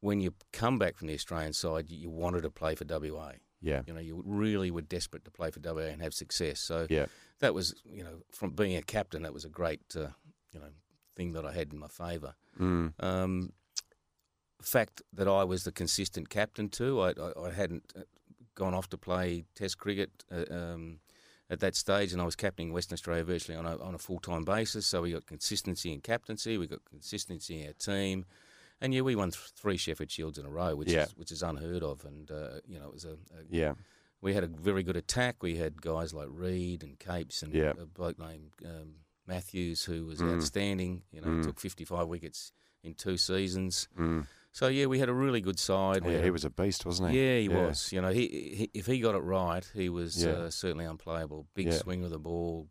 when 0.00 0.20
you 0.20 0.34
come 0.52 0.78
back 0.78 0.96
from 0.96 1.08
the 1.08 1.14
Australian 1.14 1.52
side, 1.52 1.90
you, 1.90 1.98
you 1.98 2.10
wanted 2.10 2.42
to 2.42 2.50
play 2.50 2.74
for 2.74 2.84
WA. 2.84 3.32
Yeah. 3.60 3.82
You 3.86 3.92
know, 3.94 4.00
you 4.00 4.22
really 4.24 4.70
were 4.70 4.82
desperate 4.82 5.24
to 5.24 5.30
play 5.32 5.50
for 5.50 5.58
WA 5.60 5.88
and 5.88 6.00
have 6.02 6.14
success. 6.14 6.60
So 6.60 6.86
Yeah. 6.88 7.06
that 7.40 7.54
was, 7.54 7.74
you 7.84 8.04
know, 8.04 8.22
from 8.30 8.50
being 8.52 8.76
a 8.76 8.82
captain, 8.82 9.22
that 9.22 9.34
was 9.34 9.44
a 9.44 9.48
great, 9.48 9.80
uh, 9.96 10.10
you 10.52 10.60
know, 10.60 10.70
thing 11.16 11.32
that 11.32 11.44
I 11.44 11.52
had 11.52 11.72
in 11.72 11.78
my 11.78 11.88
favour. 11.88 12.36
Mm. 12.60 12.92
Um, 13.02 13.52
fact 14.62 15.02
that 15.12 15.26
I 15.28 15.42
was 15.44 15.64
the 15.64 15.72
consistent 15.72 16.28
captain 16.28 16.68
too. 16.68 17.00
I, 17.00 17.10
I, 17.20 17.46
I 17.48 17.50
hadn't 17.52 17.92
uh, 17.96 18.02
gone 18.54 18.74
off 18.74 18.88
to 18.90 18.98
play 18.98 19.44
Test 19.54 19.78
cricket 19.78 20.10
uh, 20.30 20.44
um, 20.50 21.00
at 21.50 21.60
that 21.60 21.74
stage, 21.74 22.12
and 22.12 22.20
I 22.20 22.24
was 22.24 22.36
captaining 22.36 22.72
Western 22.72 22.94
Australia 22.94 23.24
virtually 23.24 23.56
on 23.56 23.64
a, 23.66 23.78
on 23.82 23.94
a 23.94 23.98
full 23.98 24.18
time 24.20 24.44
basis. 24.44 24.86
So 24.86 25.02
we 25.02 25.12
got 25.12 25.26
consistency 25.26 25.92
in 25.92 26.00
captaincy, 26.00 26.58
we 26.58 26.66
got 26.66 26.84
consistency 26.84 27.60
in 27.62 27.68
our 27.68 27.72
team, 27.74 28.26
and 28.80 28.92
yeah, 28.94 29.00
we 29.00 29.16
won 29.16 29.30
th- 29.30 29.52
three 29.56 29.76
Sheffield 29.76 30.10
Shields 30.10 30.38
in 30.38 30.46
a 30.46 30.50
row, 30.50 30.76
which 30.76 30.90
Yeah. 30.90 31.04
is 31.04 31.16
which 31.16 31.32
is 31.32 31.42
unheard 31.42 31.82
of. 31.82 32.04
And 32.04 32.30
uh, 32.30 32.60
you 32.66 32.78
know, 32.78 32.86
it 32.88 32.92
was 32.94 33.04
a, 33.04 33.12
a 33.12 33.44
Yeah. 33.50 33.74
we 34.20 34.34
had 34.34 34.44
a 34.44 34.48
very 34.48 34.82
good 34.82 34.96
attack. 34.96 35.42
We 35.42 35.56
had 35.56 35.80
guys 35.80 36.12
like 36.12 36.28
Reid 36.30 36.82
and 36.82 36.98
Capes 36.98 37.42
and 37.42 37.54
Yeah. 37.54 37.72
a 37.80 37.86
bloke 37.86 38.18
named 38.18 38.50
um, 38.64 38.94
Matthews 39.26 39.84
who 39.84 40.06
was 40.06 40.20
Mm. 40.20 40.34
outstanding. 40.36 41.02
You 41.12 41.20
know, 41.22 41.28
Mm. 41.28 41.42
took 41.44 41.58
55 41.60 42.06
wickets 42.08 42.52
in 42.84 42.94
two 42.94 43.16
seasons. 43.16 43.88
Mm. 43.98 44.26
So 44.52 44.66
yeah, 44.68 44.86
we 44.86 44.98
had 44.98 45.08
a 45.08 45.14
really 45.14 45.40
good 45.40 45.58
side. 45.58 46.04
Yeah, 46.04 46.12
had 46.12 46.24
he 46.24 46.30
was 46.30 46.44
a 46.44 46.50
beast, 46.50 46.84
wasn't 46.86 47.10
he? 47.12 47.20
yeah, 47.20 47.38
he 47.40 47.48
was. 47.48 47.92
You 47.92 48.00
know, 48.00 48.08
he, 48.10 48.26
he 48.56 48.70
if 48.74 48.86
he 48.86 48.98
got 49.00 49.14
it 49.14 49.20
right, 49.20 49.68
he 49.74 49.88
was 49.88 50.24
Yeah. 50.24 50.32
uh, 50.32 50.50
certainly 50.50 50.84
unplayable. 50.84 51.46
Big 51.54 51.66
Yeah. 51.66 51.74
swing 51.78 52.02
of 52.02 52.10
the 52.10 52.18
ball, 52.18 52.66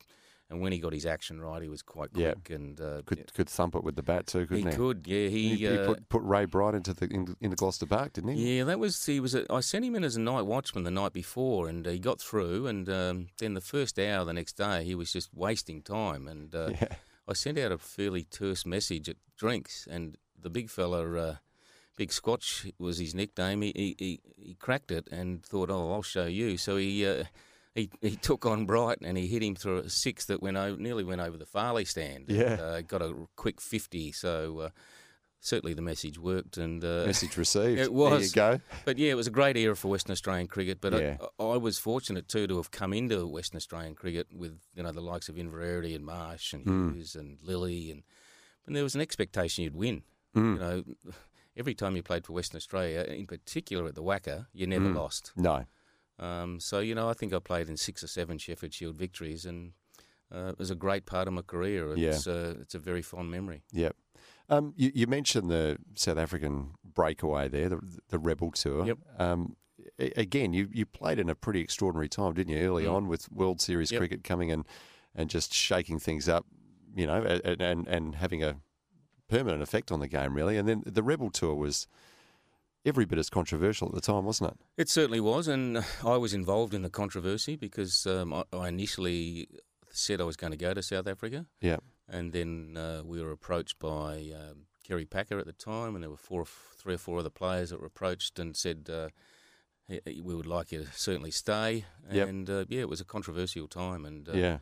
and 0.50 0.60
when 0.60 0.72
he 0.74 0.80
got 0.80 0.92
his 0.92 1.06
action 1.06 1.40
right, 1.40 1.62
he 1.62 1.70
was 1.70 1.82
quite 1.84 2.10
Yeah. 2.14 2.34
quick 2.34 2.50
and 2.50 2.82
uh, 2.82 3.04
Could 3.06 3.32
could 3.34 3.48
thump 3.50 3.76
it 3.76 3.84
with 3.84 3.96
the 3.96 4.04
bat 4.04 4.28
too, 4.28 4.40
he 4.40 4.46
couldn't 4.48 4.72
he? 4.72 4.76
could. 4.76 5.06
Yeah, 5.08 5.28
he. 5.30 5.50
He, 5.50 5.56
he 5.68 5.78
uh, 5.78 5.86
put, 5.86 6.10
put 6.10 6.24
Ray 6.24 6.46
Bright 6.46 6.74
into 6.76 6.94
the 6.94 7.06
in, 7.06 7.36
into 7.40 7.56
Gloucester 7.56 7.86
Park, 7.86 8.14
didn't 8.14 8.32
he? 8.36 8.58
Yeah, 8.58 8.64
that 8.66 8.80
was 8.80 9.06
he 9.06 9.20
was. 9.20 9.36
A, 9.36 9.46
I 9.50 9.60
sent 9.62 9.86
him 9.86 9.96
in 9.96 10.04
as 10.04 10.16
a 10.18 10.22
night 10.22 10.46
watchman 10.46 10.84
the 10.84 10.92
night 10.92 11.14
before, 11.14 11.70
and 11.70 11.88
uh, 11.88 11.92
he 11.92 12.00
got 12.00 12.20
through. 12.20 12.68
And 12.68 12.90
um, 12.90 13.28
then 13.38 13.54
the 13.54 13.62
first 13.62 13.98
hour 14.00 14.26
the 14.26 14.34
next 14.34 14.54
day, 14.58 14.84
he 14.84 14.96
was 14.96 15.14
just 15.14 15.30
wasting 15.34 15.82
time. 15.84 16.28
And 16.28 16.54
uh, 16.54 16.72
Yeah. 16.82 16.88
I 17.30 17.34
sent 17.34 17.58
out 17.60 17.72
a 17.72 17.78
fairly 17.78 18.24
terse 18.24 18.66
message 18.66 19.08
at 19.10 19.18
drinks, 19.38 19.88
and 19.90 20.18
the 20.40 20.50
big 20.50 20.70
fella, 20.70 21.14
uh, 21.18 21.36
Big 21.98 22.10
Squatch 22.12 22.72
was 22.80 23.00
his 23.00 23.14
nickname. 23.14 23.62
He, 23.62 23.96
he 24.00 24.20
he 24.42 24.54
cracked 24.56 24.92
it 24.92 25.08
and 25.12 25.44
thought, 25.44 25.70
"Oh, 25.70 25.92
I'll 25.92 26.02
show 26.04 26.26
you." 26.28 26.58
So 26.58 26.78
he. 26.78 27.06
Uh, 27.06 27.26
he, 27.76 27.92
he 28.02 28.16
took 28.16 28.44
on 28.44 28.66
Bright 28.66 28.98
and 29.04 29.16
he 29.20 29.28
hit 29.28 29.44
him 29.44 29.54
through 29.54 29.78
a 29.78 29.90
six 29.92 30.26
that 30.26 30.42
went 30.42 30.58
over, 30.58 30.82
nearly 30.82 31.04
went 31.04 31.22
over 31.22 31.38
the 31.38 31.46
Farley 31.46 31.86
stand. 31.86 32.26
Yeah. 32.28 32.54
and, 32.54 32.60
uh, 32.60 32.82
got 32.82 33.04
a 33.04 33.14
quick 33.36 33.62
fifty. 33.62 34.12
So 34.12 34.60
uh, 34.62 34.70
certainly 35.42 35.76
the 35.76 35.84
message 35.84 36.18
worked. 36.18 36.58
And 36.58 36.84
uh, 36.84 37.04
Message 37.06 37.38
received. 37.38 37.74
It 37.74 37.76
There 37.76 37.86
you 37.86 37.92
was. 37.92 38.32
go. 38.32 38.60
but 38.84 38.98
yeah, 38.98 39.12
it 39.12 39.16
was 39.16 39.28
a 39.28 39.30
great 39.30 39.58
era 39.58 39.76
for 39.76 39.90
Western 39.90 40.14
Australian 40.14 40.48
cricket. 40.48 40.82
But 40.82 40.94
Yeah. 40.94 41.18
I, 41.40 41.44
I 41.44 41.58
was 41.58 41.78
fortunate 41.78 42.28
too 42.28 42.48
to 42.48 42.58
have 42.58 42.72
come 42.72 42.94
into 42.94 43.28
Western 43.28 43.58
Australian 43.58 43.94
cricket 43.94 44.26
with 44.34 44.58
you 44.76 44.82
know 44.82 44.92
the 44.92 45.00
likes 45.02 45.30
of 45.30 45.36
Inverarity 45.36 45.94
and 45.96 46.04
Marsh 46.04 46.54
and 46.54 46.66
Mm. 46.66 46.96
Hughes 46.96 47.14
and 47.16 47.38
Lillee, 47.46 47.92
and 47.92 48.02
and 48.66 48.76
there 48.76 48.82
was 48.84 48.96
an 48.96 49.02
expectation 49.02 49.64
you'd 49.64 49.76
win. 49.76 50.02
Mm. 50.36 50.54
You 50.54 50.60
know, 50.60 50.84
every 51.58 51.74
time 51.74 51.96
you 51.96 52.04
played 52.04 52.26
for 52.26 52.34
Western 52.34 52.58
Australia, 52.58 53.02
in 53.02 53.26
particular 53.28 53.88
at 53.88 53.96
the 53.96 54.04
WACA, 54.04 54.48
you 54.54 54.68
never 54.68 54.90
Mm. 54.90 54.96
lost. 54.96 55.32
No. 55.36 55.66
Um, 56.20 56.60
so 56.60 56.80
you 56.80 56.96
know, 56.96 57.10
I 57.10 57.14
think 57.14 57.34
I 57.34 57.40
played 57.40 57.70
in 57.70 57.78
six 57.78 58.04
or 58.04 58.08
seven 58.08 58.38
Sheffield 58.38 58.74
Shield 58.74 58.96
victories, 58.96 59.46
and 59.46 59.74
uh, 60.34 60.50
it 60.50 60.60
was 60.60 60.72
a 60.72 60.76
great 60.76 61.06
part 61.06 61.28
of 61.28 61.34
my 61.34 61.42
career. 61.44 61.96
Yeah. 61.96 62.10
It's, 62.10 62.28
uh, 62.28 62.56
it's 62.62 62.76
a 62.76 62.80
very 62.80 63.02
fond 63.02 63.30
memory. 63.32 63.64
Yep. 63.72 63.96
Um, 64.50 64.74
you, 64.78 64.92
you 64.96 65.08
mentioned 65.08 65.50
the 65.52 65.78
South 65.96 66.18
African 66.18 66.72
breakaway 66.84 67.50
there, 67.50 67.70
the, 67.70 67.80
the 68.10 68.18
Rebel 68.20 68.52
Tour. 68.52 68.86
Yep. 68.86 68.98
Um, 69.20 69.56
again, 70.00 70.54
you, 70.54 70.70
you 70.72 70.86
played 70.86 71.20
in 71.20 71.30
a 71.30 71.36
pretty 71.36 71.60
extraordinary 71.62 72.10
time, 72.10 72.34
didn't 72.34 72.54
you? 72.56 72.60
Early 72.66 72.86
Mm. 72.86 72.94
on 72.94 73.08
with 73.08 73.32
World 73.32 73.62
Series 73.62 73.92
Yep. 73.92 74.00
cricket 74.00 74.24
coming 74.24 74.50
in 74.50 74.66
and 75.14 75.30
just 75.30 75.54
shaking 75.54 76.00
things 76.00 76.28
up, 76.30 76.46
you 76.96 77.06
know, 77.08 77.22
and, 77.24 77.62
and 77.62 77.88
and 77.88 78.16
having 78.16 78.42
a 78.44 78.58
permanent 79.30 79.62
effect 79.62 79.92
on 79.92 80.00
the 80.00 80.08
game, 80.08 80.34
really. 80.34 80.58
And 80.58 80.68
then 80.68 80.84
the 80.86 81.04
Rebel 81.04 81.30
Tour 81.30 81.56
was 81.56 81.88
every 82.86 83.06
bit 83.06 83.20
as 83.20 83.30
controversial 83.30 83.88
at 83.90 83.94
the 83.96 84.02
time, 84.02 84.26
wasn't 84.26 84.52
it? 84.52 84.58
It 84.82 84.90
certainly 84.90 85.20
was, 85.20 85.48
and 85.48 85.84
I 86.06 86.18
was 86.18 86.34
involved 86.34 86.74
in 86.74 86.82
the 86.84 86.90
controversy 86.90 87.56
because 87.56 88.06
um, 88.08 88.34
I, 88.34 88.44
I 88.54 88.68
initially 88.70 89.48
said 89.90 90.22
I 90.22 90.26
was 90.26 90.36
going 90.38 90.52
to 90.52 90.58
go 90.58 90.74
to 90.74 90.82
South 90.84 91.08
Africa, 91.08 91.46
Yeah. 91.62 91.78
and 92.08 92.32
then 92.34 92.78
uh, 92.78 93.02
we 93.06 93.22
were 93.22 93.32
approached 93.32 93.80
by 93.80 94.32
um, 94.36 94.68
Kerry 94.88 95.06
Packer 95.06 95.40
at 95.40 95.46
the 95.46 95.54
time, 95.54 95.96
and 95.96 96.04
there 96.04 96.10
were 96.10 96.18
four, 96.18 96.46
three 96.46 96.94
or 96.96 97.00
four 97.00 97.20
other 97.20 97.30
players 97.30 97.70
that 97.72 97.80
were 97.82 97.88
approached 97.88 98.40
and 98.40 98.56
said. 98.56 98.90
Uh, 98.92 99.10
"Hey, 99.88 100.02
hey, 100.06 100.22
we 100.22 100.36
would 100.36 100.46
like 100.46 100.72
you 100.72 100.84
to 100.84 100.92
certainly 100.94 101.32
stay, 101.32 101.86
Yep. 102.12 102.28
and 102.30 102.50
uh, 102.50 102.66
yeah, 102.70 102.82
it 102.82 102.90
was 102.90 103.02
a 103.02 103.06
controversial 103.06 103.68
time, 103.68 104.06
and 104.06 104.30
uh, 104.30 104.34
yeah. 104.34 104.58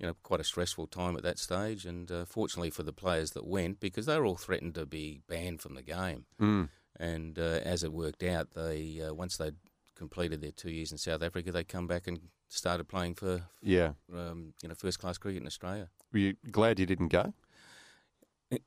You 0.00 0.06
know, 0.06 0.14
quite 0.22 0.40
a 0.40 0.44
stressful 0.44 0.86
time 0.86 1.14
at 1.16 1.22
that 1.22 1.38
stage. 1.38 1.84
And 1.84 2.10
uh, 2.10 2.24
fortunately 2.24 2.70
for 2.70 2.82
the 2.82 2.92
players 2.92 3.32
that 3.32 3.46
went, 3.46 3.78
because 3.80 4.06
they 4.06 4.18
were 4.18 4.24
all 4.26 4.36
threatened 4.36 4.74
to 4.76 4.86
be 4.86 5.20
banned 5.28 5.60
from 5.60 5.74
the 5.74 5.82
game, 5.82 6.24
Mm. 6.40 6.70
and 6.98 7.38
uh, 7.38 7.60
as 7.64 7.84
it 7.84 7.92
worked 7.92 8.22
out, 8.22 8.52
they 8.52 9.00
uh, 9.06 9.12
once 9.14 9.36
they'd 9.36 9.56
completed 9.94 10.40
their 10.40 10.52
two 10.52 10.70
years 10.70 10.90
in 10.90 10.98
South 10.98 11.22
Africa, 11.22 11.52
they 11.52 11.62
come 11.64 11.86
back 11.86 12.06
and 12.06 12.18
started 12.48 12.88
playing 12.88 13.14
for 13.14 13.42
Yeah. 13.62 13.92
um, 14.12 14.54
you 14.62 14.68
know 14.70 14.74
first 14.74 14.98
class 14.98 15.18
cricket 15.18 15.42
in 15.42 15.46
Australia. 15.46 15.88
Were 16.12 16.18
you 16.18 16.34
glad 16.50 16.80
you 16.80 16.86
didn't 16.86 17.08
go? 17.08 17.34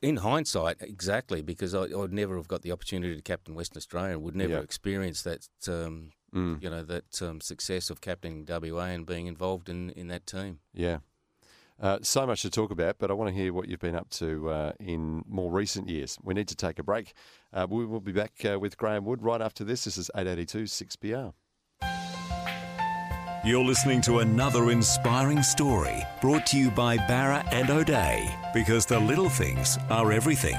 In 0.02 0.16
hindsight, 0.18 0.78
exactly, 0.80 1.42
because 1.42 1.74
I, 1.76 1.82
I 1.92 1.96
would 1.98 2.14
never 2.14 2.38
have 2.38 2.48
got 2.48 2.62
the 2.62 2.72
opportunity 2.72 3.16
to 3.18 3.22
captain 3.22 3.54
Western 3.54 3.78
Australia, 3.80 4.14
and 4.14 4.22
would 4.24 4.36
never 4.36 4.54
Yeah. 4.54 4.60
experience 4.60 5.24
that 5.24 5.48
um, 5.68 6.12
Mm. 6.34 6.64
you 6.64 6.70
know 6.70 6.84
that 6.84 7.22
um, 7.22 7.42
success 7.42 7.90
of 7.90 8.00
captaining 8.02 8.46
WA 8.48 8.86
and 8.86 9.06
being 9.06 9.28
involved 9.28 9.68
in, 9.70 9.90
in 9.92 10.08
that 10.08 10.26
team. 10.26 10.60
Yeah. 10.74 11.00
Uh, 11.84 12.00
so 12.02 12.26
much 12.26 12.42
to 12.42 12.50
talk 12.50 12.72
about, 12.72 12.96
but 12.98 13.12
I 13.12 13.14
want 13.14 13.28
to 13.28 13.36
hear 13.36 13.52
what 13.52 13.68
you've 13.68 13.82
been 13.82 13.94
up 13.94 14.10
to 14.12 14.50
uh, 14.50 14.72
in 14.80 15.22
more 15.28 15.52
recent 15.52 15.90
years. 15.90 16.18
We 16.24 16.34
need 16.34 16.48
to 16.48 16.56
take 16.56 16.80
a 16.80 16.84
break. 16.84 17.12
Uh, 17.52 17.68
we 17.70 17.86
will 17.86 18.00
be 18.00 18.14
back 18.14 18.32
uh, 18.50 18.58
with 18.58 18.78
Graeme 18.78 19.04
Wood 19.04 19.22
right 19.22 19.42
after 19.42 19.66
this. 19.66 19.84
This 19.84 19.98
is 19.98 20.10
882 20.16 20.64
6PR. 20.64 21.34
You're 23.44 23.66
listening 23.66 24.00
to 24.04 24.20
another 24.20 24.72
inspiring 24.72 25.44
story 25.44 26.02
brought 26.22 26.46
to 26.48 26.58
you 26.58 26.72
by 26.72 26.96
Bowra 26.98 27.46
and 27.52 27.70
O'Dea 27.70 28.34
because 28.54 28.86
the 28.86 28.98
little 28.98 29.28
things 29.28 29.78
are 29.90 30.14
everything. 30.14 30.56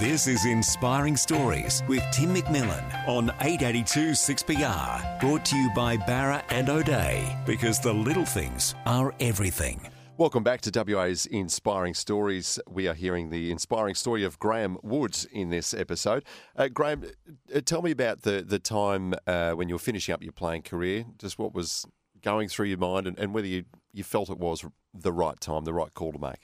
This 0.00 0.26
is 0.26 0.44
Inspiring 0.44 1.16
Stories 1.16 1.82
with 1.88 2.02
Tim 2.12 2.34
McMillan 2.34 3.08
on 3.08 3.30
882 3.40 4.10
6PR. 4.10 5.20
Brought 5.20 5.42
to 5.46 5.56
you 5.56 5.70
by 5.74 5.96
Bowra 5.96 6.44
and 6.50 6.68
O'Dea 6.68 7.34
because 7.46 7.80
the 7.80 7.94
little 7.94 8.26
things 8.26 8.74
are 8.84 9.14
everything. 9.20 9.88
Welcome 10.18 10.42
back 10.42 10.60
to 10.62 10.84
WA's 10.86 11.24
Inspiring 11.24 11.94
Stories. 11.94 12.58
We 12.68 12.88
are 12.88 12.92
hearing 12.92 13.30
the 13.30 13.50
inspiring 13.50 13.94
story 13.94 14.22
of 14.22 14.38
Graeme 14.38 14.76
Woods 14.82 15.24
in 15.32 15.48
this 15.48 15.72
episode. 15.72 16.26
Uh, 16.54 16.68
Graeme, 16.68 17.06
uh, 17.54 17.62
tell 17.64 17.80
me 17.80 17.90
about 17.90 18.20
the, 18.20 18.44
the 18.46 18.58
time 18.58 19.14
uh, 19.26 19.52
when 19.52 19.70
you 19.70 19.76
were 19.76 19.78
finishing 19.78 20.12
up 20.12 20.22
your 20.22 20.32
playing 20.32 20.60
career, 20.60 21.06
just 21.18 21.38
what 21.38 21.54
was 21.54 21.86
going 22.20 22.48
through 22.48 22.66
your 22.66 22.76
mind 22.76 23.06
and, 23.06 23.18
and 23.18 23.32
whether 23.32 23.46
you, 23.46 23.64
you 23.94 24.04
felt 24.04 24.28
it 24.28 24.38
was 24.38 24.62
the 24.92 25.12
right 25.12 25.40
time, 25.40 25.64
the 25.64 25.72
right 25.72 25.94
call 25.94 26.12
to 26.12 26.18
make. 26.18 26.42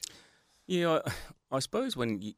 Yeah, 0.67 1.01
I, 1.05 1.57
I 1.57 1.59
suppose 1.59 1.99
when 1.99 2.23
you, 2.23 2.33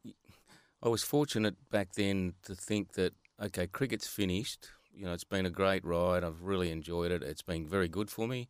I 0.85 0.89
was 0.89 1.03
fortunate 1.03 1.57
back 1.71 1.95
then 1.95 2.35
to 2.43 2.55
think 2.55 2.93
that 2.93 3.15
okay, 3.43 3.67
cricket's 3.67 4.07
finished. 4.07 4.69
You 4.95 5.07
know, 5.07 5.13
it's 5.13 5.25
been 5.25 5.47
a 5.47 5.51
great 5.51 5.85
ride. 5.85 6.23
I've 6.23 6.43
really 6.43 6.71
enjoyed 6.71 7.11
it. 7.11 7.23
It's 7.23 7.43
been 7.43 7.67
very 7.67 7.89
good 7.89 8.11
for 8.11 8.29
me, 8.29 8.49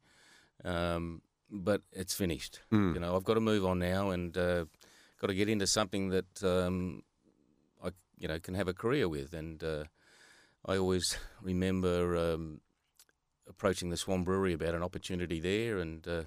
um, 0.64 1.22
but 1.48 1.82
it's 1.92 2.12
finished. 2.12 2.60
Mm. 2.72 2.94
You 2.94 3.00
know, 3.00 3.16
I've 3.16 3.24
got 3.24 3.34
to 3.34 3.40
move 3.40 3.64
on 3.64 3.78
now 3.78 4.10
and 4.10 4.36
uh, 4.36 4.64
got 5.20 5.28
to 5.28 5.34
get 5.34 5.48
into 5.48 5.66
something 5.66 6.10
that 6.10 6.42
um, 6.42 7.02
I, 7.82 7.90
you 8.18 8.26
know, 8.26 8.38
can 8.40 8.54
have 8.54 8.68
a 8.68 8.74
career 8.74 9.08
with. 9.08 9.32
And 9.32 9.62
uh, 9.62 9.84
I 10.66 10.76
always 10.76 11.16
remember 11.42 12.16
um, 12.16 12.60
approaching 13.48 13.90
the 13.90 13.96
Swan 13.96 14.24
Brewery 14.24 14.54
about 14.54 14.74
an 14.74 14.82
opportunity 14.82 15.38
there, 15.38 15.78
and 15.78 16.06
uh, 16.06 16.24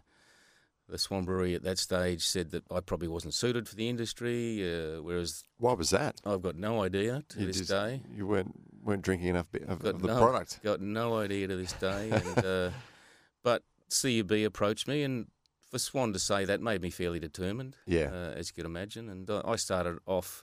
the 0.89 0.97
Swan 0.97 1.25
Brewery 1.25 1.53
at 1.53 1.63
that 1.63 1.77
stage 1.77 2.25
said 2.25 2.51
that 2.51 2.63
I 2.71 2.79
probably 2.79 3.07
wasn't 3.09 3.33
suited 3.33 3.67
for 3.67 3.75
the 3.75 3.89
industry, 3.89 4.61
uh, 4.63 5.01
whereas 5.01 5.43
Why 5.57 5.73
was 5.73 5.89
that? 5.89 6.21
I've 6.25 6.41
got 6.41 6.55
no 6.55 6.81
idea 6.81 7.23
to 7.29 7.39
You 7.39 7.47
this 7.47 7.57
just- 7.57 7.69
day. 7.69 8.01
You 8.15 8.25
weren't 8.27 8.53
weren't 8.83 9.01
drinking 9.01 9.27
enough 9.27 9.47
of, 9.67 9.79
Got 9.83 9.95
of 9.95 10.01
the 10.01 10.07
no, 10.07 10.17
product. 10.17 10.63
Got 10.63 10.79
no 10.79 11.17
idea 11.17 11.47
to 11.49 11.57
this 11.57 11.73
day. 11.73 12.09
And, 12.09 12.45
uh, 12.45 12.69
but 13.43 13.63
CUB 13.89 14.31
approached 14.45 14.87
me, 14.87 15.03
and 15.03 15.27
for 15.69 15.77
Swan 15.77 16.13
to 16.13 16.19
say 16.19 16.45
that 16.45 16.61
made 16.61 16.81
me 16.81 16.89
fairly 16.89 17.19
determined, 17.19 17.75
Yeah. 17.85 18.09
uh, 18.13 18.31
as 18.37 18.47
you 18.49 18.53
can 18.53 18.65
imagine. 18.65 19.09
And 19.09 19.29
uh, 19.29 19.41
I 19.43 19.57
started 19.57 19.99
off, 20.05 20.41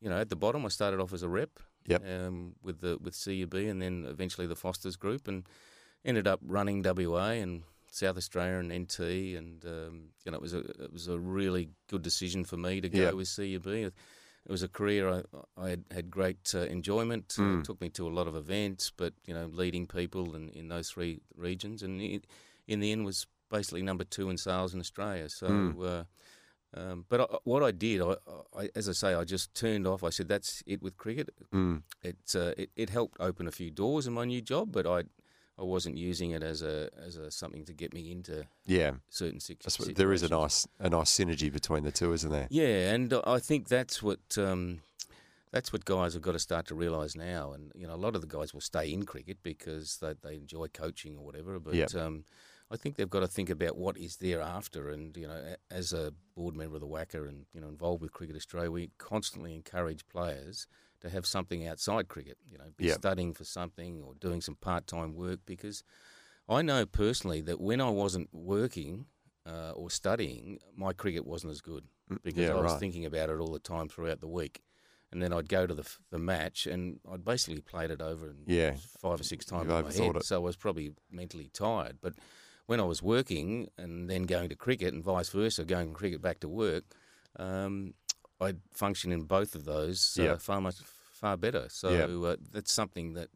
you 0.00 0.10
know, 0.10 0.18
at 0.18 0.28
the 0.28 0.34
bottom. 0.34 0.64
I 0.66 0.70
started 0.70 0.98
off 0.98 1.12
as 1.12 1.22
a 1.22 1.28
rep 1.28 1.60
Yep. 1.86 2.02
um, 2.04 2.56
with 2.64 2.80
the 2.80 2.98
with 3.00 3.14
CUB, 3.14 3.54
and 3.54 3.80
then 3.80 4.04
eventually 4.08 4.48
the 4.48 4.56
Fosters 4.56 4.96
Group, 4.96 5.28
and 5.28 5.44
ended 6.04 6.26
up 6.26 6.40
running 6.44 6.82
WA 6.82 7.28
and 7.40 7.62
South 7.90 8.16
Australia 8.16 8.58
and 8.58 8.72
NT, 8.72 8.98
and 9.36 9.64
um, 9.64 10.08
you 10.24 10.30
know, 10.32 10.36
it 10.36 10.42
was 10.42 10.54
a 10.54 10.58
it 10.60 10.92
was 10.92 11.08
a 11.08 11.18
really 11.18 11.70
good 11.88 12.02
decision 12.02 12.44
for 12.44 12.56
me 12.56 12.80
to 12.80 12.88
go 12.88 12.98
Yeah. 13.02 13.12
with 13.12 13.28
CUB. 13.34 13.66
It 14.46 14.52
was 14.52 14.62
a 14.62 14.68
career 14.68 15.08
I, 15.10 15.22
I 15.56 15.68
had, 15.70 15.84
had 15.90 16.10
great 16.10 16.54
uh, 16.54 16.60
enjoyment. 16.60 17.28
Mm. 17.38 17.60
it 17.60 17.64
took 17.66 17.80
me 17.80 17.90
to 17.90 18.06
a 18.08 18.14
lot 18.18 18.26
of 18.26 18.34
events, 18.34 18.90
but 18.96 19.12
you 19.26 19.34
know, 19.34 19.46
leading 19.52 19.86
people 19.86 20.34
in, 20.34 20.48
in 20.50 20.68
those 20.68 20.88
three 20.90 21.20
regions, 21.36 21.82
and 21.82 22.00
it, 22.00 22.26
in 22.66 22.80
the 22.80 22.90
end 22.92 23.04
was 23.04 23.26
basically 23.50 23.82
number 23.82 24.04
two 24.04 24.30
in 24.30 24.36
sales 24.38 24.72
in 24.74 24.80
Australia. 24.80 25.28
So, 25.28 25.48
Mm. 25.48 25.84
uh, 25.86 26.04
um, 26.78 27.04
but 27.08 27.20
I, 27.22 27.24
what 27.44 27.62
I 27.62 27.70
did, 27.72 28.00
I, 28.02 28.16
I, 28.56 28.68
as 28.74 28.88
I 28.88 28.92
say, 28.92 29.14
I 29.14 29.24
just 29.24 29.54
turned 29.54 29.86
off. 29.86 30.04
I 30.04 30.10
said, 30.10 30.28
"That's 30.28 30.62
it 30.66 30.82
with 30.82 30.96
cricket." 30.98 31.30
Mm. 31.52 31.82
It, 32.02 32.16
uh, 32.34 32.52
it 32.58 32.70
it 32.76 32.90
helped 32.90 33.16
open 33.20 33.46
a 33.48 33.50
few 33.50 33.70
doors 33.70 34.06
in 34.06 34.12
my 34.12 34.24
new 34.26 34.42
job, 34.42 34.72
but 34.72 34.86
I 34.86 35.04
I 35.58 35.64
wasn't 35.64 35.96
using 35.96 36.30
it 36.30 36.42
as 36.42 36.62
a 36.62 36.88
as 37.04 37.16
a 37.16 37.30
something 37.30 37.64
to 37.64 37.72
get 37.72 37.92
me 37.92 38.12
into 38.12 38.46
Yeah. 38.66 38.92
certain 39.08 39.40
si- 39.40 39.56
situations. 39.60 39.96
there 39.98 40.12
is 40.12 40.22
a 40.22 40.28
nice 40.28 40.66
a 40.78 40.88
nice 40.88 41.10
synergy 41.10 41.52
between 41.52 41.82
the 41.84 41.92
two, 41.92 42.12
isn't 42.12 42.30
there? 42.30 42.46
Yeah, 42.50 42.92
and 42.94 43.12
I 43.26 43.38
think 43.40 43.68
that's 43.68 44.02
what 44.02 44.20
um, 44.38 44.80
that's 45.50 45.72
what 45.72 45.84
guys 45.84 46.12
have 46.14 46.22
got 46.22 46.32
to 46.32 46.38
start 46.38 46.66
to 46.66 46.74
realise 46.74 47.16
now. 47.16 47.52
And 47.52 47.72
you 47.74 47.86
know, 47.86 47.94
a 47.94 47.96
lot 48.04 48.14
of 48.14 48.20
the 48.20 48.26
guys 48.28 48.52
will 48.54 48.60
stay 48.60 48.92
in 48.92 49.04
cricket 49.04 49.38
because 49.42 49.96
they, 49.98 50.14
they 50.22 50.34
enjoy 50.36 50.66
coaching 50.68 51.16
or 51.16 51.24
whatever. 51.24 51.58
But 51.58 51.74
Yep. 51.74 51.94
um, 51.96 52.24
I 52.70 52.76
think 52.76 52.96
they've 52.96 53.08
got 53.08 53.20
to 53.20 53.26
think 53.26 53.48
about 53.50 53.76
what 53.78 53.96
is 53.96 54.16
thereafter. 54.18 54.90
And 54.90 55.16
you 55.16 55.26
know, 55.26 55.56
as 55.70 55.92
a 55.92 56.12
board 56.36 56.54
member 56.54 56.74
of 56.76 56.82
the 56.82 56.86
WACA 56.86 57.26
and 57.28 57.46
you 57.52 57.60
know 57.60 57.68
involved 57.68 58.02
with 58.02 58.12
Cricket 58.12 58.36
Australia, 58.36 58.70
we 58.70 58.90
constantly 58.98 59.54
encourage 59.54 60.06
players 60.06 60.66
to 61.00 61.10
have 61.10 61.26
something 61.26 61.66
outside 61.66 62.08
cricket. 62.08 62.38
You 62.50 62.58
know, 62.58 62.64
be 62.76 62.86
Yep. 62.86 62.98
studying 62.98 63.34
for 63.34 63.44
something 63.44 64.02
or 64.02 64.14
doing 64.14 64.40
some 64.40 64.56
part 64.56 64.86
time 64.86 65.14
work 65.14 65.40
because. 65.46 65.82
I 66.50 66.62
know 66.62 66.86
personally 66.86 67.42
that 67.42 67.60
when 67.60 67.78
I 67.78 67.90
wasn't 67.90 68.30
working 68.32 69.04
uh, 69.46 69.72
or 69.72 69.90
studying, 69.90 70.58
my 70.74 70.94
cricket 70.94 71.26
wasn't 71.26 71.50
as 71.50 71.60
good 71.60 71.84
because 72.22 72.48
yeah, 72.48 72.52
I 72.52 72.60
was 72.62 72.72
right. 72.72 72.80
thinking 72.80 73.04
about 73.04 73.28
it 73.28 73.38
all 73.38 73.52
the 73.52 73.58
time 73.58 73.86
throughout 73.88 74.20
the 74.22 74.28
week. 74.28 74.62
And 75.12 75.22
then 75.22 75.32
I'd 75.32 75.48
go 75.50 75.66
to 75.66 75.74
the 75.74 75.86
the 76.10 76.18
match, 76.18 76.66
and 76.66 77.00
I'd 77.10 77.22
basically 77.24 77.60
played 77.60 77.90
it 77.90 78.00
over 78.00 78.34
Yeah. 78.46 78.76
five 78.98 79.20
or 79.20 79.24
six 79.24 79.44
times 79.44 79.68
You've 79.68 79.78
in 79.78 79.84
my 79.84 79.92
head. 79.92 80.16
it. 80.16 80.24
So 80.24 80.36
I 80.36 80.38
was 80.38 80.56
probably 80.56 80.92
mentally 81.10 81.50
tired. 81.52 81.98
But 82.00 82.14
when 82.66 82.80
I 82.80 82.84
was 82.84 83.02
working 83.02 83.68
and 83.76 84.08
then 84.08 84.24
going 84.24 84.48
to 84.50 84.56
cricket 84.56 84.92
and 84.94 85.02
vice 85.04 85.28
versa, 85.30 85.64
going 85.64 85.88
from 85.88 85.94
cricket 85.94 86.20
back 86.22 86.40
to 86.40 86.48
work, 86.48 86.84
um, 87.38 87.94
I'd 88.40 88.60
function 88.72 89.12
in 89.12 89.22
both 89.24 89.54
of 89.54 89.64
those 89.64 90.16
uh, 90.34 90.38
far 90.38 90.60
much 90.60 90.76
far 91.12 91.36
better. 91.36 91.66
So 91.68 91.88
uh, 92.24 92.36
that's 92.52 92.72
something 92.72 93.14
that. 93.14 93.30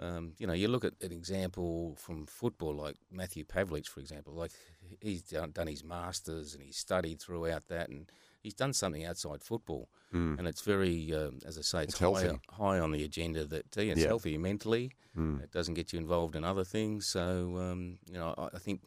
Um, 0.00 0.34
you 0.38 0.46
know, 0.46 0.52
you 0.52 0.68
look 0.68 0.84
at 0.84 0.92
an 1.02 1.10
example 1.10 1.96
from 1.98 2.26
football, 2.26 2.72
like 2.72 2.94
Matthew 3.10 3.44
Pavlich, 3.44 3.88
for 3.88 3.98
example. 3.98 4.32
Like 4.32 4.52
he's 5.00 5.22
done, 5.22 5.50
done 5.50 5.66
his 5.66 5.82
masters 5.82 6.54
and 6.54 6.62
he's 6.62 6.76
studied 6.76 7.20
throughout 7.20 7.66
that, 7.66 7.88
and 7.88 8.08
he's 8.40 8.54
done 8.54 8.72
something 8.72 9.04
outside 9.04 9.42
football, 9.42 9.88
and 10.12 10.46
it's 10.46 10.60
very, 10.60 11.12
um, 11.12 11.40
as 11.44 11.58
I 11.58 11.62
say, 11.62 11.82
it's, 11.82 11.94
It's 11.94 12.22
high, 12.22 12.38
high 12.50 12.78
on 12.78 12.92
the 12.92 13.02
agenda. 13.02 13.44
That 13.44 13.64
yeah, 13.76 13.92
it's 13.92 14.02
Yeah. 14.02 14.06
healthy 14.06 14.38
mentally. 14.38 14.92
Mm. 15.16 15.42
It 15.42 15.50
doesn't 15.50 15.74
get 15.74 15.92
you 15.92 15.98
involved 15.98 16.36
in 16.36 16.44
other 16.44 16.64
things. 16.64 17.08
So 17.08 17.56
um, 17.58 17.98
you 18.06 18.18
know, 18.20 18.36
I, 18.38 18.56
I 18.56 18.58
think 18.60 18.82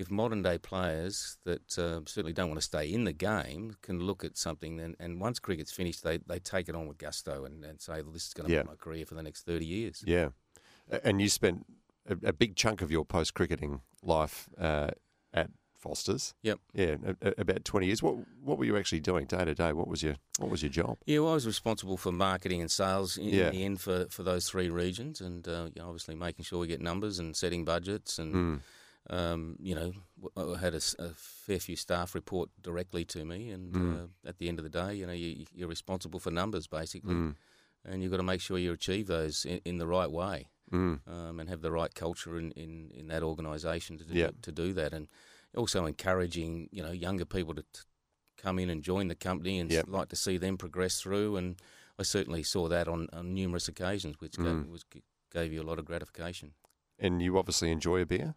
if 0.00 0.10
modern 0.10 0.42
day 0.42 0.58
players 0.58 1.36
that 1.44 1.78
uh, 1.78 2.00
certainly 2.06 2.32
don't 2.32 2.48
want 2.48 2.58
to 2.60 2.64
stay 2.64 2.92
in 2.92 3.04
the 3.04 3.12
game 3.12 3.76
can 3.82 4.00
look 4.00 4.24
at 4.24 4.36
something, 4.36 4.80
and, 4.80 4.96
and 4.98 5.20
once 5.20 5.38
cricket's 5.38 5.72
finished, 5.72 6.02
they, 6.02 6.18
they 6.26 6.38
take 6.38 6.68
it 6.68 6.74
on 6.74 6.86
with 6.88 6.98
gusto 6.98 7.44
and, 7.44 7.64
and 7.64 7.80
say, 7.80 8.00
well, 8.02 8.12
this 8.12 8.26
is 8.26 8.34
going 8.34 8.48
to 8.48 8.54
Yeah. 8.54 8.62
be 8.62 8.68
my 8.68 8.74
career 8.76 9.04
for 9.06 9.14
the 9.14 9.22
next 9.22 9.42
thirty 9.46 9.66
years. 9.66 10.02
Yeah. 10.06 10.30
And 11.04 11.20
you 11.20 11.28
spent 11.28 11.66
a, 12.08 12.16
a 12.28 12.32
big 12.32 12.56
chunk 12.56 12.82
of 12.82 12.90
your 12.90 13.04
post 13.04 13.34
cricketing 13.34 13.82
life 14.02 14.48
uh, 14.58 14.88
at 15.32 15.50
Foster's. 15.78 16.34
Yep. 16.42 16.58
Yeah, 16.74 16.96
a, 17.22 17.28
a- 17.28 17.34
about 17.38 17.64
twenty 17.64 17.86
years. 17.86 18.02
What 18.02 18.16
What 18.42 18.58
were 18.58 18.64
you 18.64 18.76
actually 18.76 19.00
doing 19.00 19.26
day 19.26 19.44
to 19.44 19.54
day? 19.54 19.72
What 19.72 19.88
was 19.88 20.02
your 20.02 20.16
What 20.38 20.50
was 20.50 20.62
your 20.62 20.70
job? 20.70 20.98
Yeah, 21.06 21.20
well, 21.20 21.30
I 21.30 21.34
was 21.34 21.46
responsible 21.46 21.96
for 21.96 22.12
marketing 22.12 22.60
and 22.60 22.70
sales 22.70 23.16
in, 23.16 23.24
Yeah. 23.28 23.46
in 23.48 23.52
the 23.56 23.64
end 23.64 23.80
for, 23.80 24.06
for 24.10 24.22
those 24.22 24.48
three 24.48 24.68
regions, 24.70 25.20
and 25.20 25.46
uh, 25.46 25.68
you 25.74 25.80
know, 25.80 25.88
obviously 25.88 26.14
making 26.16 26.44
sure 26.44 26.58
we 26.58 26.66
get 26.66 26.80
numbers 26.80 27.18
and 27.18 27.36
setting 27.36 27.64
budgets, 27.64 28.18
and 28.18 28.34
Mm. 28.34 28.60
Um, 29.10 29.56
you 29.60 29.74
know, 29.74 29.92
I 30.36 30.56
had 30.58 30.74
a 30.74 30.80
fair 31.14 31.58
few 31.58 31.76
staff 31.76 32.14
report 32.14 32.48
directly 32.62 33.04
to 33.06 33.24
me, 33.24 33.50
and 33.50 33.72
Mm. 33.74 34.04
uh, 34.04 34.06
at 34.28 34.38
the 34.38 34.48
end 34.48 34.58
of 34.58 34.64
the 34.64 34.70
day, 34.70 34.94
you 34.94 35.06
know, 35.06 35.12
you, 35.12 35.44
you're 35.52 35.68
responsible 35.68 36.20
for 36.20 36.30
numbers 36.30 36.66
basically, 36.66 37.14
Mm. 37.14 37.34
and 37.84 38.02
you've 38.02 38.10
got 38.12 38.18
to 38.18 38.22
make 38.22 38.40
sure 38.40 38.56
you 38.58 38.72
achieve 38.72 39.06
those 39.08 39.44
in, 39.44 39.60
in 39.64 39.78
the 39.78 39.86
right 39.86 40.10
way, 40.10 40.48
Mm. 40.72 41.00
um, 41.08 41.40
and 41.40 41.48
have 41.48 41.60
the 41.62 41.72
right 41.72 41.92
culture 41.94 42.38
in, 42.38 42.52
in, 42.52 42.90
in 42.92 43.08
that 43.08 43.22
organisation 43.24 43.98
to 43.98 44.04
do, 44.04 44.14
Yeah. 44.14 44.30
to 44.42 44.52
do 44.52 44.72
that, 44.74 44.92
and 44.92 45.08
also 45.56 45.84
encouraging 45.86 46.68
you 46.70 46.82
know 46.82 46.92
younger 46.92 47.24
people 47.24 47.54
to 47.54 47.62
t- 47.62 47.80
come 48.36 48.58
in 48.60 48.70
and 48.70 48.82
join 48.84 49.08
the 49.08 49.16
company 49.16 49.58
and 49.58 49.70
Yep. 49.72 49.88
like 49.88 50.08
to 50.10 50.16
see 50.16 50.38
them 50.38 50.56
progress 50.56 51.00
through. 51.00 51.36
And 51.36 51.60
I 51.98 52.04
certainly 52.04 52.42
saw 52.42 52.68
that 52.68 52.86
on, 52.88 53.08
on 53.12 53.34
numerous 53.34 53.68
occasions, 53.68 54.16
which 54.20 54.36
gave, 54.38 54.66
was, 54.68 54.84
gave 55.30 55.52
you 55.52 55.60
a 55.60 55.68
lot 55.70 55.78
of 55.78 55.84
gratification. 55.84 56.54
And 56.98 57.20
you 57.20 57.36
obviously 57.36 57.70
enjoy 57.70 58.00
a 58.00 58.06
beer. 58.06 58.34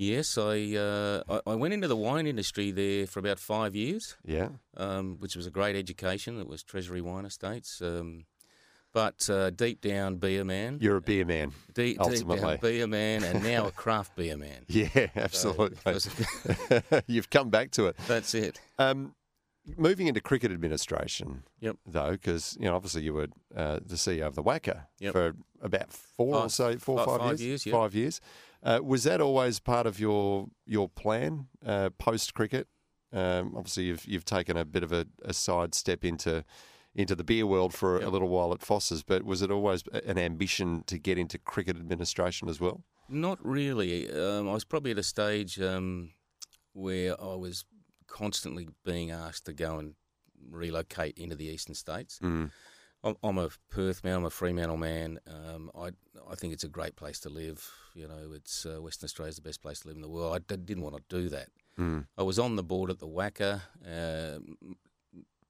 Yes, 0.00 0.38
I, 0.38 0.76
uh, 0.76 1.22
I 1.28 1.50
I 1.50 1.54
went 1.56 1.74
into 1.74 1.88
the 1.88 1.96
wine 1.96 2.28
industry 2.28 2.70
there 2.70 3.06
for 3.08 3.18
about 3.18 3.40
five 3.40 3.74
years, 3.74 4.16
Yeah. 4.24 4.50
um, 4.76 5.16
which 5.18 5.34
was 5.34 5.44
a 5.46 5.50
great 5.50 5.74
education. 5.74 6.38
It 6.40 6.46
was 6.46 6.62
Treasury 6.62 7.00
Wine 7.00 7.24
Estates. 7.24 7.82
Um, 7.82 8.26
but 8.94 9.28
uh, 9.28 9.50
deep 9.50 9.80
down, 9.80 10.16
beer 10.16 10.44
man. 10.44 10.78
You're 10.80 10.96
a 10.98 11.00
beer 11.00 11.24
man. 11.24 11.50
deep, 11.74 11.98
deep 11.98 12.00
ultimately. 12.00 12.40
down, 12.40 12.58
beer 12.62 12.86
man, 12.86 13.24
and 13.24 13.42
now 13.42 13.66
a 13.66 13.70
craft 13.82 14.14
beer 14.14 14.36
man. 14.36 14.64
Yeah, 14.68 15.08
absolutely. 15.16 15.76
because- 15.84 16.08
You've 17.08 17.28
come 17.28 17.50
back 17.50 17.72
to 17.72 17.86
it. 17.88 17.96
That's 18.06 18.34
it. 18.34 18.60
Um, 18.78 19.14
moving 19.76 20.06
into 20.06 20.20
cricket 20.20 20.52
administration, 20.52 21.42
Yep. 21.60 21.76
though, 21.86 22.12
because 22.12 22.56
you 22.60 22.66
know 22.66 22.76
obviously 22.76 23.02
you 23.02 23.14
were 23.14 23.26
uh, 23.54 23.80
the 23.84 23.96
CEO 23.96 24.26
of 24.28 24.36
the 24.36 24.42
WACA 24.44 24.86
Yep. 25.00 25.12
for 25.12 25.34
about 25.60 25.92
four 25.92 26.36
or 26.36 26.48
so, 26.48 26.76
four 26.78 27.00
or 27.00 27.04
five, 27.06 27.18
five 27.20 27.28
years. 27.30 27.42
years, 27.42 27.66
yep. 27.66 27.72
Five 27.74 27.94
years. 27.94 28.20
Uh, 28.62 28.80
was 28.82 29.04
that 29.04 29.20
always 29.20 29.60
part 29.60 29.86
of 29.86 30.00
your 30.00 30.48
your 30.66 30.88
plan 30.88 31.46
uh, 31.64 31.90
post 31.98 32.34
cricket? 32.34 32.66
Um, 33.12 33.54
obviously, 33.56 33.84
you've 33.84 34.04
you've 34.04 34.24
taken 34.24 34.56
a 34.56 34.64
bit 34.64 34.82
of 34.82 34.92
a, 34.92 35.06
a 35.24 35.32
side 35.32 35.74
step 35.74 36.04
into 36.04 36.44
into 36.94 37.14
the 37.14 37.24
beer 37.24 37.46
world 37.46 37.72
for 37.72 38.00
a 38.00 38.08
little 38.08 38.28
while 38.28 38.52
at 38.52 38.60
Foster's, 38.60 39.02
but 39.04 39.22
was 39.22 39.40
it 39.40 39.50
always 39.50 39.84
an 40.04 40.18
ambition 40.18 40.82
to 40.86 40.98
get 40.98 41.16
into 41.16 41.38
cricket 41.38 41.76
administration 41.76 42.48
as 42.48 42.60
well? 42.60 42.82
Not 43.08 43.38
really. 43.44 44.10
Um, 44.10 44.48
I 44.48 44.52
was 44.52 44.64
probably 44.64 44.90
at 44.90 44.98
a 44.98 45.02
stage 45.02 45.60
um, 45.60 46.10
where 46.72 47.20
I 47.20 47.36
was 47.36 47.64
constantly 48.08 48.68
being 48.84 49.10
asked 49.10 49.46
to 49.46 49.52
go 49.52 49.78
and 49.78 49.94
relocate 50.50 51.16
into 51.16 51.36
the 51.36 51.46
eastern 51.46 51.74
states. 51.74 52.18
Mm. 52.22 52.50
I'm, 53.04 53.14
I'm 53.22 53.38
a 53.38 53.48
Perth 53.70 54.02
man. 54.04 54.16
I'm 54.16 54.24
a 54.24 54.30
Fremantle 54.30 54.76
man. 54.76 55.18
Um, 55.26 55.70
I 55.74 55.90
I 56.30 56.34
think 56.34 56.52
it's 56.52 56.64
a 56.64 56.68
great 56.68 56.96
place 56.96 57.20
to 57.20 57.28
live. 57.28 57.70
You 57.94 58.08
know, 58.08 58.32
it's 58.34 58.66
uh, 58.66 58.82
Western 58.82 59.06
Australia's 59.06 59.36
the 59.36 59.42
best 59.42 59.62
place 59.62 59.80
to 59.80 59.88
live 59.88 59.96
in 59.96 60.02
the 60.02 60.08
world. 60.08 60.34
I 60.34 60.38
d- 60.38 60.60
didn't 60.62 60.82
want 60.82 60.96
to 60.96 61.02
do 61.08 61.28
that. 61.28 61.48
Mm. 61.78 62.06
I 62.16 62.22
was 62.22 62.38
on 62.38 62.56
the 62.56 62.62
board 62.64 62.90
at 62.90 62.98
the 62.98 63.06
WACA. 63.08 63.62
Um 63.86 64.76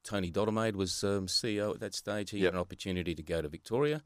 Tony 0.05 0.31
Dodemaide 0.31 0.75
was 0.75 1.05
um, 1.05 1.27
CEO 1.27 1.75
at 1.75 1.81
that 1.81 1.95
stage. 1.95 2.31
He 2.31 2.39
Yep. 2.39 2.47
had 2.47 2.55
an 2.55 2.61
opportunity 2.61 3.15
to 3.15 3.23
go 3.23 3.43
to 3.43 3.49
Victoria. 3.49 4.03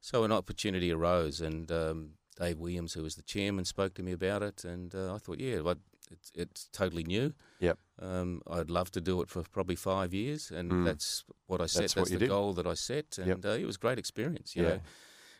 So 0.00 0.24
an 0.24 0.32
opportunity 0.32 0.90
arose, 0.90 1.40
and 1.40 1.70
um, 1.70 2.14
Dave 2.36 2.58
Williams, 2.58 2.94
who 2.94 3.02
was 3.04 3.14
the 3.14 3.22
chairman, 3.22 3.64
spoke 3.64 3.94
to 3.94 4.02
me 4.02 4.10
about 4.12 4.42
it. 4.42 4.64
And 4.64 4.92
uh, 4.94 5.14
I 5.14 5.18
thought, 5.18 5.38
yeah, 5.38 5.60
well, 5.60 5.76
it's 6.14 6.32
it's 6.34 6.68
totally 6.72 7.04
new. 7.04 7.32
Yep. 7.60 7.78
Um, 8.00 8.40
I'd 8.56 8.70
love 8.70 8.90
to 8.92 9.00
do 9.00 9.22
it 9.22 9.28
for 9.30 9.42
probably 9.56 9.76
five 9.76 10.12
years, 10.14 10.50
and 10.50 10.70
Mm. 10.72 10.84
that's 10.84 11.24
what 11.46 11.60
I 11.60 11.66
set. 11.66 11.80
That's 11.82 11.94
That's, 11.94 12.10
the 12.10 12.18
did. 12.18 12.28
goal 12.28 12.52
that 12.54 12.66
I 12.66 12.74
set, 12.74 13.18
and 13.18 13.28
Yep. 13.28 13.44
uh, 13.44 13.48
it 13.62 13.66
was 13.66 13.76
a 13.76 13.78
great 13.78 13.98
experience. 13.98 14.56
You 14.56 14.62
Yeah. 14.62 14.68
know, 14.76 14.80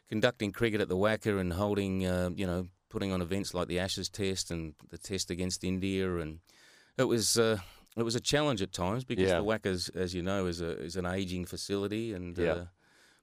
conducting 0.09 0.53
cricket 0.53 0.81
at 0.81 0.89
the 0.89 0.97
WACA 0.97 1.39
and 1.41 1.53
holding, 1.53 2.05
uh, 2.07 2.31
you 2.37 2.47
know, 2.47 2.69
putting 2.89 3.11
on 3.13 3.21
events 3.23 3.55
like 3.55 3.69
the 3.69 3.79
Ashes 3.79 4.09
Test 4.09 4.51
and 4.51 4.75
the 4.91 4.99
Test 4.99 5.31
against 5.31 5.65
India, 5.65 6.17
and 6.19 6.41
it 6.97 7.05
was. 7.05 7.37
Uh, 7.37 7.59
it 7.97 8.03
was 8.03 8.17
a 8.17 8.21
challenge 8.21 8.61
at 8.61 8.73
times 8.73 9.05
because 9.05 9.29
Yeah. 9.31 9.39
the 9.39 9.45
WACA, 9.45 9.91
as 9.95 10.15
you 10.15 10.23
know, 10.23 10.47
is 10.47 10.61
a 10.61 10.71
is 10.83 10.97
an 10.97 11.07
aging 11.07 11.47
facility, 11.47 12.13
and 12.13 12.37
Yeah. 12.39 12.53
uh, 12.53 12.67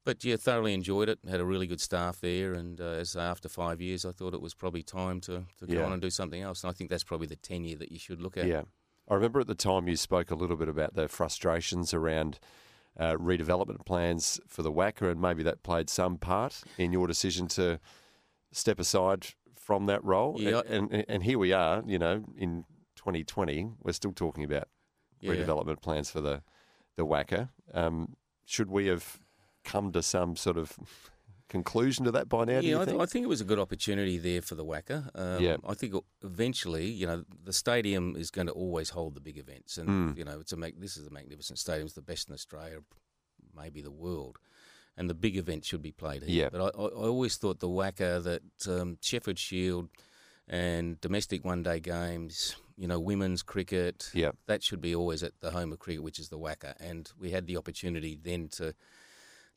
but 0.04 0.24
yeah, 0.24 0.36
thoroughly 0.38 0.74
enjoyed 0.74 1.10
it. 1.10 1.20
Had 1.30 1.40
a 1.40 1.46
really 1.46 1.68
good 1.68 1.82
staff 1.82 2.20
there, 2.22 2.54
and 2.54 2.80
uh, 2.82 2.86
as 2.86 3.16
after 3.16 3.48
five 3.50 3.80
years, 3.82 4.06
I 4.06 4.12
thought 4.12 4.34
it 4.34 4.42
was 4.42 4.54
probably 4.54 4.84
time 4.84 5.22
to, 5.22 5.46
to 5.60 5.68
go 5.68 5.74
Yeah. 5.80 5.86
on 5.86 5.94
and 5.94 6.02
do 6.02 6.10
something 6.10 6.42
else. 6.42 6.64
And 6.64 6.70
I 6.72 6.74
think 6.74 6.90
that's 6.90 7.04
probably 7.04 7.28
the 7.28 7.36
tenure 7.36 7.78
that 7.78 7.92
you 7.92 8.00
should 8.00 8.22
look 8.22 8.38
at. 8.38 8.46
Yeah. 8.48 8.64
I 9.10 9.14
remember 9.16 9.40
at 9.42 9.48
the 9.48 9.56
time 9.56 9.88
you 9.88 9.96
spoke 9.96 10.32
a 10.32 10.36
little 10.36 10.56
bit 10.56 10.70
about 10.70 10.94
the 10.94 11.08
frustrations 11.08 11.94
around 11.94 12.40
uh, 13.00 13.14
redevelopment 13.16 13.86
plans 13.86 14.40
for 14.48 14.64
the 14.64 14.72
WACA, 14.72 15.12
and 15.12 15.22
maybe 15.22 15.44
that 15.44 15.64
played 15.64 15.90
some 15.90 16.18
part 16.18 16.62
in 16.78 16.92
your 16.92 17.08
decision 17.08 17.48
to 17.50 17.80
step 18.52 18.80
aside 18.80 19.28
from 19.56 19.86
that 19.86 20.04
role. 20.04 20.36
Yeah. 20.40 20.62
And, 20.68 20.92
and, 20.92 21.06
and 21.08 21.24
here 21.24 21.38
we 21.40 21.54
are, 21.54 21.84
you 21.86 22.00
know, 22.00 22.24
in 22.38 22.66
2020, 22.96 23.72
we're 23.82 23.92
still 23.94 24.12
talking 24.14 24.44
about 24.44 24.68
Yeah. 25.20 25.34
redevelopment 25.34 25.82
plans 25.82 26.10
for 26.12 26.22
the, 26.22 26.42
the 26.96 27.06
WACA. 27.06 27.50
Um, 27.74 28.16
should 28.46 28.70
we 28.70 28.88
have 28.88 29.20
come 29.64 29.92
to 29.92 30.02
some 30.02 30.36
sort 30.36 30.58
of 30.58 30.78
conclusion 31.50 32.06
to 32.06 32.12
that 32.12 32.30
by 32.30 32.46
now, 32.46 32.62
do 32.62 32.66
Yeah, 32.68 32.76
you 32.76 32.82
I, 32.82 32.86
think? 32.86 32.98
th- 32.98 33.02
I 33.02 33.06
think 33.12 33.24
it 33.24 33.28
was 33.28 33.42
a 33.42 33.46
good 33.46 33.60
opportunity 33.60 34.18
there 34.18 34.42
for 34.42 34.56
the 34.56 34.64
WACA. 34.64 35.10
Um, 35.14 35.44
Yeah. 35.44 35.58
I 35.68 35.74
think 35.74 35.94
eventually, 36.24 36.88
you 36.90 37.06
know, 37.06 37.26
the 37.44 37.52
stadium 37.54 38.16
is 38.16 38.32
going 38.32 38.48
to 38.48 38.54
always 38.54 38.90
hold 38.92 39.16
the 39.16 39.20
big 39.22 39.38
events, 39.38 39.78
and 39.78 39.90
Mm. 39.90 40.18
you 40.18 40.24
know, 40.24 40.40
it's 40.40 40.54
a 40.54 40.56
this 40.56 40.96
is 40.98 41.08
a 41.08 41.12
magnificent 41.12 41.60
stadium. 41.60 41.86
It's 41.86 41.96
the 41.96 42.02
best 42.02 42.30
in 42.30 42.34
Australia, 42.34 42.80
maybe 43.56 43.82
the 43.82 43.92
world, 43.92 44.38
and 44.96 45.10
the 45.10 45.14
big 45.14 45.36
events 45.36 45.68
should 45.68 45.82
be 45.82 45.92
played 45.92 46.24
here. 46.24 46.44
Yeah. 46.44 46.50
But 46.50 46.62
I, 46.62 46.68
I, 46.80 46.88
always 47.10 47.36
thought 47.38 47.60
the 47.60 47.68
WACA 47.70 48.24
that 48.24 48.68
um, 48.82 48.98
Sheffield 49.02 49.38
Shield 49.38 49.90
and 50.48 51.00
domestic 51.02 51.44
one-day 51.46 51.80
games, 51.82 52.56
you 52.78 52.88
know, 52.88 53.00
women's 53.00 53.44
cricket, 53.44 54.10
Yeah. 54.14 54.32
that 54.48 54.64
should 54.64 54.82
be 54.82 54.96
always 54.96 55.22
at 55.22 55.34
the 55.42 55.52
home 55.52 55.72
of 55.74 55.80
cricket, 55.80 56.02
which 56.04 56.20
is 56.20 56.30
the 56.30 56.38
WACA. 56.40 56.76
And 56.80 57.12
we 57.20 57.32
had 57.32 57.46
the 57.46 57.58
opportunity 57.58 58.16
then 58.22 58.48
to 58.50 58.74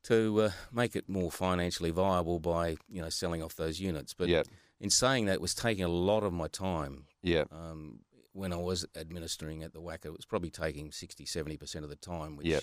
to 0.05 0.43
uh, 0.43 0.51
make 0.73 0.95
it 0.97 1.09
more 1.09 1.31
financially 1.31 1.91
viable 1.91 2.39
by 2.41 2.77
you 2.89 3.03
know 3.03 3.09
selling 3.09 3.43
off 3.43 3.57
those 3.57 3.81
units. 3.81 4.15
But 4.15 4.29
Yeah. 4.29 4.43
in 4.81 4.91
saying 4.91 5.27
that, 5.27 5.35
it 5.35 5.41
was 5.41 5.55
taking 5.55 5.85
a 5.85 5.89
lot 5.89 6.23
of 6.23 6.33
my 6.33 6.49
time. 6.49 7.07
Yeah. 7.23 7.45
Um, 7.51 8.01
when 8.33 8.53
I 8.53 8.57
was 8.57 8.85
administering 8.97 9.63
at 9.63 9.73
the 9.73 9.81
WACA, 9.81 10.07
it 10.07 10.17
was 10.17 10.25
probably 10.27 10.51
taking 10.51 10.91
60, 10.91 11.25
70% 11.25 11.85
of 11.85 11.89
the 11.89 11.97
time, 11.97 12.37
which 12.37 12.47
Yeah. 12.49 12.61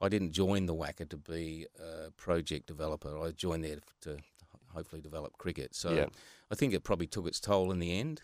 I 0.00 0.08
didn't 0.08 0.32
join 0.32 0.66
the 0.66 0.74
WACA 0.74 1.08
to 1.10 1.16
be 1.16 1.66
a 1.78 2.10
project 2.10 2.66
developer. 2.66 3.16
I 3.18 3.30
joined 3.30 3.62
there 3.64 3.78
to 4.00 4.18
hopefully 4.74 5.00
develop 5.00 5.38
cricket. 5.38 5.74
So 5.76 5.94
Yeah. 5.94 6.06
I 6.50 6.56
think 6.56 6.74
it 6.74 6.82
probably 6.82 7.06
took 7.06 7.26
its 7.28 7.38
toll 7.40 7.70
in 7.70 7.78
the 7.78 7.92
end. 7.98 8.22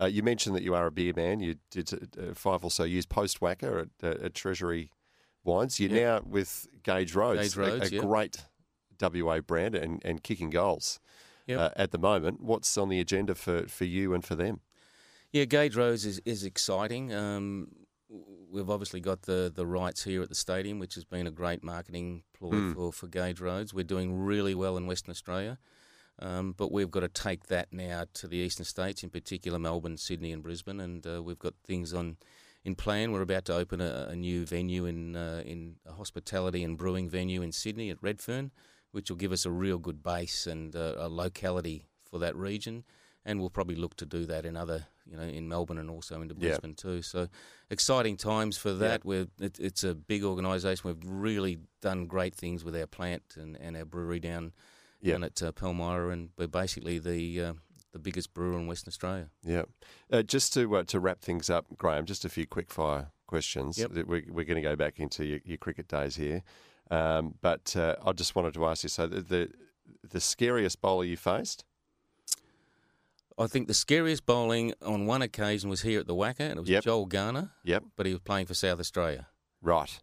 Uh, 0.00 0.06
you 0.06 0.22
mentioned 0.22 0.56
that 0.56 0.62
you 0.62 0.74
are 0.74 0.86
a 0.86 0.90
beer 0.90 1.12
man. 1.14 1.40
You 1.40 1.56
did 1.70 1.92
uh, 2.18 2.32
five 2.34 2.64
or 2.64 2.70
so 2.70 2.84
years 2.84 3.04
post 3.04 3.40
WACA 3.40 3.82
at, 3.82 3.88
uh, 4.02 4.24
at 4.24 4.34
Treasury 4.34 4.90
Wines. 5.44 5.80
You're 5.80 5.90
Yeah. 5.90 6.00
now 6.16 6.22
with 6.26 6.66
Gage 6.82 7.14
Roads, 7.14 7.40
Gage 7.40 7.56
a- 7.56 7.60
Roads, 7.60 7.92
a, 7.92 7.94
yeah. 7.94 8.00
great 8.00 8.44
WA 9.00 9.40
brand 9.40 9.74
and, 9.74 10.00
and 10.04 10.22
kicking 10.22 10.50
goals 10.50 11.00
Yep. 11.46 11.58
uh, 11.58 11.70
at 11.76 11.90
the 11.90 11.98
moment. 11.98 12.40
What's 12.40 12.76
on 12.76 12.88
the 12.88 13.00
agenda 13.00 13.34
for, 13.34 13.66
for 13.66 13.84
you 13.84 14.12
and 14.14 14.24
for 14.24 14.34
them? 14.36 14.60
Yeah, 15.32 15.44
Gage 15.44 15.76
Roads 15.76 16.04
is, 16.04 16.20
is 16.24 16.44
exciting. 16.44 17.12
Um, 17.14 17.68
we've 18.50 18.68
obviously 18.68 19.00
got 19.00 19.22
the, 19.22 19.50
the 19.54 19.66
rights 19.66 20.02
here 20.04 20.22
at 20.22 20.28
the 20.28 20.34
stadium, 20.34 20.78
which 20.80 20.94
has 20.96 21.04
been 21.04 21.26
a 21.26 21.30
great 21.30 21.62
marketing 21.62 22.24
ploy 22.36 22.50
Mm. 22.50 22.74
for, 22.74 22.92
for 22.92 23.06
Gage 23.06 23.40
Roads. 23.40 23.72
We're 23.72 23.84
doing 23.84 24.12
really 24.18 24.54
well 24.54 24.76
in 24.76 24.86
Western 24.86 25.12
Australia, 25.12 25.58
um, 26.18 26.52
but 26.56 26.70
we've 26.72 26.90
got 26.90 27.00
to 27.00 27.08
take 27.08 27.46
that 27.46 27.72
now 27.72 28.04
to 28.14 28.26
the 28.28 28.38
eastern 28.38 28.64
states, 28.64 29.02
in 29.04 29.10
particular 29.10 29.58
Melbourne, 29.58 29.96
Sydney, 29.96 30.32
and 30.32 30.42
Brisbane, 30.42 30.80
and 30.80 31.06
uh, 31.06 31.22
we've 31.22 31.38
got 31.38 31.54
things 31.64 31.94
on 31.94 32.16
in 32.64 32.74
plan. 32.74 33.12
We're 33.12 33.22
about 33.22 33.44
to 33.46 33.54
open 33.54 33.80
a, 33.80 34.08
a 34.10 34.16
new 34.16 34.44
venue 34.46 34.86
in 34.86 35.16
uh, 35.16 35.42
in 35.44 35.76
a 35.86 35.92
hospitality 35.92 36.62
and 36.64 36.76
brewing 36.76 37.08
venue 37.08 37.42
in 37.42 37.52
Sydney 37.52 37.90
at 37.90 37.98
Redfern, 38.02 38.50
which 38.92 39.10
will 39.10 39.16
give 39.16 39.32
us 39.32 39.44
a 39.46 39.50
real 39.50 39.78
good 39.78 40.02
base 40.02 40.46
and 40.46 40.74
uh, 40.76 40.94
a 40.98 41.08
locality 41.08 41.86
for 42.02 42.18
that 42.18 42.36
region. 42.36 42.84
And 43.24 43.38
we'll 43.38 43.50
probably 43.50 43.76
look 43.76 43.96
to 43.96 44.06
do 44.06 44.24
that 44.26 44.46
in 44.46 44.56
other, 44.56 44.86
you 45.04 45.14
know, 45.14 45.22
in 45.22 45.46
Melbourne 45.46 45.76
and 45.78 45.90
also 45.90 46.22
into 46.22 46.34
Yeah. 46.38 46.48
Brisbane 46.48 46.74
too. 46.74 47.02
So 47.02 47.28
exciting 47.68 48.16
times 48.16 48.56
for 48.56 48.72
that. 48.74 49.04
We're 49.04 49.26
it, 49.38 49.58
it's 49.60 49.84
a 49.84 49.94
big 49.94 50.24
organisation. 50.24 50.88
We've 50.88 51.10
really 51.10 51.58
done 51.82 52.06
great 52.06 52.34
things 52.34 52.64
with 52.64 52.74
our 52.74 52.86
plant 52.86 53.22
and, 53.36 53.56
and 53.60 53.76
our 53.76 53.84
brewery 53.84 54.20
down 54.20 54.52
Yeah. 55.02 55.12
down 55.14 55.24
at 55.24 55.42
uh, 55.42 55.52
Palmyra, 55.52 56.10
and 56.10 56.30
we're 56.38 56.46
basically 56.48 56.98
the 56.98 57.40
uh, 57.42 57.52
the 57.92 57.98
biggest 57.98 58.32
brewer 58.34 58.58
in 58.58 58.66
Western 58.66 58.88
Australia. 58.90 59.30
Yeah. 59.44 59.62
Uh, 60.12 60.22
just 60.22 60.52
to 60.54 60.76
uh, 60.76 60.84
to 60.84 61.00
wrap 61.00 61.20
things 61.20 61.50
up, 61.50 61.66
Graeme, 61.76 62.04
just 62.06 62.24
a 62.24 62.28
few 62.28 62.46
quick 62.46 62.70
fire 62.70 63.10
questions. 63.26 63.78
Yep. 63.78 63.92
We're, 64.06 64.24
we're 64.28 64.44
going 64.44 64.56
to 64.56 64.68
go 64.68 64.76
back 64.76 64.98
into 65.00 65.24
your, 65.24 65.40
your 65.44 65.58
cricket 65.58 65.88
days 65.88 66.16
here. 66.16 66.42
Um, 66.90 67.34
but 67.40 67.76
uh, 67.76 67.96
I 68.04 68.12
just 68.12 68.34
wanted 68.34 68.54
to 68.54 68.66
ask 68.66 68.82
you 68.82 68.88
so 68.88 69.06
the, 69.06 69.20
the, 69.20 69.50
the 70.08 70.20
scariest 70.20 70.80
bowler 70.80 71.04
you 71.04 71.16
faced? 71.16 71.64
I 73.38 73.46
think 73.46 73.68
the 73.68 73.74
scariest 73.74 74.26
bowling 74.26 74.74
on 74.84 75.06
one 75.06 75.22
occasion 75.22 75.70
was 75.70 75.82
here 75.82 76.00
at 76.00 76.06
the 76.06 76.14
WACA, 76.14 76.40
and 76.40 76.58
it 76.58 76.60
was 76.60 76.68
Yep. 76.68 76.84
Joel 76.84 77.06
Garner, 77.06 77.50
Yep. 77.64 77.84
but 77.96 78.04
he 78.06 78.12
was 78.12 78.20
playing 78.20 78.46
for 78.46 78.54
South 78.54 78.80
Australia. 78.80 79.28
Right. 79.62 80.00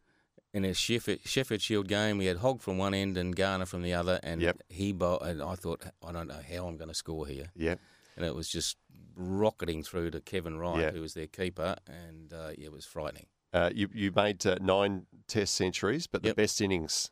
In 0.58 0.66
a 0.66 0.74
Sheffield, 0.74 1.20
Sheffield 1.24 1.62
Shield 1.62 1.88
game, 1.88 2.18
we 2.18 2.26
had 2.26 2.38
Hogg 2.38 2.62
from 2.64 2.80
one 2.80 2.96
end 2.96 3.16
and 3.16 3.36
Garner 3.36 3.68
from 3.68 3.84
the 3.84 3.94
other, 3.94 4.20
and 4.24 4.42
Yep. 4.42 4.64
he 4.70 4.92
bowled, 4.92 5.22
and 5.22 5.40
I 5.40 5.54
thought, 5.54 5.84
I 6.04 6.12
don't 6.12 6.28
know 6.28 6.42
how 6.52 6.66
I'm 6.68 6.78
going 6.78 6.88
to 6.88 6.96
score 6.96 7.28
here. 7.28 7.52
Yep. 7.56 7.80
and 8.16 8.26
it 8.26 8.34
was 8.34 8.50
just 8.50 8.78
rocketing 9.16 9.84
through 9.84 10.10
to 10.10 10.20
Kevin 10.20 10.58
Wright, 10.58 10.80
Yeah. 10.82 10.90
who 10.92 11.02
was 11.02 11.14
their 11.14 11.28
keeper, 11.28 11.76
and 11.86 12.34
uh, 12.34 12.54
yeah, 12.58 12.66
it 12.66 12.72
was 12.72 12.86
frightening. 12.86 13.28
Uh, 13.54 13.70
you 13.72 13.88
you 13.94 14.12
made 14.16 14.44
uh, 14.48 14.56
nine 14.60 15.06
Test 15.28 15.54
centuries, 15.54 16.08
but 16.08 16.24
the 16.24 16.30
Yep. 16.30 16.38
best 16.38 16.60
innings 16.60 17.12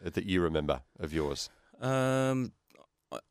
that 0.00 0.24
you 0.24 0.40
remember 0.40 0.82
of 1.00 1.12
yours? 1.12 1.50
Um, 1.80 2.52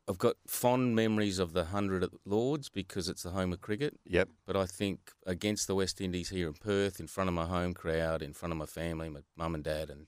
I've 0.08 0.18
got 0.18 0.36
fond 0.46 0.96
memories 0.96 1.38
of 1.38 1.52
the 1.52 1.66
hundred 1.66 2.02
at 2.02 2.10
Lords 2.24 2.68
because 2.70 3.08
it's 3.08 3.22
the 3.22 3.30
home 3.30 3.52
of 3.52 3.60
cricket. 3.60 3.98
Yep. 4.06 4.28
But 4.46 4.56
I 4.56 4.64
think 4.66 5.12
against 5.26 5.66
the 5.66 5.74
West 5.74 6.00
Indies 6.00 6.30
here 6.30 6.48
in 6.48 6.54
Perth, 6.54 6.98
in 6.98 7.06
front 7.06 7.28
of 7.28 7.34
my 7.34 7.44
home 7.44 7.74
crowd, 7.74 8.22
in 8.22 8.32
front 8.32 8.52
of 8.52 8.58
my 8.58 8.66
family, 8.66 9.08
my 9.10 9.20
mum 9.36 9.54
and 9.54 9.62
dad 9.64 9.90
and 9.90 10.06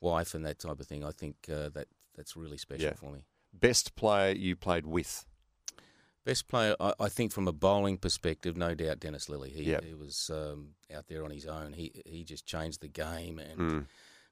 wife, 0.00 0.34
and 0.34 0.44
that 0.44 0.58
type 0.58 0.78
of 0.80 0.86
thing, 0.86 1.02
I 1.04 1.12
think 1.12 1.36
uh, 1.50 1.70
that 1.70 1.88
that's 2.14 2.36
really 2.36 2.58
special 2.58 2.84
Yeah. 2.86 2.92
for 2.94 3.10
me. 3.10 3.20
Best 3.52 3.96
player 3.96 4.32
you 4.34 4.54
played 4.54 4.86
with? 4.86 5.24
Best 6.24 6.48
player, 6.48 6.74
I, 6.80 6.92
I 7.00 7.08
think, 7.08 7.32
from 7.32 7.46
a 7.48 7.52
bowling 7.52 7.98
perspective, 7.98 8.56
no 8.56 8.74
doubt 8.74 9.00
Dennis 9.00 9.28
Lillee. 9.28 9.52
He, 9.52 9.62
Yep. 9.64 9.84
he 9.84 9.94
was 9.94 10.28
um, 10.34 10.70
out 10.94 11.06
there 11.06 11.24
on 11.24 11.30
his 11.30 11.46
own. 11.46 11.72
He 11.72 12.02
he 12.04 12.24
just 12.24 12.44
changed 12.46 12.80
the 12.82 12.88
game, 12.88 13.38
and 13.38 13.58
Mm. 13.60 13.86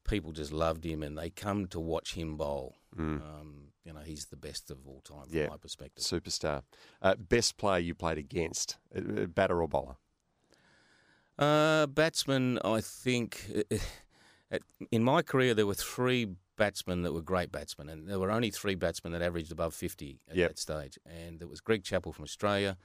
People 0.04 0.32
just 0.32 0.52
loved 0.52 0.84
him, 0.84 1.02
and 1.02 1.16
they 1.18 1.30
come 1.30 1.66
to 1.68 1.80
watch 1.80 2.14
him 2.14 2.36
bowl. 2.36 2.76
Mm. 2.96 3.20
Um, 3.22 3.68
you 3.84 3.92
know, 3.92 4.00
he's 4.00 4.26
the 4.26 4.36
best 4.36 4.70
of 4.70 4.86
all 4.86 5.00
time 5.00 5.26
from 5.28 5.36
Yeah. 5.38 5.48
my 5.48 5.56
perspective. 5.56 6.04
Superstar. 6.04 6.62
Uh, 7.02 7.14
best 7.16 7.56
player 7.56 7.78
you 7.80 7.94
played 7.94 8.18
against? 8.18 8.76
Uh, 8.94 9.22
uh, 9.22 9.26
batter 9.26 9.60
or 9.60 9.68
bowler? 9.68 9.96
Uh, 11.38 11.86
batsman, 11.86 12.58
I 12.64 12.80
think, 12.80 13.50
uh, 13.72 14.58
in 14.92 15.02
my 15.02 15.20
career 15.22 15.52
there 15.54 15.66
were 15.66 15.74
three 15.74 16.28
batsmen 16.56 17.02
that 17.02 17.12
were 17.12 17.22
great 17.22 17.50
batsmen, 17.50 17.88
and 17.88 18.08
there 18.08 18.20
were 18.20 18.30
only 18.30 18.50
three 18.50 18.76
batsmen 18.76 19.12
that 19.12 19.22
averaged 19.22 19.50
above 19.50 19.74
fifty 19.74 20.20
at 20.28 20.36
Yep. 20.36 20.50
that 20.50 20.58
stage, 20.60 20.98
and 21.04 21.42
it 21.42 21.48
was 21.48 21.60
Greg 21.60 21.82
Chappell 21.82 22.12
from 22.12 22.22
Australia. 22.24 22.76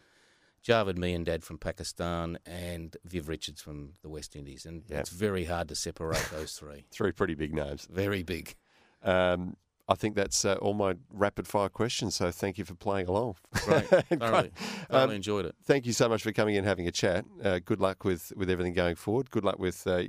Javed 0.64 0.97
Miandad 0.97 1.43
from 1.43 1.57
Pakistan 1.57 2.38
and 2.45 2.95
Viv 3.05 3.28
Richards 3.28 3.62
from 3.62 3.93
the 4.01 4.10
West 4.10 4.36
Indies. 4.36 4.66
And 4.66 4.84
Yep. 4.88 4.99
it's 4.99 5.10
very 5.10 5.45
hard 5.45 5.68
to 5.70 5.76
separate 5.76 6.28
those 6.32 6.53
three. 6.53 6.86
Three 6.91 7.12
pretty 7.12 7.36
big 7.36 7.53
names. 7.53 7.88
Very 7.89 8.24
big. 8.24 8.55
Um, 9.03 9.55
I 9.88 9.95
think 9.95 10.16
that's 10.16 10.45
uh, 10.45 10.53
all 10.55 10.74
my 10.76 10.95
rapid 11.12 11.47
fire 11.47 11.70
questions. 11.70 12.16
So 12.16 12.30
thank 12.30 12.57
you 12.60 12.66
for 12.66 12.76
playing 12.76 13.07
along. 13.07 13.38
Great. 13.64 13.86
Thoroughly, 13.88 14.51
thoroughly 14.51 14.51
Um, 14.91 15.12
enjoyed 15.12 15.45
it. 15.45 15.55
Thank 15.64 15.86
you 15.88 15.93
so 15.93 16.07
much 16.07 16.22
for 16.22 16.32
coming 16.32 16.53
in 16.55 16.60
and 16.60 16.68
having 16.68 16.88
a 16.88 16.91
chat. 16.91 17.26
Uh, 17.43 17.60
good 17.64 17.80
luck 17.80 18.03
with, 18.03 18.32
with 18.36 18.49
everything 18.51 18.74
going 18.74 18.95
forward. 18.95 19.32
Good 19.32 19.43
luck 19.43 19.57
with 19.57 19.88
uh, 19.88 20.03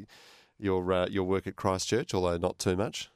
your 0.58 0.92
uh, 0.92 1.06
your 1.08 1.24
work 1.24 1.46
at 1.46 1.56
Christchurch, 1.56 2.12
although 2.12 2.36
not 2.36 2.58
too 2.58 2.76
much. 2.76 3.08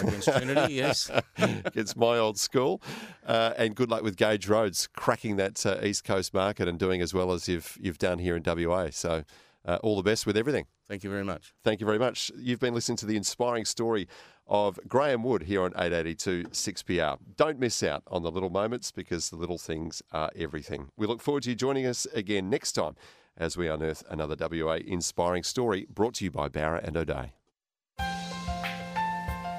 Against 0.00 0.28
Trinity, 0.28 0.74
yes. 0.74 1.10
Against 1.38 1.96
my 1.96 2.18
old 2.18 2.38
school. 2.38 2.82
Uh, 3.26 3.54
and 3.56 3.74
good 3.74 3.90
luck 3.90 4.02
with 4.02 4.16
Gage 4.16 4.48
Roads, 4.48 4.88
cracking 4.94 5.36
that 5.36 5.64
uh, 5.64 5.78
East 5.82 6.04
Coast 6.04 6.34
market 6.34 6.68
and 6.68 6.78
doing 6.78 7.00
as 7.00 7.14
well 7.14 7.32
as 7.32 7.48
you've, 7.48 7.76
you've 7.80 7.98
done 7.98 8.18
here 8.18 8.36
in 8.36 8.42
WA. 8.44 8.88
So 8.90 9.24
uh, 9.64 9.78
all 9.82 9.96
the 9.96 10.02
best 10.02 10.26
with 10.26 10.36
everything. 10.36 10.66
Thank 10.86 11.04
you 11.04 11.10
very 11.10 11.24
much. 11.24 11.52
Thank 11.62 11.80
you 11.80 11.86
very 11.86 11.98
much. 11.98 12.30
You've 12.36 12.60
been 12.60 12.74
listening 12.74 12.96
to 12.98 13.06
the 13.06 13.16
inspiring 13.16 13.64
story 13.64 14.08
of 14.46 14.80
Graeme 14.88 15.22
Wood 15.22 15.42
here 15.42 15.62
on 15.62 15.72
882 15.76 16.44
6PR. 16.44 17.18
Don't 17.36 17.58
miss 17.58 17.82
out 17.82 18.02
on 18.06 18.22
the 18.22 18.30
little 18.30 18.48
moments 18.48 18.90
because 18.90 19.28
the 19.28 19.36
little 19.36 19.58
things 19.58 20.02
are 20.12 20.30
everything. 20.34 20.88
We 20.96 21.06
look 21.06 21.20
forward 21.20 21.42
to 21.42 21.50
you 21.50 21.56
joining 21.56 21.84
us 21.84 22.06
again 22.14 22.48
next 22.48 22.72
time 22.72 22.96
as 23.36 23.56
we 23.56 23.68
unearth 23.68 24.02
another 24.08 24.34
WA 24.38 24.78
inspiring 24.84 25.42
story 25.42 25.86
brought 25.90 26.14
to 26.14 26.24
you 26.24 26.30
by 26.30 26.48
Bowra 26.48 26.82
and 26.82 26.96
O'Dea. 26.96 27.32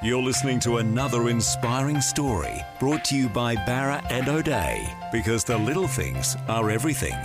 You're 0.01 0.23
listening 0.23 0.61
to 0.61 0.77
another 0.77 1.27
inspiring 1.27 1.99
story 1.99 2.63
brought 2.79 3.03
to 3.05 3.17
you 3.17 3.27
by 3.27 3.57
Bowra 3.57 4.01
and 4.09 4.29
O'Dea 4.29 4.87
because 5.11 5.43
the 5.43 5.57
little 5.57 5.89
things 5.89 6.37
are 6.47 6.69
everything. 6.69 7.17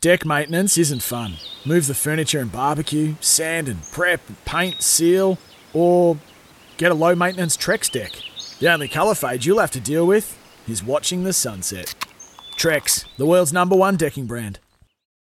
Deck 0.00 0.24
maintenance 0.24 0.78
isn't 0.78 1.02
fun. 1.02 1.38
Move 1.64 1.88
the 1.88 1.94
furniture 1.94 2.38
and 2.38 2.52
barbecue, 2.52 3.16
sand 3.20 3.68
and 3.68 3.82
prep, 3.90 4.20
paint, 4.44 4.80
seal, 4.80 5.38
or 5.74 6.16
get 6.76 6.92
a 6.92 6.94
low 6.94 7.16
maintenance 7.16 7.56
Trex 7.56 7.90
deck. 7.90 8.12
The 8.60 8.72
only 8.72 8.86
colour 8.86 9.16
fade 9.16 9.44
you'll 9.44 9.58
have 9.58 9.72
to 9.72 9.80
deal 9.80 10.06
with 10.06 10.38
is 10.68 10.84
watching 10.84 11.24
the 11.24 11.32
sunset. 11.32 11.96
Trex, 12.56 13.06
the 13.16 13.26
world's 13.26 13.52
number 13.52 13.74
one 13.74 13.96
decking 13.96 14.26
brand. 14.26 14.60